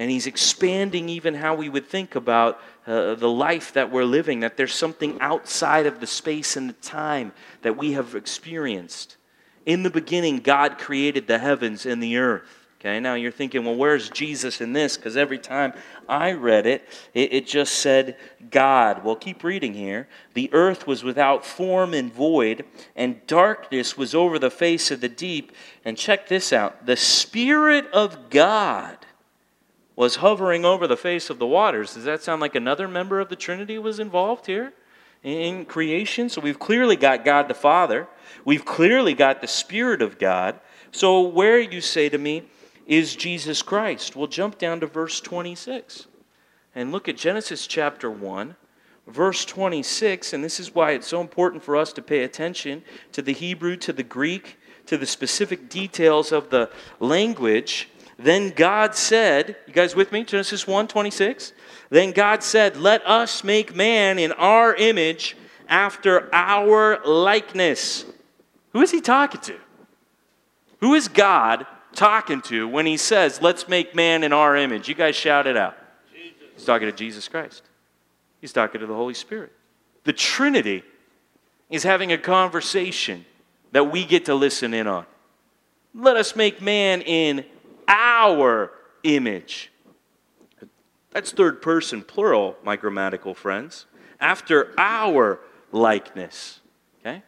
And 0.00 0.10
he's 0.10 0.26
expanding 0.26 1.10
even 1.10 1.34
how 1.34 1.54
we 1.54 1.68
would 1.68 1.86
think 1.86 2.14
about 2.14 2.58
uh, 2.86 3.16
the 3.16 3.28
life 3.28 3.74
that 3.74 3.92
we're 3.92 4.04
living, 4.04 4.40
that 4.40 4.56
there's 4.56 4.74
something 4.74 5.20
outside 5.20 5.84
of 5.84 6.00
the 6.00 6.06
space 6.06 6.56
and 6.56 6.70
the 6.70 6.74
time 6.74 7.32
that 7.60 7.76
we 7.76 7.92
have 7.92 8.14
experienced. 8.14 9.18
In 9.66 9.82
the 9.82 9.90
beginning, 9.90 10.38
God 10.38 10.78
created 10.78 11.26
the 11.26 11.38
heavens 11.38 11.84
and 11.84 12.02
the 12.02 12.16
earth. 12.16 12.66
Okay, 12.80 12.98
now 12.98 13.12
you're 13.12 13.30
thinking, 13.30 13.62
well, 13.66 13.76
where's 13.76 14.08
Jesus 14.08 14.62
in 14.62 14.72
this? 14.72 14.96
Because 14.96 15.18
every 15.18 15.38
time 15.38 15.74
I 16.08 16.32
read 16.32 16.66
it, 16.66 16.88
it, 17.12 17.34
it 17.34 17.46
just 17.46 17.74
said 17.74 18.16
God. 18.50 19.04
Well, 19.04 19.16
keep 19.16 19.44
reading 19.44 19.74
here. 19.74 20.08
The 20.32 20.48
earth 20.54 20.86
was 20.86 21.04
without 21.04 21.44
form 21.44 21.92
and 21.92 22.10
void, 22.10 22.64
and 22.96 23.20
darkness 23.26 23.98
was 23.98 24.14
over 24.14 24.38
the 24.38 24.50
face 24.50 24.90
of 24.90 25.02
the 25.02 25.10
deep. 25.10 25.52
And 25.84 25.98
check 25.98 26.26
this 26.26 26.54
out 26.54 26.86
the 26.86 26.96
Spirit 26.96 27.86
of 27.92 28.30
God 28.30 28.99
was 29.96 30.16
hovering 30.16 30.64
over 30.64 30.86
the 30.86 30.96
face 30.96 31.30
of 31.30 31.38
the 31.38 31.46
waters. 31.46 31.94
Does 31.94 32.04
that 32.04 32.22
sound 32.22 32.40
like 32.40 32.54
another 32.54 32.88
member 32.88 33.20
of 33.20 33.28
the 33.28 33.36
Trinity 33.36 33.78
was 33.78 33.98
involved 33.98 34.46
here 34.46 34.72
in 35.22 35.64
creation? 35.64 36.28
So 36.28 36.40
we've 36.40 36.58
clearly 36.58 36.96
got 36.96 37.24
God 37.24 37.48
the 37.48 37.54
Father, 37.54 38.08
we've 38.44 38.64
clearly 38.64 39.14
got 39.14 39.40
the 39.40 39.48
Spirit 39.48 40.02
of 40.02 40.18
God. 40.18 40.58
So, 40.92 41.20
where, 41.20 41.60
you 41.60 41.80
say 41.80 42.08
to 42.08 42.18
me, 42.18 42.42
is 42.84 43.14
Jesus 43.14 43.62
Christ? 43.62 44.16
We'll 44.16 44.26
jump 44.26 44.58
down 44.58 44.80
to 44.80 44.86
verse 44.86 45.20
26 45.20 46.06
and 46.74 46.90
look 46.90 47.08
at 47.08 47.16
Genesis 47.16 47.68
chapter 47.68 48.10
1 48.10 48.56
verse 49.10 49.44
26, 49.44 50.32
and 50.32 50.42
this 50.42 50.60
is 50.60 50.74
why 50.74 50.92
it's 50.92 51.06
so 51.06 51.20
important 51.20 51.62
for 51.62 51.76
us 51.76 51.92
to 51.94 52.02
pay 52.02 52.22
attention 52.22 52.82
to 53.12 53.22
the 53.22 53.32
Hebrew, 53.32 53.76
to 53.78 53.92
the 53.92 54.02
Greek, 54.02 54.58
to 54.86 54.96
the 54.96 55.06
specific 55.06 55.68
details 55.68 56.32
of 56.32 56.50
the 56.50 56.70
language. 56.98 57.88
Then 58.22 58.50
God 58.50 58.94
said, 58.94 59.56
you 59.66 59.72
guys 59.72 59.96
with 59.96 60.12
me? 60.12 60.24
Genesis 60.24 60.66
1 60.66 60.88
26. 60.88 61.54
Then 61.88 62.12
God 62.12 62.42
said, 62.42 62.76
Let 62.76 63.06
us 63.06 63.42
make 63.42 63.74
man 63.74 64.18
in 64.18 64.32
our 64.32 64.74
image 64.74 65.36
after 65.68 66.32
our 66.34 67.02
likeness. 67.04 68.04
Who 68.72 68.82
is 68.82 68.90
he 68.90 69.00
talking 69.00 69.40
to? 69.42 69.56
Who 70.80 70.94
is 70.94 71.08
God 71.08 71.66
talking 71.94 72.42
to 72.42 72.68
when 72.68 72.84
he 72.84 72.98
says, 72.98 73.40
Let's 73.40 73.68
make 73.68 73.94
man 73.94 74.22
in 74.22 74.34
our 74.34 74.54
image? 74.54 74.86
You 74.86 74.94
guys 74.94 75.16
shout 75.16 75.46
it 75.46 75.56
out. 75.56 75.76
Jesus. 76.12 76.36
He's 76.56 76.64
talking 76.66 76.88
to 76.88 76.92
Jesus 76.92 77.26
Christ, 77.26 77.62
he's 78.42 78.52
talking 78.52 78.82
to 78.82 78.86
the 78.86 78.94
Holy 78.94 79.14
Spirit. 79.14 79.52
The 80.04 80.12
Trinity 80.12 80.82
is 81.70 81.84
having 81.84 82.12
a 82.12 82.18
conversation 82.18 83.24
that 83.72 83.90
we 83.90 84.04
get 84.04 84.26
to 84.26 84.34
listen 84.34 84.74
in 84.74 84.86
on. 84.86 85.06
Let 85.94 86.16
us 86.16 86.36
make 86.36 86.60
man 86.60 87.00
in 87.02 87.44
our 87.90 88.72
image. 89.02 89.70
That's 91.10 91.32
third 91.32 91.60
person 91.60 92.02
plural, 92.02 92.56
my 92.62 92.76
grammatical 92.76 93.34
friends. 93.34 93.86
After 94.20 94.72
our 94.78 95.40
likeness. 95.72 96.60
Okay? 97.00 97.22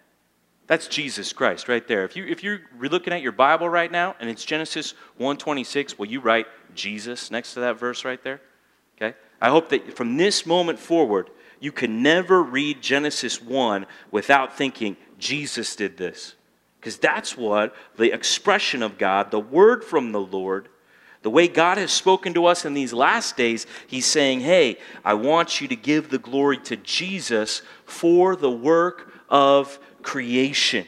That's 0.67 0.87
Jesus 0.87 1.33
Christ 1.33 1.69
right 1.69 1.87
there. 1.87 2.05
If, 2.05 2.17
you, 2.17 2.25
if 2.27 2.45
you're 2.45 2.61
looking 2.79 3.13
at 3.13 3.23
your 3.23 3.33
Bible 3.33 3.69
right 3.69 3.91
now 3.91 4.15
and 4.21 4.31
it's 4.31 4.45
Genesis 4.45 4.93
126, 5.17 5.99
will 5.99 6.07
you 6.07 6.21
write 6.21 6.47
Jesus 6.75 7.31
next 7.31 7.55
to 7.55 7.61
that 7.61 7.79
verse 7.79 8.05
right 8.05 8.23
there? 8.23 8.41
Okay? 8.97 9.17
I 9.41 9.49
hope 9.49 9.69
that 9.71 9.97
from 9.97 10.17
this 10.17 10.47
moment 10.47 10.79
forward, 10.79 11.31
you 11.59 11.73
can 11.73 12.03
never 12.03 12.43
read 12.43 12.81
Genesis 12.83 13.43
1 13.43 13.87
without 14.11 14.57
thinking, 14.57 14.97
Jesus 15.19 15.75
did 15.75 15.97
this. 15.97 16.35
Because 16.83 16.97
that's 16.97 17.37
what 17.37 17.77
the 17.97 18.13
expression 18.13 18.83
of 18.83 18.99
God, 18.99 19.31
the 19.31 19.39
word 19.39 19.85
from 19.85 20.11
the 20.11 20.21
Lord, 20.21 20.69
the 21.23 21.31
way 21.31 21.47
God 21.47 21.79
has 21.79 21.93
spoken 21.93 22.35
to 22.35 22.47
us 22.47 22.65
in 22.65 22.75
these 22.75 22.93
last 22.93 23.37
days, 23.37 23.69
He's 23.87 24.05
saying, 24.05 24.41
Hey, 24.41 24.79
I 25.05 25.15
want 25.15 25.61
you 25.61 25.69
to 25.69 25.77
give 25.77 26.11
the 26.11 26.19
glory 26.19 26.59
to 26.59 26.75
Jesus 26.75 27.63
for 27.85 28.35
the 28.35 28.51
work 28.51 29.13
of 29.29 29.79
creation. 30.03 30.85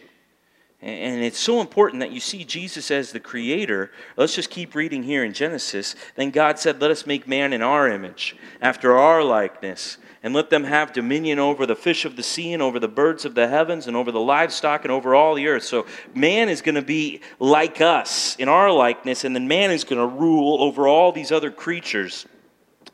And 0.82 1.22
it's 1.22 1.38
so 1.38 1.60
important 1.60 2.00
that 2.00 2.10
you 2.10 2.18
see 2.18 2.42
Jesus 2.42 2.90
as 2.90 3.12
the 3.12 3.20
creator. 3.20 3.92
Let's 4.16 4.34
just 4.34 4.50
keep 4.50 4.74
reading 4.74 5.04
here 5.04 5.24
in 5.24 5.32
Genesis. 5.32 5.94
Then 6.16 6.30
God 6.30 6.58
said, 6.58 6.80
Let 6.80 6.90
us 6.90 7.06
make 7.06 7.28
man 7.28 7.52
in 7.52 7.62
our 7.62 7.88
image, 7.88 8.34
after 8.60 8.96
our 8.98 9.22
likeness 9.22 9.98
and 10.24 10.34
let 10.34 10.48
them 10.48 10.64
have 10.64 10.94
dominion 10.94 11.38
over 11.38 11.66
the 11.66 11.76
fish 11.76 12.06
of 12.06 12.16
the 12.16 12.22
sea 12.22 12.54
and 12.54 12.62
over 12.62 12.80
the 12.80 12.88
birds 12.88 13.26
of 13.26 13.34
the 13.34 13.46
heavens 13.46 13.86
and 13.86 13.94
over 13.94 14.10
the 14.10 14.18
livestock 14.18 14.82
and 14.82 14.90
over 14.90 15.14
all 15.14 15.34
the 15.34 15.46
earth. 15.46 15.64
So 15.64 15.84
man 16.14 16.48
is 16.48 16.62
going 16.62 16.76
to 16.76 16.82
be 16.82 17.20
like 17.38 17.82
us 17.82 18.34
in 18.36 18.48
our 18.48 18.72
likeness, 18.72 19.24
and 19.24 19.36
then 19.36 19.46
man 19.46 19.70
is 19.70 19.84
going 19.84 20.00
to 20.00 20.16
rule 20.16 20.62
over 20.62 20.88
all 20.88 21.12
these 21.12 21.30
other 21.30 21.50
creatures 21.50 22.24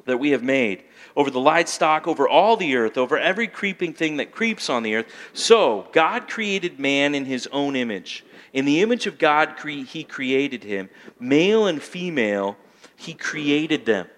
that 0.06 0.18
we 0.18 0.30
have 0.30 0.42
made. 0.42 0.82
Over 1.14 1.30
the 1.30 1.38
livestock, 1.38 2.08
over 2.08 2.28
all 2.28 2.56
the 2.56 2.74
earth, 2.74 2.98
over 2.98 3.16
every 3.16 3.46
creeping 3.46 3.94
thing 3.94 4.16
that 4.16 4.32
creeps 4.32 4.68
on 4.68 4.82
the 4.82 4.96
earth. 4.96 5.06
So, 5.32 5.88
God 5.92 6.28
created 6.28 6.80
man 6.80 7.14
in 7.14 7.26
his 7.26 7.48
own 7.52 7.76
image. 7.76 8.24
In 8.52 8.64
the 8.64 8.80
image 8.80 9.06
of 9.06 9.18
God, 9.18 9.54
he 9.62 10.02
created 10.02 10.64
him. 10.64 10.88
Male 11.20 11.68
and 11.68 11.80
female, 11.80 12.56
he 12.96 13.14
created 13.14 13.86
them. 13.86 14.08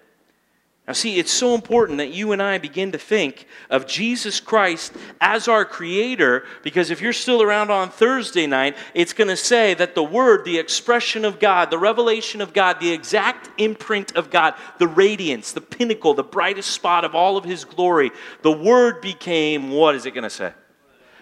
Now, 0.85 0.91
see, 0.91 1.17
it's 1.17 1.31
so 1.31 1.55
important 1.55 1.99
that 1.99 2.11
you 2.11 2.33
and 2.33 2.41
I 2.41 2.57
begin 2.57 2.91
to 2.91 2.97
think 2.97 3.47
of 3.69 3.87
Jesus 3.87 4.41
Christ 4.41 4.91
as 5.21 5.47
our 5.47 5.63
Creator, 5.63 6.43
because 6.61 6.91
if 6.91 6.99
you're 6.99 7.13
still 7.13 7.41
around 7.41 7.71
on 7.71 7.89
Thursday 7.89 8.47
night, 8.47 8.75
it's 8.93 9.13
going 9.13 9.29
to 9.29 9.37
say 9.37 9.73
that 9.75 9.95
the 9.95 10.03
Word, 10.03 10.43
the 10.43 10.59
expression 10.59 11.23
of 11.23 11.39
God, 11.39 11.71
the 11.71 11.77
revelation 11.77 12.41
of 12.41 12.51
God, 12.51 12.81
the 12.81 12.91
exact 12.91 13.49
imprint 13.61 14.17
of 14.17 14.29
God, 14.29 14.55
the 14.77 14.89
radiance, 14.89 15.53
the 15.53 15.61
pinnacle, 15.61 16.13
the 16.13 16.21
brightest 16.21 16.71
spot 16.71 17.05
of 17.05 17.15
all 17.15 17.37
of 17.37 17.45
His 17.45 17.63
glory, 17.63 18.11
the 18.41 18.51
Word 18.51 18.99
became, 18.99 19.71
what 19.71 19.95
is 19.95 20.05
it 20.05 20.11
going 20.11 20.23
to 20.23 20.29
say? 20.29 20.51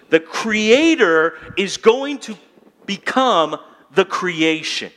The 0.09 0.19
Creator 0.19 1.37
is 1.55 1.77
going 1.77 2.17
to 2.19 2.35
become 2.87 3.57
the 3.93 4.05
creation. 4.05 4.91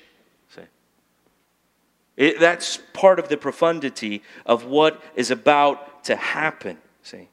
It, 2.16 2.38
that's 2.38 2.78
part 2.92 3.18
of 3.18 3.28
the 3.28 3.36
profundity 3.36 4.22
of 4.46 4.64
what 4.64 5.02
is 5.14 5.30
about 5.30 6.04
to 6.04 6.16
happen. 6.16 6.78
See? 7.02 7.28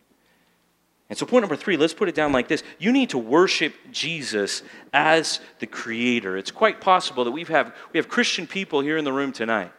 And 1.10 1.18
so, 1.18 1.26
point 1.26 1.44
number 1.44 1.56
three, 1.56 1.78
let's 1.78 1.94
put 1.94 2.10
it 2.10 2.16
down 2.16 2.32
like 2.32 2.48
this. 2.48 2.64
You 2.80 2.92
need 2.92 3.10
to 3.10 3.18
worship 3.18 3.76
Jesus 3.92 4.64
as 4.94 5.40
the 5.60 5.68
Creator. 5.68 6.38
It's 6.38 6.52
quite 6.52 6.82
possible 6.82 7.26
that 7.26 7.32
we've 7.32 7.50
have, 7.50 7.76
we 7.94 7.98
have 7.98 8.08
Christian 8.08 8.48
people 8.48 8.82
here 8.82 8.98
in 8.98 9.04
the 9.04 9.14
room 9.14 9.32
tonight 9.32 9.72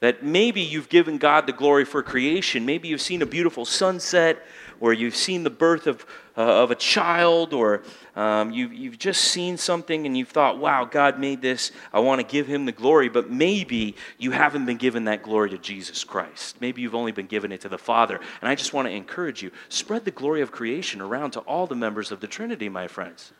that 0.00 0.22
maybe 0.22 0.62
you've 0.62 0.88
given 0.88 1.18
God 1.18 1.46
the 1.46 1.52
glory 1.52 1.84
for 1.84 2.02
creation. 2.02 2.64
Maybe 2.64 2.88
you've 2.88 3.02
seen 3.02 3.20
a 3.20 3.26
beautiful 3.26 3.66
sunset, 3.66 4.46
or 4.80 4.94
you've 4.94 5.14
seen 5.14 5.44
the 5.44 5.50
birth 5.50 5.86
of, 5.86 6.06
uh, 6.38 6.62
of 6.62 6.70
a 6.70 6.74
child, 6.74 7.52
or 7.52 7.82
um, 8.16 8.50
you, 8.50 8.68
you've 8.68 8.98
just 8.98 9.20
seen 9.20 9.58
something 9.58 10.06
and 10.06 10.16
you've 10.16 10.30
thought, 10.30 10.58
wow, 10.58 10.86
God 10.86 11.20
made 11.20 11.42
this. 11.42 11.70
I 11.92 12.00
want 12.00 12.18
to 12.20 12.26
give 12.26 12.46
him 12.46 12.64
the 12.64 12.72
glory. 12.72 13.10
But 13.10 13.30
maybe 13.30 13.94
you 14.18 14.30
haven't 14.30 14.64
been 14.64 14.78
given 14.78 15.04
that 15.04 15.22
glory 15.22 15.50
to 15.50 15.58
Jesus 15.58 16.02
Christ. 16.02 16.56
Maybe 16.60 16.80
you've 16.80 16.94
only 16.94 17.12
been 17.12 17.26
given 17.26 17.52
it 17.52 17.60
to 17.60 17.68
the 17.68 17.78
Father. 17.78 18.18
And 18.40 18.48
I 18.48 18.54
just 18.54 18.72
want 18.72 18.88
to 18.88 18.92
encourage 18.92 19.42
you 19.42 19.50
spread 19.68 20.06
the 20.06 20.10
glory 20.10 20.40
of 20.40 20.50
creation 20.50 21.02
around 21.02 21.32
to 21.32 21.40
all 21.40 21.66
the 21.66 21.76
members 21.76 22.10
of 22.10 22.20
the 22.20 22.26
Trinity, 22.26 22.70
my 22.70 22.88
friends. 22.88 23.32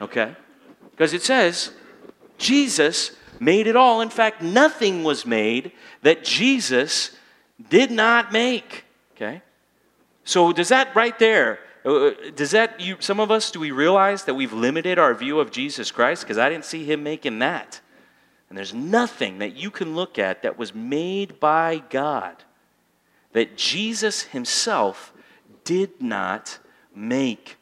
Okay? 0.00 0.34
Because 0.90 1.14
it 1.14 1.22
says, 1.22 1.70
Jesus 2.40 3.12
made 3.38 3.68
it 3.68 3.76
all. 3.76 4.00
In 4.00 4.10
fact, 4.10 4.42
nothing 4.42 5.04
was 5.04 5.24
made 5.24 5.70
that 6.02 6.24
Jesus 6.24 7.12
did 7.68 7.90
not 7.90 8.32
make. 8.32 8.84
Okay? 9.14 9.42
So, 10.24 10.52
does 10.52 10.68
that 10.68 10.94
right 10.96 11.18
there, 11.18 11.60
uh, 11.84 12.10
does 12.34 12.50
that, 12.50 12.80
you, 12.80 12.96
some 13.00 13.20
of 13.20 13.30
us, 13.30 13.50
do 13.50 13.60
we 13.60 13.70
realize 13.70 14.24
that 14.24 14.34
we've 14.34 14.52
limited 14.52 14.98
our 14.98 15.14
view 15.14 15.38
of 15.38 15.50
Jesus 15.50 15.90
Christ? 15.90 16.22
Because 16.22 16.38
I 16.38 16.48
didn't 16.48 16.64
see 16.64 16.84
him 16.84 17.02
making 17.02 17.38
that. 17.40 17.80
And 18.48 18.58
there's 18.58 18.74
nothing 18.74 19.38
that 19.38 19.54
you 19.54 19.70
can 19.70 19.94
look 19.94 20.18
at 20.18 20.42
that 20.42 20.58
was 20.58 20.74
made 20.74 21.38
by 21.38 21.82
God 21.88 22.36
that 23.32 23.56
Jesus 23.56 24.22
himself 24.22 25.12
did 25.64 26.02
not 26.02 26.58
make. 26.94 27.56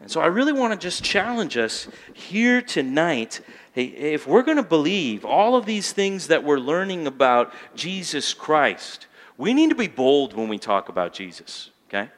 And 0.00 0.10
so 0.10 0.20
I 0.20 0.26
really 0.26 0.52
want 0.52 0.72
to 0.72 0.78
just 0.78 1.02
challenge 1.04 1.56
us 1.56 1.88
here 2.12 2.60
tonight. 2.60 3.40
Hey, 3.72 3.84
if 3.84 4.26
we're 4.26 4.42
going 4.42 4.58
to 4.58 4.62
believe 4.62 5.24
all 5.24 5.56
of 5.56 5.64
these 5.64 5.92
things 5.92 6.26
that 6.26 6.44
we're 6.44 6.58
learning 6.58 7.06
about 7.06 7.54
Jesus 7.74 8.34
Christ, 8.34 9.06
we 9.38 9.54
need 9.54 9.70
to 9.70 9.74
be 9.74 9.88
bold 9.88 10.34
when 10.34 10.48
we 10.48 10.58
talk 10.58 10.90
about 10.90 11.14
Jesus. 11.14 11.70
Okay? 11.88 12.10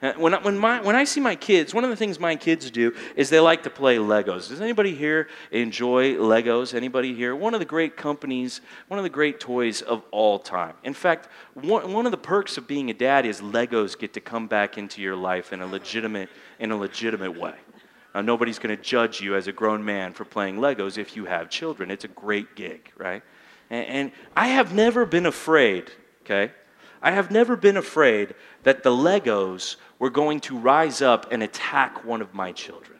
Uh, 0.00 0.12
when 0.14 0.34
I, 0.34 0.38
when, 0.42 0.58
my, 0.58 0.80
when 0.80 0.96
I 0.96 1.04
see 1.04 1.20
my 1.20 1.34
kids, 1.34 1.72
one 1.72 1.82
of 1.84 1.90
the 1.90 1.96
things 1.96 2.20
my 2.20 2.36
kids 2.36 2.70
do 2.70 2.94
is 3.16 3.30
they 3.30 3.38
like 3.40 3.64
to 3.64 3.70
play 3.70 3.96
Legos. 3.96 4.48
Does 4.48 4.60
anybody 4.60 4.94
here 4.94 5.28
enjoy 5.52 6.14
Legos? 6.14 6.74
Anybody 6.74 7.14
here? 7.14 7.34
One 7.34 7.54
of 7.54 7.60
the 7.60 7.66
great 7.66 7.96
companies, 7.96 8.60
one 8.88 8.98
of 8.98 9.04
the 9.04 9.10
great 9.10 9.38
toys 9.40 9.82
of 9.82 10.02
all 10.12 10.38
time. 10.38 10.74
In 10.82 10.94
fact, 10.94 11.28
one, 11.54 11.92
one 11.92 12.06
of 12.06 12.12
the 12.12 12.18
perks 12.18 12.56
of 12.58 12.66
being 12.66 12.90
a 12.90 12.94
dad 12.94 13.26
is 13.26 13.40
Legos 13.40 13.98
get 13.98 14.12
to 14.14 14.20
come 14.20 14.46
back 14.46 14.78
into 14.78 15.00
your 15.00 15.16
life 15.16 15.52
in 15.52 15.62
a 15.62 15.66
legitimate, 15.66 16.28
in 16.58 16.70
a 16.70 16.76
legitimate 16.76 17.38
way. 17.38 17.54
Now, 18.18 18.22
nobody's 18.22 18.58
going 18.58 18.76
to 18.76 18.82
judge 18.82 19.20
you 19.20 19.36
as 19.36 19.46
a 19.46 19.52
grown 19.52 19.84
man 19.84 20.12
for 20.12 20.24
playing 20.24 20.56
Legos 20.56 20.98
if 20.98 21.14
you 21.14 21.26
have 21.26 21.48
children. 21.48 21.88
It's 21.88 22.02
a 22.02 22.08
great 22.08 22.56
gig, 22.56 22.90
right? 22.96 23.22
And, 23.70 23.86
and 23.86 24.12
I 24.36 24.48
have 24.48 24.74
never 24.74 25.06
been 25.06 25.24
afraid, 25.24 25.92
okay? 26.22 26.50
I 27.00 27.12
have 27.12 27.30
never 27.30 27.54
been 27.54 27.76
afraid 27.76 28.34
that 28.64 28.82
the 28.82 28.90
Legos 28.90 29.76
were 30.00 30.10
going 30.10 30.40
to 30.40 30.58
rise 30.58 31.00
up 31.00 31.30
and 31.30 31.44
attack 31.44 32.04
one 32.04 32.20
of 32.20 32.34
my 32.34 32.50
children. 32.50 32.98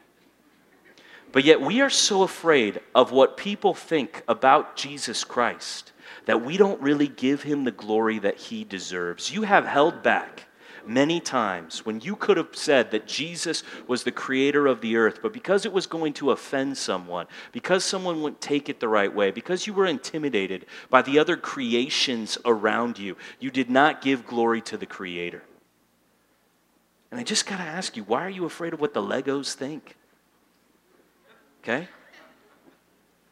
But 1.33 1.43
yet, 1.43 1.59
we 1.59 1.81
are 1.81 1.89
so 1.89 2.23
afraid 2.23 2.79
of 2.95 3.11
what 3.11 3.35
people 3.35 3.73
think 3.73 4.23
about 4.25 4.77
Jesus 4.77 5.25
Christ 5.25 5.91
that 6.27 6.45
we 6.45 6.55
don't 6.55 6.81
really 6.81 7.09
give 7.09 7.43
him 7.43 7.65
the 7.65 7.71
glory 7.71 8.19
that 8.19 8.37
he 8.37 8.63
deserves. 8.63 9.33
You 9.33 9.41
have 9.41 9.65
held 9.65 10.01
back 10.01 10.45
many 10.89 11.19
times 11.19 11.85
when 11.85 12.01
you 12.01 12.15
could 12.15 12.37
have 12.37 12.55
said 12.55 12.91
that 12.91 13.07
Jesus 13.07 13.63
was 13.87 14.03
the 14.03 14.11
creator 14.11 14.67
of 14.67 14.81
the 14.81 14.97
earth, 14.97 15.19
but 15.21 15.31
because 15.31 15.65
it 15.65 15.71
was 15.71 15.87
going 15.87 16.13
to 16.13 16.31
offend 16.31 16.77
someone, 16.77 17.27
because 17.51 17.85
someone 17.85 18.21
wouldn't 18.21 18.41
take 18.41 18.67
it 18.67 18.79
the 18.79 18.87
right 18.87 19.13
way, 19.13 19.31
because 19.31 19.67
you 19.67 19.73
were 19.73 19.85
intimidated 19.85 20.65
by 20.89 21.01
the 21.01 21.19
other 21.19 21.37
creations 21.37 22.37
around 22.45 22.97
you, 22.97 23.15
you 23.39 23.51
did 23.51 23.69
not 23.69 24.01
give 24.01 24.25
glory 24.25 24.61
to 24.61 24.77
the 24.77 24.85
creator. 24.85 25.43
And 27.11 27.19
I 27.19 27.23
just 27.23 27.45
got 27.45 27.57
to 27.57 27.63
ask 27.63 27.95
you, 27.95 28.03
why 28.03 28.25
are 28.25 28.29
you 28.29 28.45
afraid 28.45 28.73
of 28.73 28.81
what 28.81 28.93
the 28.93 29.01
Legos 29.01 29.53
think? 29.53 29.95
Okay? 31.63 31.87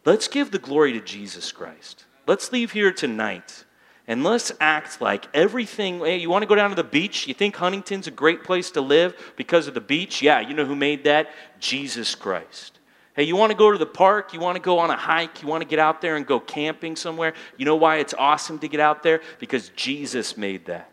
Let's 0.05 0.27
give 0.27 0.51
the 0.51 0.59
glory 0.59 0.93
to 0.93 1.01
Jesus 1.01 1.51
Christ. 1.51 2.05
Let's 2.25 2.51
leave 2.51 2.71
here 2.71 2.91
tonight 2.91 3.65
and 4.07 4.23
let's 4.23 4.51
act 4.61 5.01
like 5.01 5.27
everything. 5.33 5.99
Hey, 5.99 6.17
you 6.17 6.29
want 6.29 6.43
to 6.43 6.47
go 6.47 6.55
down 6.55 6.69
to 6.69 6.75
the 6.75 6.83
beach? 6.83 7.27
You 7.27 7.33
think 7.33 7.55
Huntington's 7.57 8.07
a 8.07 8.11
great 8.11 8.43
place 8.43 8.71
to 8.71 8.81
live 8.81 9.15
because 9.35 9.67
of 9.67 9.73
the 9.73 9.81
beach? 9.81 10.21
Yeah, 10.21 10.39
you 10.39 10.53
know 10.53 10.65
who 10.65 10.75
made 10.75 11.03
that? 11.03 11.29
Jesus 11.59 12.15
Christ. 12.15 12.79
Hey, 13.15 13.23
you 13.23 13.35
want 13.35 13.51
to 13.51 13.57
go 13.57 13.71
to 13.71 13.77
the 13.77 13.85
park? 13.85 14.33
You 14.33 14.39
want 14.39 14.55
to 14.55 14.61
go 14.61 14.79
on 14.79 14.91
a 14.91 14.95
hike? 14.95 15.41
You 15.41 15.47
want 15.49 15.61
to 15.61 15.67
get 15.67 15.79
out 15.79 16.01
there 16.01 16.15
and 16.15 16.25
go 16.25 16.39
camping 16.39 16.95
somewhere? 16.95 17.33
You 17.57 17.65
know 17.65 17.75
why 17.75 17.97
it's 17.97 18.13
awesome 18.13 18.59
to 18.59 18.67
get 18.67 18.79
out 18.79 19.03
there? 19.03 19.21
Because 19.39 19.69
Jesus 19.69 20.37
made 20.37 20.65
that. 20.67 20.91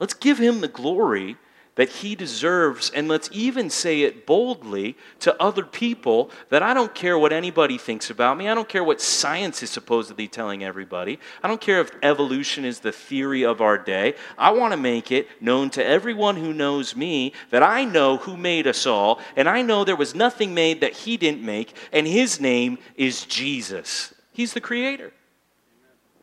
Let's 0.00 0.14
give 0.14 0.38
him 0.38 0.62
the 0.62 0.68
glory 0.68 1.36
that 1.80 1.88
he 1.88 2.14
deserves, 2.14 2.90
and 2.90 3.08
let's 3.08 3.30
even 3.32 3.70
say 3.70 4.02
it 4.02 4.26
boldly 4.26 4.94
to 5.18 5.34
other 5.42 5.64
people 5.64 6.30
that 6.50 6.62
I 6.62 6.74
don't 6.74 6.94
care 6.94 7.18
what 7.18 7.32
anybody 7.32 7.78
thinks 7.78 8.10
about 8.10 8.36
me. 8.36 8.50
I 8.50 8.54
don't 8.54 8.68
care 8.68 8.84
what 8.84 9.00
science 9.00 9.62
is 9.62 9.70
supposedly 9.70 10.28
telling 10.28 10.62
everybody. 10.62 11.18
I 11.42 11.48
don't 11.48 11.58
care 11.58 11.80
if 11.80 11.90
evolution 12.02 12.66
is 12.66 12.80
the 12.80 12.92
theory 12.92 13.46
of 13.46 13.62
our 13.62 13.78
day. 13.78 14.12
I 14.36 14.50
want 14.50 14.74
to 14.74 14.76
make 14.76 15.10
it 15.10 15.26
known 15.40 15.70
to 15.70 15.82
everyone 15.82 16.36
who 16.36 16.52
knows 16.52 16.94
me 16.94 17.32
that 17.48 17.62
I 17.62 17.86
know 17.86 18.18
who 18.18 18.36
made 18.36 18.66
us 18.66 18.84
all, 18.84 19.18
and 19.34 19.48
I 19.48 19.62
know 19.62 19.82
there 19.82 19.96
was 19.96 20.14
nothing 20.14 20.52
made 20.52 20.82
that 20.82 20.92
he 20.92 21.16
didn't 21.16 21.40
make, 21.40 21.74
and 21.94 22.06
his 22.06 22.42
name 22.42 22.76
is 22.94 23.24
Jesus. 23.24 24.12
He's 24.34 24.52
the 24.52 24.60
creator. 24.60 25.14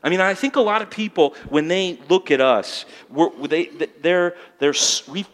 I 0.04 0.10
mean, 0.10 0.22
I 0.22 0.36
think 0.36 0.56
a 0.56 0.62
lot 0.62 0.82
of 0.82 0.90
people, 0.90 1.36
when 1.50 1.68
they 1.68 2.00
look 2.08 2.30
at 2.30 2.40
us, 2.40 2.86
they, 3.50 3.66
they're, 4.02 4.36
they're, 4.60 4.74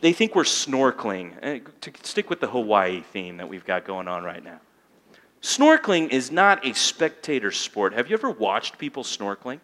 they 0.02 0.14
think 0.14 0.36
we're 0.36 0.44
snorkeling. 0.44 1.34
Eh, 1.42 1.60
to 1.82 1.92
stick 2.04 2.30
with 2.30 2.40
the 2.40 2.48
Hawaii 2.48 3.02
theme 3.02 3.38
that 3.38 3.50
we've 3.50 3.66
got 3.66 3.86
going 3.86 4.08
on 4.08 4.24
right 4.24 4.44
now. 4.44 4.60
Snorkeling 5.42 6.10
is 6.10 6.32
not 6.32 6.66
a 6.66 6.74
spectator 6.74 7.52
sport. 7.52 7.94
Have 7.94 8.10
you 8.10 8.14
ever 8.14 8.32
watched 8.32 8.78
people 8.78 9.04
snorkeling? 9.04 9.60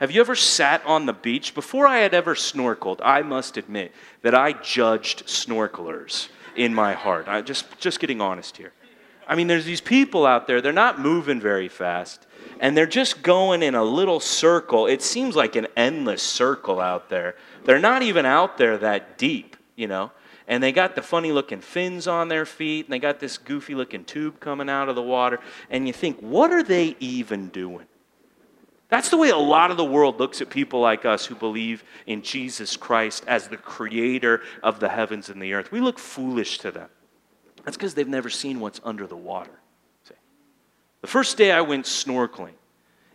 Have 0.00 0.10
you 0.10 0.20
ever 0.22 0.34
sat 0.34 0.84
on 0.86 1.04
the 1.06 1.12
beach? 1.12 1.54
Before 1.54 1.86
I 1.86 1.98
had 1.98 2.14
ever 2.14 2.34
snorkeled, 2.34 3.00
I 3.02 3.22
must 3.22 3.58
admit 3.58 3.92
that 4.22 4.34
I 4.34 4.52
judged 4.52 5.26
snorkelers 5.26 6.28
in 6.56 6.74
my 6.74 6.94
heart. 6.94 7.28
I 7.28 7.42
just, 7.42 7.78
just 7.78 8.00
getting 8.00 8.20
honest 8.20 8.56
here. 8.56 8.72
I 9.26 9.34
mean, 9.34 9.46
there's 9.46 9.64
these 9.64 9.80
people 9.80 10.26
out 10.26 10.46
there, 10.46 10.60
they're 10.60 10.72
not 10.72 11.00
moving 11.00 11.40
very 11.40 11.68
fast 11.68 12.26
and 12.60 12.76
they're 12.76 12.86
just 12.86 13.22
going 13.22 13.62
in 13.62 13.74
a 13.74 13.84
little 13.84 14.20
circle. 14.20 14.86
It 14.86 15.02
seems 15.02 15.36
like 15.36 15.56
an 15.56 15.66
endless 15.76 16.22
circle 16.22 16.80
out 16.80 17.08
there. 17.08 17.36
They're 17.64 17.78
not 17.78 18.02
even 18.02 18.26
out 18.26 18.58
there 18.58 18.78
that 18.78 19.18
deep, 19.18 19.56
you 19.76 19.86
know. 19.86 20.12
And 20.46 20.62
they 20.62 20.72
got 20.72 20.94
the 20.94 21.02
funny 21.02 21.32
looking 21.32 21.60
fins 21.60 22.06
on 22.06 22.28
their 22.28 22.44
feet, 22.44 22.86
and 22.86 22.92
they 22.92 22.98
got 22.98 23.18
this 23.18 23.38
goofy 23.38 23.74
looking 23.74 24.04
tube 24.04 24.40
coming 24.40 24.68
out 24.68 24.88
of 24.88 24.94
the 24.94 25.02
water. 25.02 25.40
And 25.70 25.86
you 25.86 25.92
think, 25.92 26.20
what 26.20 26.52
are 26.52 26.62
they 26.62 26.96
even 27.00 27.48
doing? 27.48 27.86
That's 28.90 29.08
the 29.08 29.16
way 29.16 29.30
a 29.30 29.36
lot 29.36 29.70
of 29.70 29.78
the 29.78 29.84
world 29.84 30.20
looks 30.20 30.42
at 30.42 30.50
people 30.50 30.80
like 30.80 31.06
us 31.06 31.24
who 31.24 31.34
believe 31.34 31.82
in 32.06 32.22
Jesus 32.22 32.76
Christ 32.76 33.24
as 33.26 33.48
the 33.48 33.56
creator 33.56 34.42
of 34.62 34.80
the 34.80 34.90
heavens 34.90 35.30
and 35.30 35.40
the 35.40 35.54
earth. 35.54 35.72
We 35.72 35.80
look 35.80 35.98
foolish 35.98 36.58
to 36.58 36.70
them. 36.70 36.88
That's 37.64 37.76
because 37.76 37.94
they've 37.94 38.06
never 38.06 38.30
seen 38.30 38.60
what's 38.60 38.80
under 38.84 39.06
the 39.06 39.16
water. 39.16 39.58
The 41.00 41.08
first 41.08 41.36
day 41.36 41.52
I 41.52 41.60
went 41.60 41.84
snorkeling, 41.84 42.54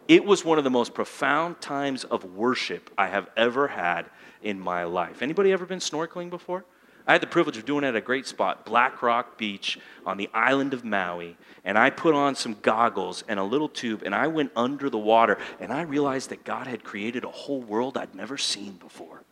it 0.07 0.23
was 0.23 0.45
one 0.45 0.59
of 0.59 0.63
the 0.63 0.69
most 0.69 0.93
profound 0.93 1.59
times 1.59 2.03
of 2.03 2.23
worship 2.23 2.91
I 2.97 3.07
have 3.07 3.27
ever 3.35 3.67
had 3.67 4.05
in 4.43 4.59
my 4.59 4.83
life. 4.83 5.23
Anybody 5.23 5.51
ever 5.51 5.65
been 5.65 5.79
snorkeling 5.79 6.29
before? 6.29 6.65
I 7.07 7.13
had 7.13 7.21
the 7.21 7.27
privilege 7.27 7.57
of 7.57 7.65
doing 7.65 7.83
it 7.83 7.87
at 7.87 7.95
a 7.95 8.01
great 8.01 8.27
spot, 8.27 8.63
Black 8.63 9.01
Rock 9.01 9.39
Beach 9.39 9.79
on 10.05 10.17
the 10.17 10.29
island 10.35 10.75
of 10.75 10.85
Maui. 10.85 11.35
And 11.65 11.79
I 11.79 11.89
put 11.89 12.13
on 12.13 12.35
some 12.35 12.57
goggles 12.61 13.23
and 13.27 13.39
a 13.39 13.43
little 13.43 13.69
tube, 13.69 14.03
and 14.05 14.13
I 14.13 14.27
went 14.27 14.51
under 14.55 14.91
the 14.91 14.99
water, 14.99 15.39
and 15.59 15.73
I 15.73 15.81
realized 15.81 16.29
that 16.29 16.43
God 16.43 16.67
had 16.67 16.83
created 16.83 17.23
a 17.23 17.31
whole 17.31 17.61
world 17.61 17.97
I'd 17.97 18.13
never 18.13 18.37
seen 18.37 18.73
before. 18.73 19.23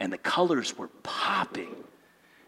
And 0.00 0.10
the 0.10 0.16
colors 0.16 0.78
were 0.78 0.88
popping 1.02 1.76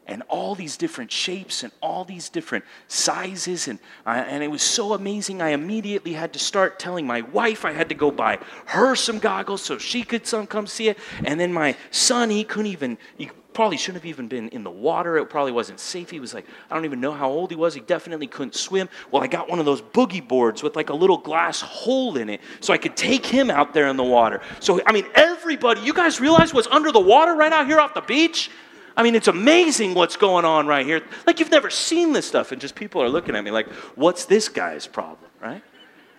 and 0.06 0.22
all 0.28 0.54
these 0.54 0.76
different 0.76 1.10
shapes 1.10 1.62
and 1.62 1.72
all 1.80 2.04
these 2.04 2.28
different 2.28 2.64
sizes. 2.88 3.68
And, 3.68 3.78
I, 4.04 4.20
and 4.20 4.42
it 4.42 4.50
was 4.50 4.62
so 4.62 4.94
amazing. 4.94 5.42
I 5.42 5.50
immediately 5.50 6.12
had 6.12 6.32
to 6.34 6.38
start 6.38 6.78
telling 6.78 7.06
my 7.06 7.22
wife 7.22 7.64
I 7.64 7.72
had 7.72 7.88
to 7.88 7.94
go 7.94 8.10
buy 8.10 8.38
her 8.66 8.94
some 8.94 9.18
goggles 9.18 9.62
so 9.62 9.78
she 9.78 10.02
could 10.02 10.26
some 10.26 10.46
come 10.46 10.66
see 10.66 10.88
it. 10.88 10.98
And 11.24 11.38
then 11.38 11.52
my 11.52 11.76
son, 11.90 12.30
he 12.30 12.44
couldn't 12.44 12.70
even, 12.72 12.98
he 13.18 13.30
probably 13.52 13.78
shouldn't 13.78 14.02
have 14.02 14.08
even 14.08 14.28
been 14.28 14.50
in 14.50 14.62
the 14.62 14.70
water. 14.70 15.16
It 15.16 15.26
probably 15.26 15.50
wasn't 15.50 15.80
safe. 15.80 16.10
He 16.10 16.20
was 16.20 16.34
like, 16.34 16.46
I 16.70 16.74
don't 16.74 16.84
even 16.84 17.00
know 17.00 17.12
how 17.12 17.30
old 17.30 17.50
he 17.50 17.56
was. 17.56 17.74
He 17.74 17.80
definitely 17.80 18.26
couldn't 18.26 18.54
swim. 18.54 18.88
Well, 19.10 19.22
I 19.22 19.28
got 19.28 19.48
one 19.48 19.58
of 19.58 19.64
those 19.64 19.80
boogie 19.80 20.26
boards 20.26 20.62
with 20.62 20.76
like 20.76 20.90
a 20.90 20.94
little 20.94 21.16
glass 21.16 21.62
hole 21.62 22.18
in 22.18 22.28
it 22.28 22.42
so 22.60 22.74
I 22.74 22.78
could 22.78 22.96
take 22.96 23.24
him 23.24 23.50
out 23.50 23.72
there 23.72 23.88
in 23.88 23.96
the 23.96 24.04
water. 24.04 24.42
So, 24.60 24.80
I 24.86 24.92
mean, 24.92 25.06
everybody, 25.14 25.80
you 25.80 25.94
guys 25.94 26.20
realize 26.20 26.52
what's 26.52 26.68
under 26.68 26.92
the 26.92 27.00
water 27.00 27.34
right 27.34 27.50
out 27.50 27.66
here 27.66 27.80
off 27.80 27.94
the 27.94 28.02
beach? 28.02 28.50
I 28.96 29.02
mean, 29.02 29.14
it's 29.14 29.28
amazing 29.28 29.94
what's 29.94 30.16
going 30.16 30.44
on 30.44 30.66
right 30.66 30.86
here. 30.86 31.02
Like, 31.26 31.38
you've 31.38 31.50
never 31.50 31.68
seen 31.68 32.12
this 32.12 32.26
stuff, 32.26 32.50
and 32.52 32.60
just 32.60 32.74
people 32.74 33.02
are 33.02 33.10
looking 33.10 33.36
at 33.36 33.44
me 33.44 33.50
like, 33.50 33.70
what's 33.94 34.24
this 34.24 34.48
guy's 34.48 34.86
problem, 34.86 35.30
right? 35.40 35.62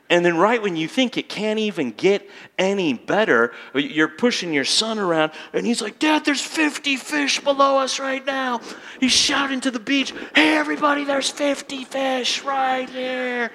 And 0.09 0.23
then, 0.23 0.37
right 0.37 0.61
when 0.61 0.75
you 0.75 0.87
think 0.87 1.17
it 1.17 1.27
can't 1.27 1.59
even 1.59 1.91
get 1.91 2.29
any 2.57 2.93
better, 2.93 3.51
you're 3.73 4.07
pushing 4.07 4.53
your 4.53 4.63
son 4.63 4.99
around, 4.99 5.31
and 5.53 5.65
he's 5.65 5.81
like, 5.81 5.99
Dad, 5.99 6.23
there's 6.23 6.39
50 6.39 6.95
fish 6.97 7.39
below 7.39 7.79
us 7.79 7.99
right 7.99 8.25
now. 8.25 8.61
He's 8.99 9.11
shouting 9.11 9.59
to 9.61 9.71
the 9.71 9.79
beach, 9.79 10.13
Hey, 10.35 10.55
everybody, 10.55 11.03
there's 11.03 11.29
50 11.29 11.83
fish 11.83 12.43
right 12.43 12.89
here. 12.89 13.51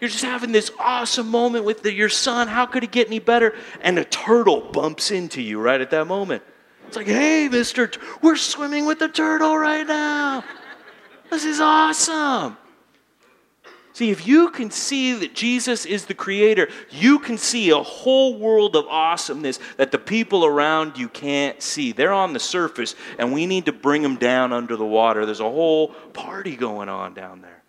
You're 0.00 0.10
just 0.10 0.24
having 0.24 0.52
this 0.52 0.70
awesome 0.78 1.28
moment 1.28 1.64
with 1.64 1.82
the, 1.82 1.92
your 1.92 2.08
son. 2.08 2.48
How 2.48 2.66
could 2.66 2.84
it 2.84 2.90
get 2.90 3.06
any 3.06 3.20
better? 3.20 3.54
And 3.80 3.98
a 3.98 4.04
turtle 4.04 4.60
bumps 4.60 5.10
into 5.10 5.40
you 5.40 5.60
right 5.60 5.80
at 5.80 5.90
that 5.90 6.06
moment. 6.06 6.42
It's 6.92 6.96
like, 6.98 7.06
hey, 7.06 7.48
mister, 7.48 7.90
we're 8.20 8.36
swimming 8.36 8.84
with 8.84 8.98
the 8.98 9.08
turtle 9.08 9.56
right 9.56 9.86
now. 9.86 10.44
This 11.30 11.46
is 11.46 11.58
awesome. 11.58 12.58
See, 13.94 14.10
if 14.10 14.26
you 14.26 14.50
can 14.50 14.70
see 14.70 15.14
that 15.14 15.34
Jesus 15.34 15.86
is 15.86 16.04
the 16.04 16.12
creator, 16.12 16.68
you 16.90 17.18
can 17.18 17.38
see 17.38 17.70
a 17.70 17.78
whole 17.78 18.36
world 18.36 18.76
of 18.76 18.84
awesomeness 18.88 19.58
that 19.78 19.90
the 19.90 19.98
people 19.98 20.44
around 20.44 20.98
you 20.98 21.08
can't 21.08 21.62
see. 21.62 21.92
They're 21.92 22.12
on 22.12 22.34
the 22.34 22.38
surface, 22.38 22.94
and 23.18 23.32
we 23.32 23.46
need 23.46 23.64
to 23.64 23.72
bring 23.72 24.02
them 24.02 24.16
down 24.16 24.52
under 24.52 24.76
the 24.76 24.84
water. 24.84 25.24
There's 25.24 25.40
a 25.40 25.44
whole 25.44 25.88
party 26.12 26.56
going 26.56 26.90
on 26.90 27.14
down 27.14 27.40
there 27.40 27.61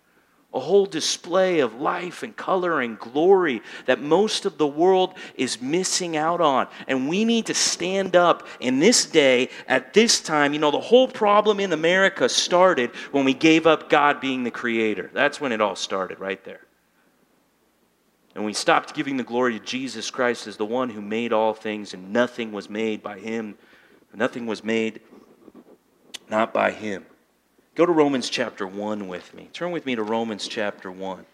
a 0.54 0.60
whole 0.60 0.86
display 0.86 1.58
of 1.58 1.80
life 1.80 2.22
and 2.22 2.36
color 2.36 2.80
and 2.80 2.98
glory 2.98 3.60
that 3.86 4.00
most 4.00 4.46
of 4.46 4.56
the 4.56 4.66
world 4.66 5.14
is 5.34 5.60
missing 5.60 6.16
out 6.16 6.40
on. 6.40 6.68
And 6.86 7.08
we 7.08 7.24
need 7.24 7.46
to 7.46 7.54
stand 7.54 8.14
up 8.14 8.46
in 8.60 8.78
this 8.78 9.04
day, 9.04 9.50
at 9.66 9.92
this 9.92 10.20
time. 10.20 10.52
You 10.52 10.60
know, 10.60 10.70
the 10.70 10.80
whole 10.80 11.08
problem 11.08 11.58
in 11.58 11.72
America 11.72 12.28
started 12.28 12.90
when 13.10 13.24
we 13.24 13.34
gave 13.34 13.66
up 13.66 13.90
God 13.90 14.20
being 14.20 14.44
the 14.44 14.50
creator. 14.50 15.10
That's 15.12 15.40
when 15.40 15.50
it 15.50 15.60
all 15.60 15.76
started, 15.76 16.20
right 16.20 16.42
there. 16.44 16.60
And 18.36 18.44
we 18.44 18.52
stopped 18.52 18.94
giving 18.94 19.16
the 19.16 19.24
glory 19.24 19.58
to 19.58 19.64
Jesus 19.64 20.10
Christ 20.10 20.46
as 20.46 20.56
the 20.56 20.64
one 20.64 20.90
who 20.90 21.00
made 21.00 21.32
all 21.32 21.52
things, 21.52 21.94
and 21.94 22.12
nothing 22.12 22.52
was 22.52 22.70
made 22.70 23.02
by 23.02 23.18
him. 23.18 23.56
Nothing 24.12 24.46
was 24.46 24.62
made 24.62 25.00
not 26.30 26.54
by 26.54 26.70
him. 26.70 27.04
Go 27.74 27.84
to 27.84 27.92
Romans 27.92 28.30
chapter 28.30 28.66
1 28.66 29.08
with 29.08 29.34
me. 29.34 29.48
Turn 29.52 29.72
with 29.72 29.84
me 29.84 29.96
to 29.96 30.02
Romans 30.02 30.46
chapter 30.46 30.90
1. 30.92 31.26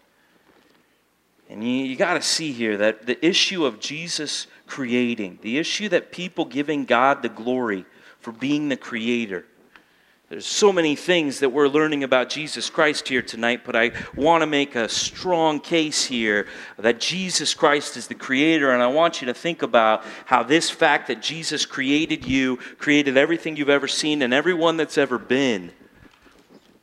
And 1.51 1.63
you, 1.63 1.85
you 1.85 1.95
got 1.95 2.15
to 2.15 2.21
see 2.21 2.51
here 2.51 2.77
that 2.77 3.05
the 3.05 3.23
issue 3.23 3.65
of 3.65 3.79
Jesus 3.79 4.47
creating, 4.65 5.37
the 5.41 5.59
issue 5.59 5.89
that 5.89 6.11
people 6.11 6.45
giving 6.45 6.85
God 6.85 7.21
the 7.21 7.29
glory 7.29 7.85
for 8.19 8.31
being 8.31 8.69
the 8.69 8.77
creator. 8.77 9.45
There's 10.29 10.45
so 10.47 10.71
many 10.71 10.95
things 10.95 11.41
that 11.41 11.49
we're 11.49 11.67
learning 11.67 12.05
about 12.05 12.29
Jesus 12.29 12.69
Christ 12.69 13.09
here 13.09 13.21
tonight, 13.21 13.63
but 13.65 13.75
I 13.75 13.91
want 14.15 14.43
to 14.43 14.47
make 14.47 14.75
a 14.75 14.87
strong 14.87 15.59
case 15.59 16.05
here 16.05 16.47
that 16.77 17.01
Jesus 17.01 17.53
Christ 17.53 17.97
is 17.97 18.07
the 18.07 18.15
creator, 18.15 18.71
and 18.71 18.81
I 18.81 18.87
want 18.87 19.21
you 19.21 19.27
to 19.27 19.33
think 19.33 19.61
about 19.61 20.05
how 20.25 20.41
this 20.41 20.69
fact 20.69 21.07
that 21.07 21.21
Jesus 21.21 21.65
created 21.65 22.25
you, 22.25 22.57
created 22.77 23.17
everything 23.17 23.57
you've 23.57 23.67
ever 23.67 23.89
seen 23.89 24.21
and 24.21 24.33
everyone 24.33 24.77
that's 24.77 24.97
ever 24.97 25.19
been, 25.19 25.71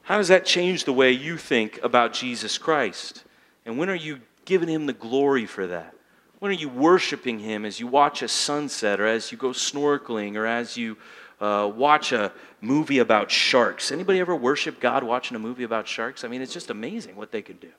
how 0.08 0.16
does 0.16 0.28
that 0.28 0.46
change 0.46 0.84
the 0.84 0.92
way 0.94 1.12
you 1.12 1.36
think 1.36 1.78
about 1.82 2.14
Jesus 2.14 2.56
Christ? 2.56 3.24
And 3.66 3.76
when 3.76 3.90
are 3.90 3.94
you 3.94 4.20
giving 4.46 4.66
him 4.66 4.86
the 4.86 4.94
glory 4.94 5.44
for 5.44 5.66
that? 5.66 5.94
When 6.38 6.50
are 6.50 6.54
you 6.54 6.70
worshiping 6.70 7.40
him 7.40 7.66
as 7.66 7.78
you 7.78 7.86
watch 7.86 8.22
a 8.22 8.28
sunset 8.28 9.00
or 9.00 9.06
as 9.06 9.30
you 9.30 9.36
go 9.36 9.50
snorkeling 9.50 10.36
or 10.36 10.46
as 10.46 10.78
you 10.78 10.96
uh, 11.42 11.70
watch 11.76 12.12
a 12.12 12.32
movie 12.62 13.00
about 13.00 13.30
sharks? 13.30 13.92
Anybody 13.92 14.18
ever 14.18 14.34
worship 14.34 14.80
God 14.80 15.04
watching 15.04 15.36
a 15.36 15.38
movie 15.38 15.64
about 15.64 15.86
sharks? 15.86 16.24
I 16.24 16.28
mean, 16.28 16.40
it's 16.40 16.54
just 16.54 16.70
amazing 16.70 17.14
what 17.14 17.30
they 17.30 17.42
can 17.42 17.58
do. 17.58 17.72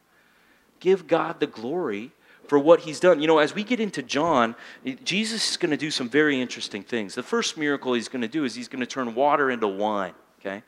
Give 0.79 1.07
God 1.07 1.39
the 1.39 1.47
glory 1.47 2.11
for 2.47 2.59
what 2.59 2.81
he's 2.81 2.99
done. 2.99 3.21
You 3.21 3.27
know, 3.27 3.39
as 3.39 3.55
we 3.55 3.63
get 3.63 3.79
into 3.79 4.03
John, 4.03 4.55
Jesus 5.03 5.49
is 5.49 5.57
going 5.57 5.71
to 5.71 5.77
do 5.77 5.89
some 5.89 6.07
very 6.07 6.39
interesting 6.39 6.83
things. 6.83 7.15
The 7.15 7.23
first 7.23 7.57
miracle 7.57 7.93
he's 7.93 8.07
going 8.07 8.21
to 8.21 8.27
do 8.27 8.45
is 8.45 8.53
he's 8.53 8.67
going 8.67 8.81
to 8.81 8.85
turn 8.85 9.15
water 9.15 9.49
into 9.49 9.67
wine, 9.67 10.13
okay? 10.39 10.61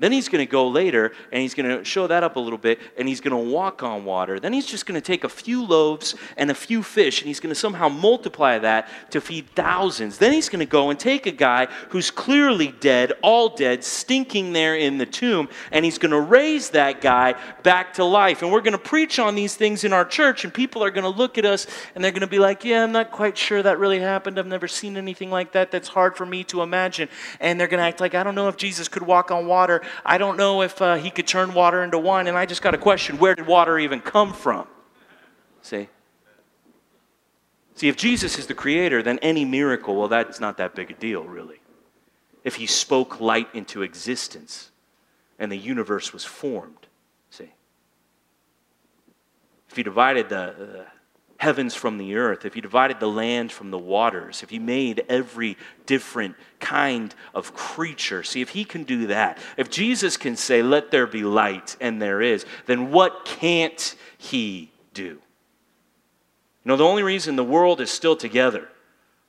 Then 0.00 0.10
he's 0.10 0.28
going 0.28 0.44
to 0.44 0.50
go 0.50 0.66
later 0.66 1.12
and 1.30 1.40
he's 1.40 1.54
going 1.54 1.68
to 1.68 1.84
show 1.84 2.08
that 2.08 2.24
up 2.24 2.34
a 2.34 2.40
little 2.40 2.58
bit 2.58 2.80
and 2.98 3.06
he's 3.06 3.20
going 3.20 3.30
to 3.30 3.52
walk 3.52 3.84
on 3.84 4.04
water. 4.04 4.40
Then 4.40 4.52
he's 4.52 4.66
just 4.66 4.86
going 4.86 5.00
to 5.00 5.00
take 5.00 5.22
a 5.22 5.28
few 5.28 5.64
loaves 5.64 6.16
and 6.36 6.50
a 6.50 6.54
few 6.54 6.82
fish 6.82 7.20
and 7.20 7.28
he's 7.28 7.38
going 7.38 7.54
to 7.54 7.58
somehow 7.58 7.88
multiply 7.88 8.58
that 8.58 8.88
to 9.12 9.20
feed 9.20 9.48
thousands. 9.54 10.18
Then 10.18 10.32
he's 10.32 10.48
going 10.48 10.66
to 10.66 10.70
go 10.70 10.90
and 10.90 10.98
take 10.98 11.26
a 11.26 11.30
guy 11.30 11.68
who's 11.90 12.10
clearly 12.10 12.74
dead, 12.80 13.12
all 13.22 13.50
dead, 13.50 13.84
stinking 13.84 14.52
there 14.52 14.74
in 14.74 14.98
the 14.98 15.06
tomb, 15.06 15.48
and 15.70 15.84
he's 15.84 15.98
going 15.98 16.10
to 16.10 16.20
raise 16.20 16.70
that 16.70 17.00
guy 17.00 17.36
back 17.62 17.94
to 17.94 18.04
life. 18.04 18.42
And 18.42 18.50
we're 18.50 18.62
going 18.62 18.72
to 18.72 18.78
preach 18.78 19.20
on 19.20 19.36
these 19.36 19.54
things 19.54 19.84
in 19.84 19.92
our 19.92 20.04
church 20.04 20.42
and 20.42 20.52
people 20.52 20.82
are 20.82 20.90
going 20.90 21.04
to 21.04 21.16
look 21.16 21.38
at 21.38 21.44
us 21.44 21.68
and 21.94 22.02
they're 22.02 22.10
going 22.10 22.22
to 22.22 22.26
be 22.26 22.40
like, 22.40 22.64
Yeah, 22.64 22.82
I'm 22.82 22.90
not 22.90 23.12
quite 23.12 23.38
sure 23.38 23.62
that 23.62 23.78
really 23.78 24.00
happened. 24.00 24.40
I've 24.40 24.46
never 24.48 24.66
seen 24.66 24.96
anything 24.96 25.30
like 25.30 25.52
that. 25.52 25.70
That's 25.70 25.86
hard 25.86 26.16
for 26.16 26.26
me 26.26 26.42
to 26.44 26.62
imagine. 26.62 27.08
And 27.38 27.60
they're 27.60 27.68
going 27.68 27.78
to 27.78 27.86
act 27.86 28.00
like, 28.00 28.16
I 28.16 28.24
don't 28.24 28.34
know 28.34 28.48
if 28.48 28.56
Jesus 28.56 28.88
could 28.88 29.04
walk 29.04 29.30
on 29.30 29.46
water. 29.46 29.82
I 30.04 30.18
don't 30.18 30.36
know 30.36 30.62
if 30.62 30.80
uh, 30.80 30.96
he 30.96 31.10
could 31.10 31.26
turn 31.26 31.54
water 31.54 31.82
into 31.82 31.98
wine. 31.98 32.26
And 32.26 32.36
I 32.36 32.46
just 32.46 32.62
got 32.62 32.74
a 32.74 32.78
question 32.78 33.18
where 33.18 33.34
did 33.34 33.46
water 33.46 33.78
even 33.78 34.00
come 34.00 34.32
from? 34.32 34.66
See? 35.62 35.88
See, 37.74 37.88
if 37.88 37.96
Jesus 37.96 38.38
is 38.38 38.46
the 38.46 38.54
creator, 38.54 39.02
then 39.02 39.18
any 39.20 39.44
miracle, 39.44 39.96
well, 39.96 40.08
that's 40.08 40.38
not 40.38 40.58
that 40.58 40.74
big 40.74 40.90
a 40.90 40.94
deal, 40.94 41.24
really. 41.24 41.60
If 42.44 42.56
he 42.56 42.66
spoke 42.66 43.20
light 43.20 43.48
into 43.52 43.82
existence 43.82 44.70
and 45.38 45.50
the 45.50 45.56
universe 45.56 46.12
was 46.12 46.24
formed, 46.24 46.86
see? 47.30 47.52
If 49.70 49.76
he 49.76 49.82
divided 49.82 50.28
the, 50.28 50.54
the 50.56 50.86
heavens 51.44 51.74
from 51.74 51.98
the 51.98 52.16
earth, 52.16 52.46
if 52.46 52.54
he 52.54 52.62
divided 52.62 52.98
the 53.00 53.06
land 53.06 53.52
from 53.52 53.70
the 53.70 53.78
waters, 53.78 54.42
if 54.42 54.48
he 54.48 54.58
made 54.58 55.04
every 55.10 55.58
different 55.84 56.34
kind 56.58 57.14
of 57.34 57.54
creature, 57.54 58.22
see, 58.22 58.40
if 58.40 58.48
he 58.48 58.64
can 58.64 58.82
do 58.82 59.08
that, 59.08 59.36
if 59.58 59.68
Jesus 59.68 60.16
can 60.16 60.36
say, 60.36 60.62
Let 60.62 60.90
there 60.90 61.06
be 61.06 61.22
light, 61.22 61.76
and 61.82 62.00
there 62.00 62.22
is, 62.22 62.46
then 62.64 62.90
what 62.90 63.26
can't 63.26 63.94
he 64.16 64.70
do? 64.94 65.02
You 65.02 65.20
know, 66.64 66.76
the 66.76 66.84
only 66.84 67.02
reason 67.02 67.36
the 67.36 67.44
world 67.44 67.78
is 67.82 67.90
still 67.90 68.16
together, 68.16 68.66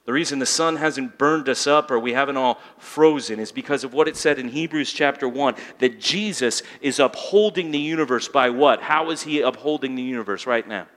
the 0.05 0.13
reason 0.13 0.39
the 0.39 0.45
sun 0.45 0.78
hasn't 0.78 1.18
burned 1.18 1.49
us 1.49 1.68
up 1.68 1.91
or 1.91 1.99
we 1.99 2.13
haven't 2.13 2.38
all 2.38 2.61
frozen 2.78 3.41
is 3.41 3.51
because 3.51 3.84
of 3.84 3.93
what 3.93 4.07
it 4.07 4.16
said 4.16 4.39
in 4.39 4.47
Hebrews 4.47 4.93
chapter 4.93 5.28
1 5.28 5.55
that 5.80 5.99
Jesus 5.99 6.63
is 6.80 6.97
upholding 6.97 7.72
the 7.72 7.80
universe 7.80 8.30
by 8.30 8.51
what? 8.51 8.82
How 8.82 9.09
is 9.09 9.24
he 9.24 9.41
upholding 9.41 9.95
the 9.95 10.03
universe 10.03 10.45
right 10.45 10.66
now? 10.66 10.88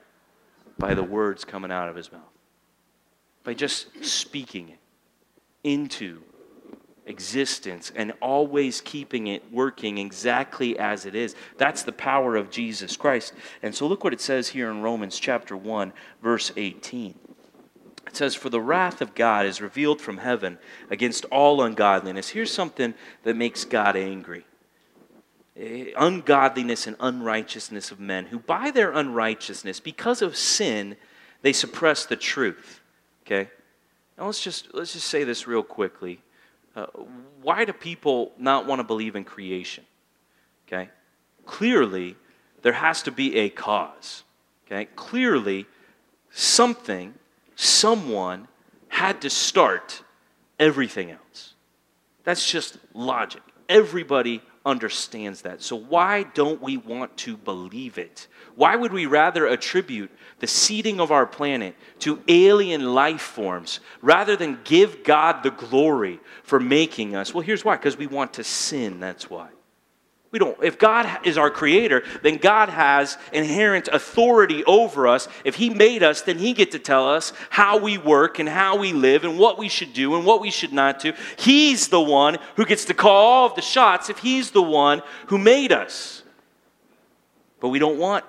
By 0.79 0.95
the 0.95 1.03
words 1.03 1.45
coming 1.45 1.71
out 1.71 1.89
of 1.89 1.95
his 1.95 2.11
mouth, 2.11 2.21
by 3.43 3.53
just 3.53 4.03
speaking 4.03 4.69
it 4.69 4.79
into 5.63 6.21
existence 7.05 7.91
and 7.95 8.13
always 8.21 8.81
keeping 8.81 9.27
it 9.27 9.51
working 9.51 9.97
exactly 9.97 10.77
as 10.79 11.05
it 11.05 11.15
is. 11.15 11.35
That's 11.57 11.83
the 11.83 11.91
power 11.91 12.35
of 12.35 12.49
Jesus 12.49 12.95
Christ. 12.95 13.33
And 13.61 13.75
so 13.75 13.87
look 13.87 14.03
what 14.03 14.13
it 14.13 14.21
says 14.21 14.49
here 14.49 14.69
in 14.69 14.81
Romans 14.81 15.19
chapter 15.19 15.57
1 15.57 15.91
verse 16.21 16.51
18. 16.55 17.15
It 18.07 18.15
says 18.15 18.35
for 18.35 18.49
the 18.49 18.61
wrath 18.61 19.01
of 19.01 19.15
God 19.15 19.45
is 19.45 19.61
revealed 19.61 19.99
from 19.99 20.17
heaven 20.17 20.59
against 20.89 21.25
all 21.25 21.61
ungodliness. 21.61 22.29
Here's 22.29 22.53
something 22.53 22.93
that 23.23 23.35
makes 23.35 23.65
God 23.65 23.95
angry. 23.95 24.45
Eh, 25.59 25.91
ungodliness 25.97 26.87
and 26.87 26.95
unrighteousness 26.99 27.91
of 27.91 27.99
men 27.99 28.27
who 28.27 28.39
by 28.39 28.71
their 28.71 28.91
unrighteousness 28.91 29.79
because 29.79 30.21
of 30.21 30.37
sin 30.37 30.95
they 31.41 31.51
suppress 31.51 32.05
the 32.05 32.15
truth 32.15 32.79
okay 33.25 33.49
now 34.17 34.25
let's 34.25 34.41
just 34.41 34.73
let's 34.73 34.93
just 34.93 35.07
say 35.07 35.25
this 35.25 35.47
real 35.47 35.63
quickly 35.63 36.21
uh, 36.75 36.85
why 37.41 37.65
do 37.65 37.73
people 37.73 38.31
not 38.37 38.65
want 38.65 38.79
to 38.79 38.83
believe 38.83 39.15
in 39.15 39.23
creation? 39.23 39.83
Okay? 40.67 40.89
Clearly, 41.45 42.15
there 42.61 42.73
has 42.73 43.01
to 43.03 43.11
be 43.11 43.35
a 43.37 43.49
cause. 43.49 44.23
Okay? 44.65 44.85
Clearly, 44.95 45.65
something, 46.31 47.13
someone 47.55 48.47
had 48.87 49.21
to 49.21 49.29
start 49.29 50.03
everything 50.59 51.11
else. 51.11 51.53
That's 52.23 52.49
just 52.49 52.77
logic. 52.93 53.41
Everybody 53.67 54.41
understands 54.65 55.41
that. 55.43 55.61
So, 55.61 55.75
why 55.75 56.23
don't 56.23 56.61
we 56.61 56.77
want 56.77 57.15
to 57.17 57.37
believe 57.37 57.97
it? 57.97 58.27
Why 58.55 58.75
would 58.75 58.91
we 58.91 59.05
rather 59.05 59.47
attribute 59.47 60.11
the 60.39 60.47
seeding 60.47 60.99
of 60.99 61.11
our 61.11 61.25
planet 61.25 61.75
to 61.99 62.21
alien 62.27 62.93
life 62.93 63.21
forms 63.21 63.79
rather 64.01 64.35
than 64.35 64.59
give 64.63 65.03
God 65.03 65.43
the 65.43 65.51
glory 65.51 66.19
for 66.43 66.59
making 66.59 67.15
us? 67.15 67.33
Well, 67.33 67.41
here's 67.41 67.63
why 67.63 67.77
because 67.77 67.97
we 67.97 68.07
want 68.07 68.33
to 68.33 68.43
sin, 68.43 68.99
that's 68.99 69.29
why. 69.29 69.49
We 70.31 70.37
don't. 70.37 70.61
If 70.63 70.77
God 70.77 71.25
is 71.25 71.39
our 71.39 71.49
creator, 71.49 72.03
then 72.21 72.37
God 72.37 72.69
has 72.69 73.17
inherent 73.33 73.87
authority 73.87 74.63
over 74.65 75.07
us. 75.07 75.27
If 75.43 75.55
He 75.55 75.71
made 75.71 76.03
us, 76.03 76.21
then 76.21 76.37
He 76.37 76.53
get 76.53 76.71
to 76.71 76.79
tell 76.79 77.09
us 77.09 77.33
how 77.49 77.79
we 77.79 77.97
work 77.97 78.37
and 78.37 78.47
how 78.47 78.77
we 78.77 78.93
live 78.93 79.23
and 79.23 79.39
what 79.39 79.57
we 79.57 79.69
should 79.69 79.91
do 79.91 80.15
and 80.15 80.25
what 80.25 80.39
we 80.39 80.51
should 80.51 80.71
not 80.71 80.99
do. 80.99 81.13
He's 81.37 81.87
the 81.87 82.01
one 82.01 82.37
who 82.57 82.65
gets 82.65 82.85
to 82.85 82.93
call 82.93 83.15
all 83.15 83.45
of 83.47 83.55
the 83.55 83.61
shots 83.61 84.09
if 84.09 84.19
He's 84.19 84.51
the 84.51 84.61
one 84.61 85.01
who 85.27 85.39
made 85.39 85.71
us. 85.71 86.21
But 87.59 87.69
we 87.69 87.79
don't 87.79 87.97
want 87.97 88.23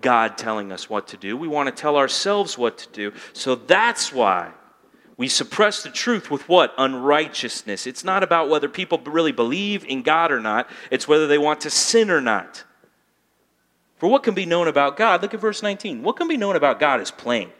God 0.00 0.36
telling 0.38 0.72
us 0.72 0.90
what 0.90 1.08
to 1.08 1.16
do. 1.16 1.36
We 1.36 1.48
want 1.48 1.68
to 1.68 1.80
tell 1.80 1.96
ourselves 1.96 2.58
what 2.58 2.78
to 2.78 2.88
do. 2.90 3.12
So 3.32 3.54
that's 3.54 4.12
why 4.12 4.52
we 5.18 5.28
suppress 5.28 5.82
the 5.82 5.90
truth 5.90 6.30
with 6.30 6.48
what? 6.48 6.72
Unrighteousness. 6.78 7.88
It's 7.88 8.04
not 8.04 8.22
about 8.22 8.48
whether 8.48 8.68
people 8.68 8.98
really 8.98 9.32
believe 9.32 9.84
in 9.84 10.02
God 10.02 10.30
or 10.30 10.40
not, 10.40 10.70
it's 10.90 11.08
whether 11.08 11.26
they 11.26 11.38
want 11.38 11.60
to 11.62 11.70
sin 11.70 12.08
or 12.08 12.20
not. 12.20 12.64
For 13.96 14.08
what 14.08 14.22
can 14.22 14.34
be 14.34 14.46
known 14.46 14.68
about 14.68 14.96
God? 14.96 15.20
Look 15.20 15.34
at 15.34 15.40
verse 15.40 15.60
19. 15.60 16.04
What 16.04 16.16
can 16.16 16.28
be 16.28 16.36
known 16.36 16.54
about 16.54 16.78
God 16.78 17.00
is 17.00 17.10
plain, 17.10 17.50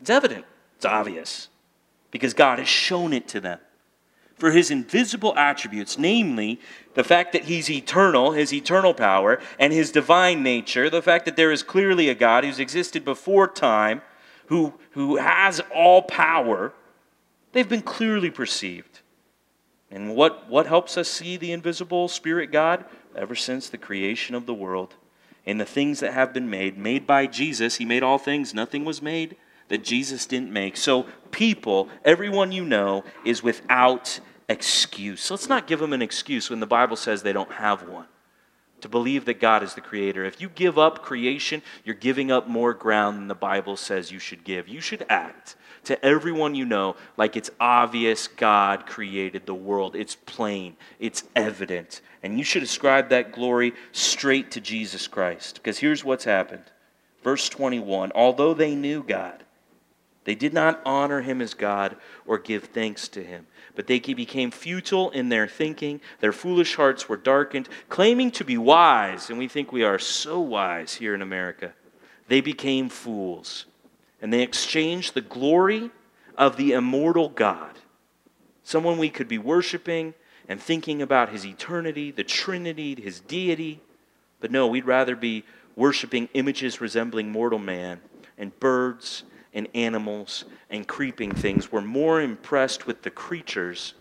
it's 0.00 0.10
evident, 0.10 0.46
it's 0.76 0.86
obvious, 0.86 1.48
because 2.10 2.32
God 2.32 2.58
has 2.58 2.68
shown 2.68 3.12
it 3.12 3.28
to 3.28 3.40
them. 3.40 3.60
For 4.36 4.50
his 4.50 4.70
invisible 4.70 5.36
attributes, 5.36 5.98
namely 5.98 6.58
the 6.94 7.04
fact 7.04 7.34
that 7.34 7.44
he's 7.44 7.70
eternal, 7.70 8.32
his 8.32 8.52
eternal 8.52 8.94
power, 8.94 9.40
and 9.60 9.72
his 9.72 9.92
divine 9.92 10.42
nature, 10.42 10.88
the 10.88 11.02
fact 11.02 11.26
that 11.26 11.36
there 11.36 11.52
is 11.52 11.62
clearly 11.62 12.08
a 12.08 12.14
God 12.14 12.44
who's 12.44 12.58
existed 12.58 13.04
before 13.04 13.46
time, 13.46 14.00
who, 14.46 14.72
who 14.92 15.16
has 15.16 15.60
all 15.72 16.02
power, 16.02 16.72
They've 17.54 17.68
been 17.68 17.82
clearly 17.82 18.30
perceived. 18.30 19.00
And 19.90 20.16
what, 20.16 20.50
what 20.50 20.66
helps 20.66 20.98
us 20.98 21.08
see 21.08 21.36
the 21.36 21.52
invisible 21.52 22.08
Spirit 22.08 22.50
God? 22.50 22.84
Ever 23.14 23.36
since 23.36 23.68
the 23.68 23.78
creation 23.78 24.34
of 24.34 24.44
the 24.44 24.52
world 24.52 24.96
and 25.46 25.60
the 25.60 25.64
things 25.64 26.00
that 26.00 26.12
have 26.12 26.34
been 26.34 26.50
made, 26.50 26.76
made 26.76 27.06
by 27.06 27.26
Jesus. 27.28 27.76
He 27.76 27.84
made 27.84 28.02
all 28.02 28.18
things, 28.18 28.52
nothing 28.52 28.84
was 28.84 29.00
made 29.00 29.36
that 29.68 29.84
Jesus 29.84 30.26
didn't 30.26 30.52
make. 30.52 30.76
So, 30.76 31.06
people, 31.30 31.88
everyone 32.04 32.50
you 32.50 32.64
know, 32.64 33.04
is 33.24 33.42
without 33.42 34.18
excuse. 34.48 35.30
let's 35.30 35.48
not 35.48 35.66
give 35.66 35.78
them 35.78 35.92
an 35.92 36.02
excuse 36.02 36.50
when 36.50 36.60
the 36.60 36.66
Bible 36.66 36.96
says 36.96 37.22
they 37.22 37.32
don't 37.32 37.52
have 37.52 37.88
one. 37.88 38.06
To 38.80 38.88
believe 38.88 39.24
that 39.24 39.40
God 39.40 39.62
is 39.62 39.74
the 39.74 39.80
creator. 39.80 40.24
If 40.24 40.40
you 40.42 40.50
give 40.50 40.78
up 40.78 41.02
creation, 41.02 41.62
you're 41.84 41.94
giving 41.94 42.30
up 42.30 42.48
more 42.48 42.74
ground 42.74 43.16
than 43.16 43.28
the 43.28 43.34
Bible 43.34 43.76
says 43.78 44.12
you 44.12 44.18
should 44.18 44.44
give. 44.44 44.68
You 44.68 44.80
should 44.82 45.06
act 45.08 45.56
to 45.84 46.02
everyone 46.04 46.54
you 46.54 46.64
know 46.64 46.96
like 47.16 47.36
it's 47.36 47.50
obvious 47.60 48.28
God 48.28 48.86
created 48.86 49.46
the 49.46 49.54
world. 49.54 49.94
It's 49.94 50.16
plain, 50.16 50.76
it's 50.98 51.24
evident. 51.36 52.00
And 52.22 52.38
you 52.38 52.44
should 52.44 52.62
ascribe 52.62 53.10
that 53.10 53.32
glory 53.32 53.72
straight 53.92 54.50
to 54.52 54.60
Jesus 54.60 55.06
Christ. 55.06 55.56
Because 55.56 55.78
here's 55.78 56.04
what's 56.04 56.24
happened. 56.24 56.64
Verse 57.22 57.48
21 57.48 58.12
Although 58.14 58.54
they 58.54 58.74
knew 58.74 59.02
God, 59.02 59.44
they 60.24 60.34
did 60.34 60.54
not 60.54 60.80
honor 60.84 61.20
him 61.20 61.40
as 61.40 61.54
God 61.54 61.96
or 62.26 62.38
give 62.38 62.64
thanks 62.64 63.08
to 63.08 63.22
him, 63.22 63.46
but 63.74 63.86
they 63.86 63.98
became 63.98 64.50
futile 64.50 65.10
in 65.10 65.28
their 65.28 65.48
thinking. 65.48 66.00
Their 66.20 66.32
foolish 66.32 66.76
hearts 66.76 67.08
were 67.08 67.16
darkened, 67.16 67.68
claiming 67.88 68.30
to 68.32 68.44
be 68.44 68.56
wise, 68.56 69.30
and 69.30 69.38
we 69.38 69.48
think 69.48 69.72
we 69.72 69.82
are 69.82 69.98
so 69.98 70.40
wise 70.40 70.94
here 70.94 71.14
in 71.14 71.22
America. 71.22 71.72
They 72.28 72.40
became 72.40 72.88
fools 72.88 73.66
and 74.24 74.32
they 74.32 74.40
exchanged 74.40 75.12
the 75.12 75.20
glory 75.20 75.90
of 76.38 76.56
the 76.56 76.72
immortal 76.72 77.28
God, 77.28 77.78
someone 78.62 78.96
we 78.96 79.10
could 79.10 79.28
be 79.28 79.36
worshiping 79.36 80.14
and 80.48 80.58
thinking 80.58 81.02
about 81.02 81.28
his 81.28 81.44
eternity, 81.44 82.10
the 82.10 82.24
Trinity, 82.24 82.94
his 82.94 83.20
deity. 83.20 83.82
But 84.40 84.50
no, 84.50 84.66
we'd 84.66 84.86
rather 84.86 85.14
be 85.14 85.44
worshiping 85.76 86.30
images 86.32 86.80
resembling 86.80 87.30
mortal 87.30 87.58
man 87.58 88.00
and 88.38 88.58
birds 88.60 89.24
and 89.54 89.68
animals 89.74 90.44
and 90.70 90.86
creeping 90.86 91.32
things. 91.32 91.72
We're 91.72 91.80
more 91.80 92.20
impressed 92.20 92.86
with 92.86 93.02
the 93.02 93.10
creatures 93.10 93.94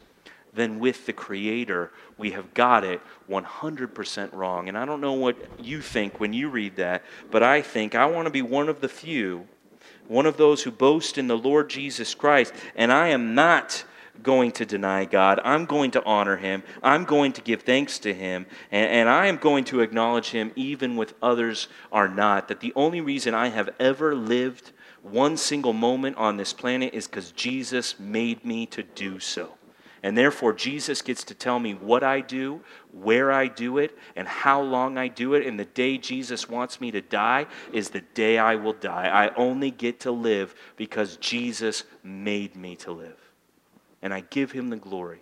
than 0.54 0.80
with 0.80 1.06
the 1.06 1.14
Creator. 1.14 1.92
We 2.18 2.32
have 2.32 2.54
got 2.54 2.84
it 2.84 3.02
100% 3.30 4.34
wrong. 4.34 4.68
And 4.68 4.78
I 4.78 4.86
don't 4.86 5.02
know 5.02 5.14
what 5.14 5.38
you 5.60 5.82
think 5.82 6.20
when 6.20 6.34
you 6.34 6.50
read 6.50 6.76
that, 6.76 7.04
but 7.32 7.44
I 7.44 7.62
think 7.62 7.96
I 7.96 8.06
want 8.06 8.26
to 8.26 8.32
be 8.32 8.42
one 8.42 8.70
of 8.70 8.82
the 8.82 8.90
few 8.90 9.48
one 10.08 10.26
of 10.26 10.38
those 10.38 10.64
who 10.64 10.72
boast 10.72 11.18
in 11.18 11.28
the 11.28 11.38
Lord 11.38 11.70
Jesus 11.70 12.14
Christ, 12.14 12.54
and 12.76 12.92
I 12.92 13.10
am 13.10 13.36
not 13.36 13.86
going 14.22 14.52
to 14.52 14.66
deny 14.66 15.06
God. 15.06 15.40
I'm 15.44 15.66
going 15.66 15.92
to 15.92 16.04
honor 16.04 16.38
him. 16.38 16.62
I'm 16.84 17.04
going 17.04 17.32
to 17.34 17.42
give 17.42 17.64
thanks 17.64 18.00
to 18.00 18.14
him. 18.14 18.46
And, 18.72 18.90
and, 18.92 19.10
I 19.10 19.26
am 19.26 19.38
going 19.38 19.64
to 19.66 19.82
acknowledge 19.82 20.30
him 20.30 20.52
even 20.56 20.96
with 20.98 21.16
others 21.22 21.68
are 21.92 22.08
not. 22.08 22.48
That 22.48 22.60
the 22.60 22.74
only 22.76 23.02
reason 23.02 23.34
I 23.34 23.48
have 23.48 23.70
ever 23.80 24.14
lived 24.14 24.72
one 25.04 25.38
single 25.38 25.74
moment 25.74 26.18
on 26.18 26.38
this 26.38 26.54
planet 26.54 26.94
is 26.94 27.08
because 27.08 27.32
Jesus 27.32 28.00
made 28.00 28.44
me 28.44 28.66
to 28.68 28.84
do 28.84 29.20
so. 29.20 29.54
And 30.02 30.18
therefore, 30.18 30.52
Jesus 30.52 31.02
gets 31.02 31.24
to 31.26 31.34
tell 31.34 31.60
me 31.60 31.74
what 31.74 32.04
I 32.04 32.20
do, 32.20 32.62
where 32.92 33.32
I 33.32 33.48
do 33.48 33.78
it, 33.78 33.98
and 34.18 34.28
how 34.28 34.62
long 34.62 34.98
I 34.98 35.08
do 35.08 35.34
it. 35.34 35.48
And 35.48 35.58
the 35.58 35.66
day 35.66 35.98
Jesus 35.98 36.50
wants 36.50 36.82
me 36.82 36.92
to 36.92 37.00
die 37.00 37.48
is 37.72 37.90
the 37.90 38.02
day 38.14 38.38
I 38.38 38.56
will 38.56 38.74
die. 38.74 39.08
I 39.08 39.34
only 39.36 39.72
get 39.72 40.02
to 40.02 40.12
live 40.12 40.56
because 40.76 41.16
Jesus 41.18 41.86
made 42.04 42.58
me 42.58 42.76
to 42.78 42.92
live. 42.92 43.18
And 44.02 44.14
I 44.14 44.22
give 44.30 44.52
him 44.52 44.70
the 44.70 44.76
glory. 44.76 45.22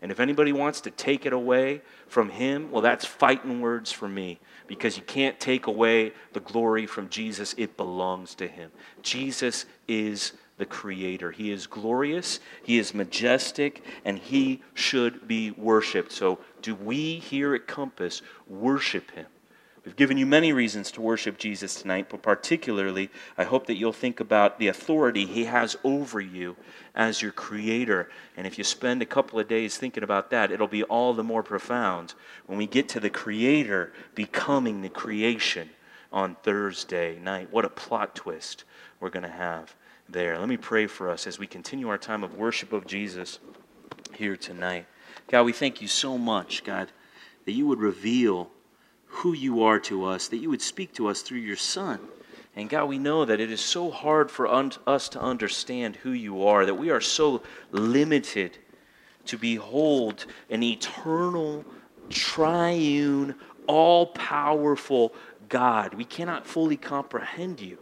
And 0.00 0.12
if 0.12 0.20
anybody 0.20 0.52
wants 0.52 0.80
to 0.82 0.90
take 0.92 1.26
it 1.26 1.32
away 1.32 1.82
from 2.06 2.28
him, 2.28 2.70
well, 2.70 2.82
that's 2.82 3.04
fighting 3.04 3.60
words 3.60 3.90
for 3.90 4.08
me 4.08 4.38
because 4.66 4.96
you 4.96 5.02
can't 5.02 5.38
take 5.40 5.66
away 5.66 6.12
the 6.32 6.40
glory 6.40 6.86
from 6.86 7.08
Jesus. 7.08 7.54
It 7.58 7.76
belongs 7.76 8.34
to 8.36 8.46
him. 8.46 8.70
Jesus 9.02 9.66
is 9.88 10.32
the 10.58 10.66
Creator. 10.66 11.32
He 11.32 11.50
is 11.50 11.66
glorious, 11.66 12.38
He 12.62 12.78
is 12.78 12.94
majestic, 12.94 13.82
and 14.04 14.18
He 14.18 14.62
should 14.74 15.26
be 15.26 15.50
worshiped. 15.50 16.12
So, 16.12 16.38
do 16.60 16.74
we 16.74 17.18
here 17.18 17.54
at 17.54 17.66
Compass 17.66 18.22
worship 18.46 19.10
Him? 19.10 19.26
We've 19.84 19.96
given 19.96 20.16
you 20.16 20.26
many 20.26 20.52
reasons 20.52 20.92
to 20.92 21.00
worship 21.00 21.38
Jesus 21.38 21.74
tonight, 21.74 22.06
but 22.08 22.22
particularly, 22.22 23.10
I 23.36 23.42
hope 23.42 23.66
that 23.66 23.74
you'll 23.74 23.92
think 23.92 24.20
about 24.20 24.60
the 24.60 24.68
authority 24.68 25.26
He 25.26 25.46
has 25.46 25.76
over 25.82 26.20
you 26.20 26.56
as 26.94 27.20
your 27.20 27.32
Creator. 27.32 28.08
And 28.36 28.46
if 28.46 28.58
you 28.58 28.64
spend 28.64 29.02
a 29.02 29.06
couple 29.06 29.40
of 29.40 29.48
days 29.48 29.76
thinking 29.76 30.04
about 30.04 30.30
that, 30.30 30.52
it'll 30.52 30.68
be 30.68 30.84
all 30.84 31.14
the 31.14 31.24
more 31.24 31.42
profound 31.42 32.14
when 32.46 32.58
we 32.58 32.66
get 32.68 32.88
to 32.90 33.00
the 33.00 33.10
Creator 33.10 33.92
becoming 34.14 34.82
the 34.82 34.88
creation 34.88 35.70
on 36.12 36.36
Thursday 36.44 37.18
night. 37.18 37.48
What 37.50 37.64
a 37.64 37.70
plot 37.70 38.14
twist 38.14 38.62
we're 39.00 39.10
going 39.10 39.24
to 39.24 39.28
have 39.28 39.74
there. 40.08 40.38
Let 40.38 40.48
me 40.48 40.58
pray 40.58 40.86
for 40.86 41.10
us 41.10 41.26
as 41.26 41.40
we 41.40 41.48
continue 41.48 41.88
our 41.88 41.98
time 41.98 42.22
of 42.22 42.36
worship 42.36 42.72
of 42.72 42.86
Jesus 42.86 43.40
here 44.14 44.36
tonight. 44.36 44.86
God, 45.26 45.42
we 45.42 45.52
thank 45.52 45.82
you 45.82 45.88
so 45.88 46.16
much, 46.16 46.62
God, 46.62 46.92
that 47.46 47.52
you 47.52 47.66
would 47.66 47.80
reveal 47.80 48.50
who 49.12 49.34
you 49.34 49.62
are 49.62 49.78
to 49.78 50.04
us, 50.06 50.28
that 50.28 50.38
you 50.38 50.48
would 50.48 50.62
speak 50.62 50.94
to 50.94 51.06
us 51.06 51.20
through 51.20 51.38
your 51.38 51.56
Son. 51.56 52.00
And 52.56 52.68
God, 52.68 52.86
we 52.86 52.98
know 52.98 53.24
that 53.24 53.40
it 53.40 53.50
is 53.50 53.60
so 53.60 53.90
hard 53.90 54.30
for 54.30 54.48
un- 54.48 54.72
us 54.86 55.08
to 55.10 55.20
understand 55.20 55.96
who 55.96 56.12
you 56.12 56.46
are, 56.46 56.66
that 56.66 56.74
we 56.74 56.90
are 56.90 57.00
so 57.00 57.42
limited 57.70 58.58
to 59.26 59.38
behold 59.38 60.26
an 60.50 60.62
eternal, 60.62 61.64
triune, 62.08 63.34
all 63.66 64.06
powerful 64.06 65.14
God. 65.48 65.94
We 65.94 66.04
cannot 66.04 66.46
fully 66.46 66.76
comprehend 66.76 67.60
you. 67.60 67.78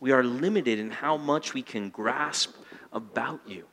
We 0.00 0.12
are 0.12 0.24
limited 0.24 0.78
in 0.78 0.90
how 0.90 1.16
much 1.16 1.54
we 1.54 1.62
can 1.62 1.90
grasp 1.90 2.54
about 2.92 3.40
you. 3.46 3.64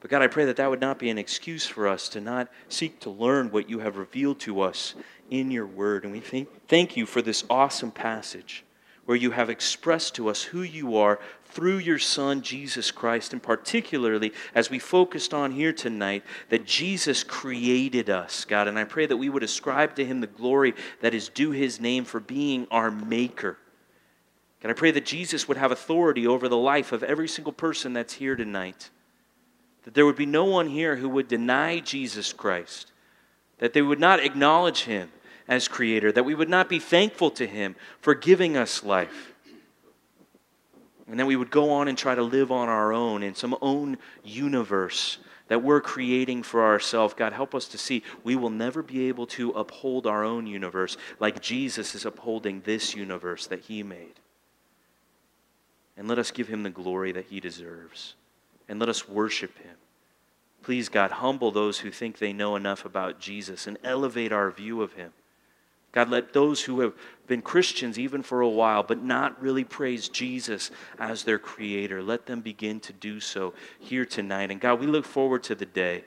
But 0.00 0.10
God, 0.10 0.22
I 0.22 0.26
pray 0.26 0.44
that 0.44 0.56
that 0.56 0.70
would 0.70 0.80
not 0.80 0.98
be 0.98 1.10
an 1.10 1.18
excuse 1.18 1.66
for 1.66 1.88
us 1.88 2.08
to 2.10 2.20
not 2.20 2.48
seek 2.68 3.00
to 3.00 3.10
learn 3.10 3.50
what 3.50 3.68
you 3.68 3.80
have 3.80 3.96
revealed 3.96 4.38
to 4.40 4.60
us 4.60 4.94
in 5.30 5.50
your 5.50 5.66
word. 5.66 6.04
And 6.04 6.12
we 6.12 6.20
thank, 6.20 6.48
thank 6.68 6.96
you 6.96 7.06
for 7.06 7.22
this 7.22 7.44
awesome 7.50 7.90
passage 7.90 8.64
where 9.06 9.16
you 9.16 9.30
have 9.30 9.48
expressed 9.48 10.16
to 10.16 10.28
us 10.28 10.42
who 10.42 10.62
you 10.62 10.96
are 10.96 11.18
through 11.44 11.78
your 11.78 11.98
Son, 11.98 12.42
Jesus 12.42 12.90
Christ, 12.90 13.32
and 13.32 13.42
particularly 13.42 14.32
as 14.54 14.68
we 14.68 14.78
focused 14.78 15.32
on 15.32 15.52
here 15.52 15.72
tonight, 15.72 16.22
that 16.50 16.66
Jesus 16.66 17.24
created 17.24 18.10
us, 18.10 18.44
God. 18.44 18.68
And 18.68 18.78
I 18.78 18.84
pray 18.84 19.06
that 19.06 19.16
we 19.16 19.28
would 19.28 19.44
ascribe 19.44 19.94
to 19.96 20.04
him 20.04 20.20
the 20.20 20.26
glory 20.26 20.74
that 21.00 21.14
is 21.14 21.28
due 21.28 21.52
his 21.52 21.80
name 21.80 22.04
for 22.04 22.20
being 22.20 22.66
our 22.70 22.90
maker. 22.90 23.56
And 24.62 24.70
I 24.70 24.74
pray 24.74 24.90
that 24.90 25.06
Jesus 25.06 25.46
would 25.46 25.56
have 25.56 25.70
authority 25.70 26.26
over 26.26 26.48
the 26.48 26.56
life 26.56 26.90
of 26.92 27.04
every 27.04 27.28
single 27.28 27.52
person 27.52 27.92
that's 27.92 28.14
here 28.14 28.34
tonight. 28.34 28.90
That 29.84 29.94
there 29.94 30.04
would 30.04 30.16
be 30.16 30.26
no 30.26 30.44
one 30.44 30.68
here 30.68 30.96
who 30.96 31.08
would 31.10 31.28
deny 31.28 31.78
Jesus 31.78 32.32
Christ, 32.32 32.90
that 33.58 33.72
they 33.72 33.82
would 33.82 34.00
not 34.00 34.18
acknowledge 34.18 34.82
him 34.82 35.10
as 35.48 35.68
creator, 35.68 36.10
that 36.12 36.24
we 36.24 36.34
would 36.34 36.48
not 36.48 36.68
be 36.68 36.78
thankful 36.78 37.30
to 37.32 37.46
him 37.46 37.76
for 38.00 38.14
giving 38.14 38.56
us 38.56 38.82
life. 38.84 39.34
And 41.08 41.18
then 41.18 41.26
we 41.26 41.36
would 41.36 41.50
go 41.50 41.70
on 41.70 41.88
and 41.88 41.96
try 41.96 42.14
to 42.14 42.22
live 42.22 42.50
on 42.50 42.68
our 42.68 42.92
own 42.92 43.22
in 43.22 43.34
some 43.34 43.56
own 43.62 43.98
universe 44.24 45.18
that 45.48 45.62
we're 45.62 45.80
creating 45.80 46.42
for 46.42 46.64
ourselves. 46.64 47.14
God, 47.14 47.32
help 47.32 47.54
us 47.54 47.68
to 47.68 47.78
see 47.78 48.02
we 48.24 48.34
will 48.34 48.50
never 48.50 48.82
be 48.82 49.08
able 49.08 49.26
to 49.28 49.50
uphold 49.52 50.06
our 50.06 50.24
own 50.24 50.46
universe 50.46 50.96
like 51.20 51.40
Jesus 51.40 51.94
is 51.94 52.04
upholding 52.04 52.62
this 52.62 52.96
universe 52.96 53.46
that 53.46 53.60
He 53.60 53.82
made. 53.84 54.18
And 55.96 56.08
let 56.08 56.18
us 56.18 56.32
give 56.32 56.48
Him 56.48 56.64
the 56.64 56.70
glory 56.70 57.12
that 57.12 57.26
He 57.26 57.38
deserves. 57.38 58.14
And 58.68 58.80
let 58.80 58.88
us 58.88 59.08
worship 59.08 59.56
Him. 59.58 59.76
Please, 60.62 60.88
God, 60.88 61.12
humble 61.12 61.52
those 61.52 61.78
who 61.78 61.92
think 61.92 62.18
they 62.18 62.32
know 62.32 62.56
enough 62.56 62.84
about 62.84 63.20
Jesus 63.20 63.68
and 63.68 63.78
elevate 63.84 64.32
our 64.32 64.50
view 64.50 64.82
of 64.82 64.94
Him. 64.94 65.12
God, 65.96 66.10
let 66.10 66.34
those 66.34 66.62
who 66.62 66.80
have 66.80 66.92
been 67.26 67.40
Christians 67.40 67.98
even 67.98 68.22
for 68.22 68.42
a 68.42 68.48
while, 68.50 68.82
but 68.82 69.02
not 69.02 69.40
really 69.40 69.64
praise 69.64 70.10
Jesus 70.10 70.70
as 70.98 71.24
their 71.24 71.38
creator, 71.38 72.02
let 72.02 72.26
them 72.26 72.42
begin 72.42 72.80
to 72.80 72.92
do 72.92 73.18
so 73.18 73.54
here 73.78 74.04
tonight. 74.04 74.50
And 74.50 74.60
God, 74.60 74.78
we 74.78 74.86
look 74.86 75.06
forward 75.06 75.42
to 75.44 75.54
the 75.54 75.64
day 75.64 76.04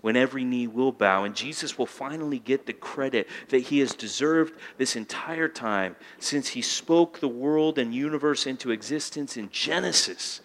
when 0.00 0.14
every 0.14 0.44
knee 0.44 0.68
will 0.68 0.92
bow 0.92 1.24
and 1.24 1.34
Jesus 1.34 1.76
will 1.76 1.86
finally 1.86 2.38
get 2.38 2.66
the 2.66 2.72
credit 2.72 3.28
that 3.48 3.62
he 3.62 3.80
has 3.80 3.96
deserved 3.96 4.54
this 4.78 4.94
entire 4.94 5.48
time 5.48 5.96
since 6.20 6.46
he 6.46 6.62
spoke 6.62 7.18
the 7.18 7.26
world 7.26 7.80
and 7.80 7.92
universe 7.92 8.46
into 8.46 8.70
existence 8.70 9.36
in 9.36 9.50
Genesis 9.50 10.40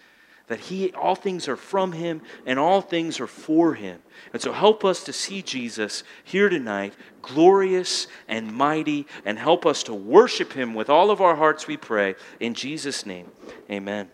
that 0.48 0.60
he 0.60 0.92
all 0.92 1.14
things 1.14 1.46
are 1.48 1.56
from 1.56 1.92
him 1.92 2.22
and 2.44 2.58
all 2.58 2.80
things 2.80 3.20
are 3.20 3.26
for 3.26 3.74
him. 3.74 4.02
And 4.32 4.42
so 4.42 4.52
help 4.52 4.84
us 4.84 5.04
to 5.04 5.12
see 5.12 5.42
Jesus 5.42 6.02
here 6.24 6.48
tonight, 6.48 6.94
glorious 7.22 8.06
and 8.26 8.52
mighty, 8.52 9.06
and 9.24 9.38
help 9.38 9.64
us 9.64 9.82
to 9.84 9.94
worship 9.94 10.52
him 10.52 10.74
with 10.74 10.90
all 10.90 11.10
of 11.10 11.20
our 11.20 11.36
hearts, 11.36 11.66
we 11.66 11.76
pray. 11.76 12.16
In 12.40 12.54
Jesus' 12.54 13.06
name, 13.06 13.30
amen. 13.70 14.10